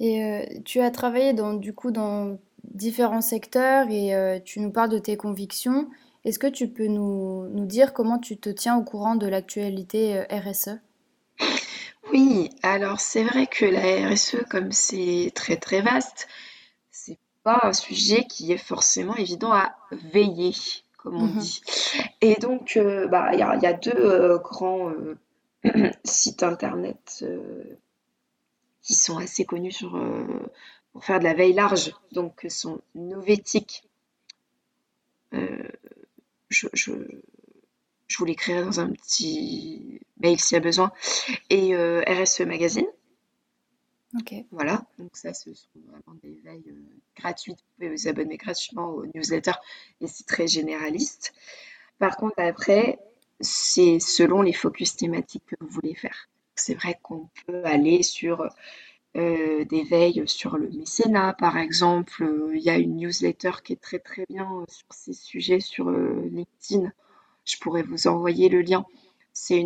Et 0.00 0.24
euh, 0.24 0.44
tu 0.64 0.80
as 0.80 0.90
travaillé 0.90 1.32
dans, 1.32 1.54
du 1.54 1.72
coup 1.72 1.90
dans 1.90 2.38
différents 2.64 3.20
secteurs 3.20 3.88
et 3.90 4.14
euh, 4.14 4.38
tu 4.44 4.60
nous 4.60 4.70
parles 4.70 4.90
de 4.90 4.98
tes 4.98 5.16
convictions. 5.16 5.88
Est-ce 6.24 6.38
que 6.38 6.46
tu 6.46 6.68
peux 6.68 6.86
nous, 6.86 7.48
nous, 7.48 7.66
dire 7.66 7.92
comment 7.92 8.18
tu 8.18 8.36
te 8.36 8.50
tiens 8.50 8.76
au 8.76 8.82
courant 8.82 9.16
de 9.16 9.26
l'actualité 9.26 10.18
euh, 10.18 10.24
RSE 10.30 10.70
Oui, 12.12 12.50
alors 12.62 13.00
c'est 13.00 13.24
vrai 13.24 13.46
que 13.46 13.64
la 13.64 14.08
RSE, 14.08 14.44
comme 14.50 14.72
c'est 14.72 15.32
très 15.34 15.56
très 15.56 15.80
vaste, 15.80 16.28
c'est 16.90 17.18
pas 17.44 17.60
un 17.62 17.72
sujet 17.72 18.24
qui 18.24 18.52
est 18.52 18.58
forcément 18.58 19.16
évident 19.16 19.52
à 19.52 19.74
veiller 20.12 20.52
comme 20.96 21.14
on 21.14 21.26
mmh 21.26 21.38
dit. 21.38 21.62
Et 22.20 22.34
donc, 22.34 22.76
euh, 22.76 23.06
bah, 23.06 23.30
il 23.32 23.38
y, 23.38 23.42
a, 23.42 23.72
deux 23.72 23.92
euh, 23.94 24.38
grands 24.38 24.92
sites 26.04 26.42
internet 26.42 27.24
qui 28.82 28.94
sont 28.94 29.16
assez 29.16 29.44
connus 29.44 29.70
sur, 29.70 29.96
pour 30.98 31.04
faire 31.04 31.20
de 31.20 31.24
la 31.24 31.34
veille 31.34 31.52
large. 31.52 31.94
Donc, 32.10 32.44
sont 32.48 32.80
Novetic. 32.96 33.84
je, 35.32 36.66
je, 36.72 36.92
je 38.08 38.18
vous 38.18 38.24
l'écrirai 38.24 38.64
dans 38.64 38.80
un 38.80 38.90
petit 38.90 40.00
mail 40.20 40.40
s'il 40.40 40.56
y 40.56 40.58
a 40.58 40.60
besoin. 40.60 40.90
Et 41.50 41.76
RSE 41.76 42.40
Magazine. 42.40 42.88
Voilà, 44.50 44.84
donc 44.98 45.16
ça, 45.16 45.32
ce 45.32 45.54
sont 45.54 45.68
vraiment 45.86 46.18
des 46.22 46.40
veilles 46.42 46.64
euh, 46.70 47.00
gratuites. 47.16 47.58
Vous 47.58 47.74
pouvez 47.76 47.90
vous 47.90 48.08
abonner 48.08 48.36
gratuitement 48.36 48.88
aux 48.88 49.06
newsletters 49.14 49.58
et 50.00 50.08
c'est 50.08 50.26
très 50.26 50.48
généraliste. 50.48 51.32
Par 51.98 52.16
contre, 52.16 52.34
après, 52.38 52.98
c'est 53.40 54.00
selon 54.00 54.42
les 54.42 54.52
focus 54.52 54.96
thématiques 54.96 55.44
que 55.46 55.56
vous 55.60 55.68
voulez 55.68 55.94
faire. 55.94 56.28
C'est 56.56 56.74
vrai 56.74 56.98
qu'on 57.02 57.28
peut 57.46 57.62
aller 57.64 58.02
sur 58.02 58.48
euh, 59.18 59.64
des 59.64 59.82
veilles 59.82 60.22
sur 60.26 60.56
le 60.56 60.70
mécénat, 60.70 61.34
par 61.34 61.58
exemple. 61.58 62.24
Il 62.54 62.62
y 62.62 62.70
a 62.70 62.78
une 62.78 62.96
newsletter 62.96 63.52
qui 63.64 63.74
est 63.74 63.82
très 63.82 63.98
très 63.98 64.26
bien 64.28 64.50
euh, 64.50 64.64
sur 64.68 64.86
ces 64.90 65.12
sujets 65.12 65.60
sur 65.60 65.90
LinkedIn. 65.90 66.92
Je 67.44 67.56
pourrais 67.58 67.82
vous 67.82 68.06
envoyer 68.06 68.48
le 68.48 68.62
lien. 68.62 68.84
C'est 69.32 69.60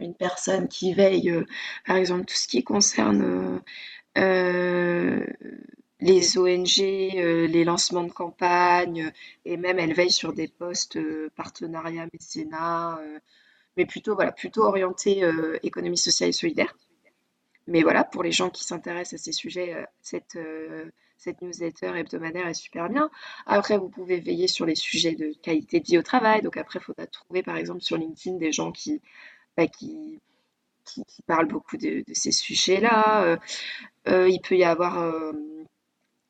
une 0.00 0.14
personne 0.14 0.68
qui 0.68 0.94
veille, 0.94 1.30
euh, 1.30 1.44
par 1.86 1.96
exemple, 1.96 2.24
tout 2.26 2.34
ce 2.34 2.48
qui 2.48 2.62
concerne 2.64 3.22
euh, 3.22 3.58
euh, 4.18 5.26
les 6.00 6.38
ONG, 6.38 6.76
les 6.78 7.64
lancements 7.64 8.04
de 8.04 8.12
campagne, 8.12 9.12
et 9.44 9.56
même 9.56 9.78
elle 9.78 9.94
veille 9.94 10.10
sur 10.10 10.32
des 10.32 10.48
postes 10.48 10.98
partenariat, 11.30 12.06
mécénat, 12.12 13.00
mais 13.76 13.86
plutôt, 13.86 14.14
voilà, 14.14 14.32
plutôt 14.32 14.64
orienté 14.64 15.22
économie 15.62 15.96
sociale 15.96 16.28
et 16.30 16.32
solidaire. 16.32 16.76
Mais 17.66 17.82
voilà, 17.82 18.04
pour 18.04 18.22
les 18.22 18.32
gens 18.32 18.50
qui 18.50 18.64
s'intéressent 18.64 19.20
à 19.20 19.24
ces 19.24 19.32
sujets, 19.32 19.86
cette, 20.02 20.38
cette 21.16 21.40
newsletter 21.40 21.92
hebdomadaire 21.96 22.46
est 22.46 22.54
super 22.54 22.88
bien. 22.88 23.10
Après, 23.46 23.78
vous 23.78 23.88
pouvez 23.88 24.20
veiller 24.20 24.48
sur 24.48 24.66
les 24.66 24.74
sujets 24.74 25.14
de 25.14 25.32
qualité 25.42 25.80
de 25.80 25.86
vie 25.86 25.98
au 25.98 26.02
travail. 26.02 26.42
Donc 26.42 26.56
après, 26.56 26.78
il 26.78 26.82
faudra 26.82 27.06
trouver, 27.06 27.42
par 27.42 27.56
exemple, 27.56 27.80
sur 27.80 27.96
LinkedIn 27.96 28.36
des 28.36 28.52
gens 28.52 28.70
qui 28.72 29.00
bah, 29.56 29.66
qui, 29.68 30.20
qui, 30.84 31.22
parle 31.26 31.46
beaucoup 31.46 31.76
de, 31.76 32.04
ces 32.12 32.32
sujets-là. 32.32 33.24
Euh, 33.24 33.36
euh, 34.08 34.28
il 34.28 34.40
peut 34.40 34.56
y 34.56 34.64
avoir 34.64 34.98
euh, 34.98 35.32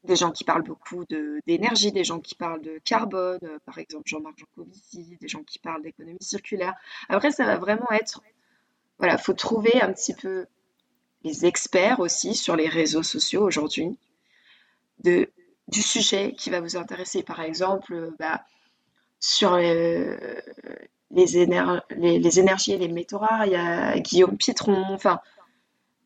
des 0.04 0.16
gens 0.16 0.30
qui 0.30 0.44
parlent 0.44 0.62
beaucoup 0.62 1.04
d'énergie, 1.46 1.92
des 1.92 2.04
gens 2.04 2.20
qui 2.20 2.34
parlent 2.34 2.60
de 2.60 2.78
carbone, 2.84 3.40
par 3.64 3.78
exemple 3.78 4.04
Jean-Marc 4.06 4.38
Jancovici, 4.38 5.16
des 5.20 5.28
gens 5.28 5.42
qui 5.42 5.58
parlent 5.58 5.82
d'économie 5.82 6.18
circulaire. 6.20 6.74
Après, 7.08 7.30
ça 7.30 7.44
va 7.46 7.56
vraiment 7.56 7.90
être, 7.90 8.22
voilà, 8.98 9.18
faut 9.18 9.32
trouver 9.32 9.80
un 9.80 9.92
petit 9.92 10.14
peu 10.14 10.46
les 11.24 11.46
experts 11.46 12.00
aussi 12.00 12.34
sur 12.34 12.54
les 12.56 12.68
réseaux 12.68 13.02
sociaux 13.02 13.42
aujourd'hui 13.42 13.98
du 15.02 15.82
sujet 15.82 16.34
qui 16.36 16.50
va 16.50 16.60
vous 16.60 16.76
intéresser. 16.76 17.22
Par 17.22 17.40
exemple, 17.40 18.12
bah, 18.18 18.42
sur 19.18 19.56
les, 19.56 20.16
les, 21.10 21.38
énergies 22.38 22.72
et 22.72 22.78
les 22.78 22.88
métaux 22.88 23.18
rares, 23.18 23.46
il 23.46 23.52
y 23.52 23.56
a 23.56 23.98
Guillaume 23.98 24.36
Pitron. 24.36 24.84
Enfin, 24.90 25.20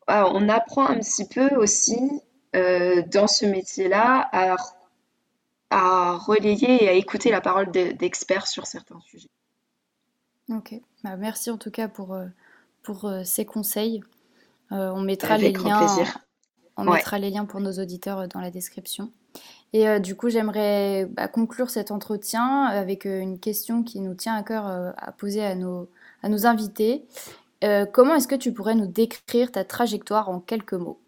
on 0.07 0.49
apprend 0.49 0.87
un 0.87 0.99
petit 0.99 1.27
peu 1.27 1.55
aussi 1.55 1.99
euh, 2.55 3.03
dans 3.07 3.27
ce 3.27 3.45
métier-là 3.45 4.27
à, 4.31 4.55
à, 5.69 6.17
relayer 6.17 6.83
et 6.83 6.89
à 6.89 6.93
écouter 6.93 7.29
la 7.31 7.41
parole 7.41 7.71
d'experts 7.71 8.47
sur 8.47 8.65
certains 8.65 8.99
sujets. 9.01 9.29
Ok, 10.49 10.73
bah, 11.03 11.15
merci 11.15 11.51
en 11.51 11.57
tout 11.57 11.69
cas 11.69 11.87
pour, 11.87 12.13
euh, 12.13 12.25
pour 12.81 13.05
euh, 13.05 13.23
ces 13.23 13.45
conseils. 13.45 14.01
On 14.71 15.01
mettra 15.01 15.37
les 15.37 15.51
liens. 15.51 15.87
On 16.77 16.85
mettra 16.85 17.19
les 17.19 17.29
liens 17.29 17.45
pour 17.45 17.59
nos 17.59 17.73
auditeurs 17.73 18.27
dans 18.27 18.39
la 18.39 18.51
description. 18.51 19.11
Et 19.73 19.87
euh, 19.87 19.99
du 19.99 20.15
coup, 20.15 20.29
j'aimerais 20.29 21.05
bah, 21.05 21.27
conclure 21.27 21.69
cet 21.69 21.91
entretien 21.91 22.63
avec 22.63 23.05
euh, 23.05 23.19
une 23.19 23.39
question 23.39 23.83
qui 23.83 23.99
nous 24.01 24.15
tient 24.15 24.35
à 24.35 24.43
cœur 24.43 24.67
euh, 24.67 24.91
à 24.97 25.11
poser 25.11 25.43
à 25.45 25.55
nos, 25.55 25.89
à 26.23 26.29
nos 26.29 26.45
invités. 26.45 27.05
comment 27.91 28.15
est-ce 28.15 28.27
que 28.27 28.35
tu 28.35 28.53
pourrais 28.53 28.75
nous 28.75 28.87
décrire 28.87 29.51
ta 29.51 29.63
trajectoire 29.63 30.29
en 30.29 30.39
quelques 30.39 30.73
mots? 30.73 31.01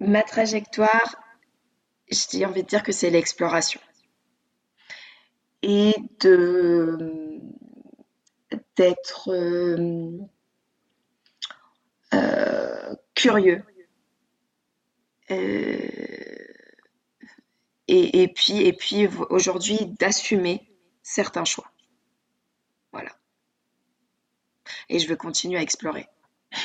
Ma 0.00 0.22
trajectoire, 0.22 1.16
j'ai 2.10 2.44
envie 2.44 2.64
de 2.64 2.68
dire 2.68 2.82
que 2.82 2.92
c'est 2.92 3.10
l'exploration. 3.10 3.80
Et 5.62 5.94
de 6.20 7.23
d'être 8.76 9.30
curieux 13.14 13.62
euh, 15.30 15.88
et, 17.88 18.28
puis, 18.28 18.62
et 18.62 18.72
puis 18.72 19.06
aujourd'hui, 19.30 19.78
d'assumer 19.98 20.68
certains 21.02 21.44
choix. 21.44 21.70
Voilà. 22.92 23.10
Et 24.88 24.98
je 24.98 25.08
veux 25.08 25.16
continuer 25.16 25.58
à 25.58 25.62
explorer. 25.62 26.06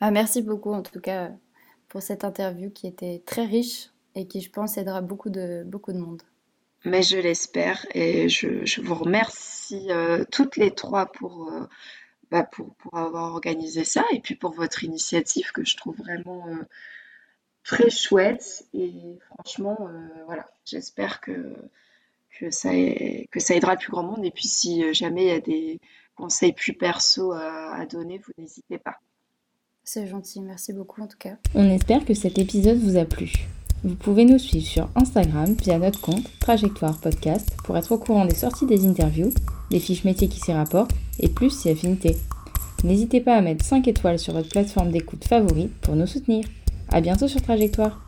ah, 0.00 0.10
merci 0.10 0.42
beaucoup 0.42 0.72
en 0.72 0.82
tout 0.82 1.00
cas 1.00 1.30
pour 1.88 2.02
cette 2.02 2.24
interview 2.24 2.70
qui 2.70 2.86
était 2.86 3.22
très 3.24 3.46
riche 3.46 3.90
et 4.14 4.26
qui, 4.28 4.40
je 4.40 4.50
pense, 4.50 4.76
aidera 4.76 5.00
beaucoup 5.00 5.30
de, 5.30 5.62
beaucoup 5.64 5.92
de 5.92 5.98
monde. 5.98 6.22
Mais 6.86 7.02
je 7.02 7.18
l'espère 7.18 7.84
et 7.94 8.28
je, 8.28 8.80
vous 8.80 8.94
remercie 8.94 9.88
euh, 9.90 10.24
toutes 10.30 10.56
les 10.56 10.70
trois 10.70 11.06
pour 11.06 11.50
euh, 11.50 11.68
bah, 12.30 12.44
pour, 12.44 12.76
pour, 12.76 12.96
avoir 12.96 13.32
organisé 13.32 13.82
ça 13.82 14.04
et 14.12 14.20
puis 14.20 14.36
pour 14.36 14.52
votre 14.52 14.84
initiative 14.84 15.50
que 15.50 15.64
je 15.64 15.76
trouve 15.76 15.96
vraiment 15.96 16.46
euh, 16.46 16.62
très 17.64 17.90
chouette. 17.90 18.66
Et 18.72 19.18
franchement, 19.26 19.76
euh, 19.80 20.08
voilà, 20.26 20.46
j'espère 20.64 21.20
que, 21.20 21.56
que, 22.38 22.52
ça 22.52 22.70
que 22.70 23.40
ça 23.40 23.56
aidera 23.56 23.72
le 23.72 23.78
plus 23.80 23.90
grand 23.90 24.04
monde. 24.04 24.24
Et 24.24 24.30
puis 24.30 24.46
si 24.46 24.94
jamais 24.94 25.24
il 25.24 25.28
y 25.28 25.32
a 25.32 25.40
des 25.40 25.80
conseils 26.14 26.52
plus 26.52 26.74
perso 26.74 27.32
à, 27.32 27.74
à 27.74 27.84
donner, 27.86 28.18
vous 28.18 28.32
n'hésitez 28.38 28.78
pas. 28.78 29.00
C'est 29.82 30.06
gentil, 30.06 30.40
merci 30.40 30.72
beaucoup 30.72 31.02
en 31.02 31.08
tout 31.08 31.18
cas. 31.18 31.36
On 31.56 31.68
espère 31.68 32.04
que 32.04 32.14
cet 32.14 32.38
épisode 32.38 32.78
vous 32.78 32.96
a 32.96 33.04
plu. 33.04 33.32
Vous 33.86 33.94
pouvez 33.94 34.24
nous 34.24 34.40
suivre 34.40 34.66
sur 34.66 34.88
Instagram 34.96 35.54
via 35.62 35.78
notre 35.78 36.00
compte 36.00 36.24
Trajectoire 36.40 36.98
Podcast 36.98 37.56
pour 37.62 37.76
être 37.76 37.92
au 37.92 37.98
courant 37.98 38.24
des 38.24 38.34
sorties 38.34 38.66
des 38.66 38.84
interviews, 38.84 39.32
des 39.70 39.78
fiches 39.78 40.02
métiers 40.02 40.26
qui 40.26 40.40
s'y 40.40 40.52
rapportent 40.52 40.90
et 41.20 41.28
plus 41.28 41.50
si 41.50 41.70
affinité. 41.70 42.16
N'hésitez 42.82 43.20
pas 43.20 43.36
à 43.36 43.40
mettre 43.42 43.64
5 43.64 43.86
étoiles 43.86 44.18
sur 44.18 44.32
votre 44.32 44.48
plateforme 44.48 44.90
d'écoute 44.90 45.24
favorite 45.24 45.70
pour 45.82 45.94
nous 45.94 46.08
soutenir. 46.08 46.44
A 46.90 47.00
bientôt 47.00 47.28
sur 47.28 47.40
Trajectoire 47.40 48.04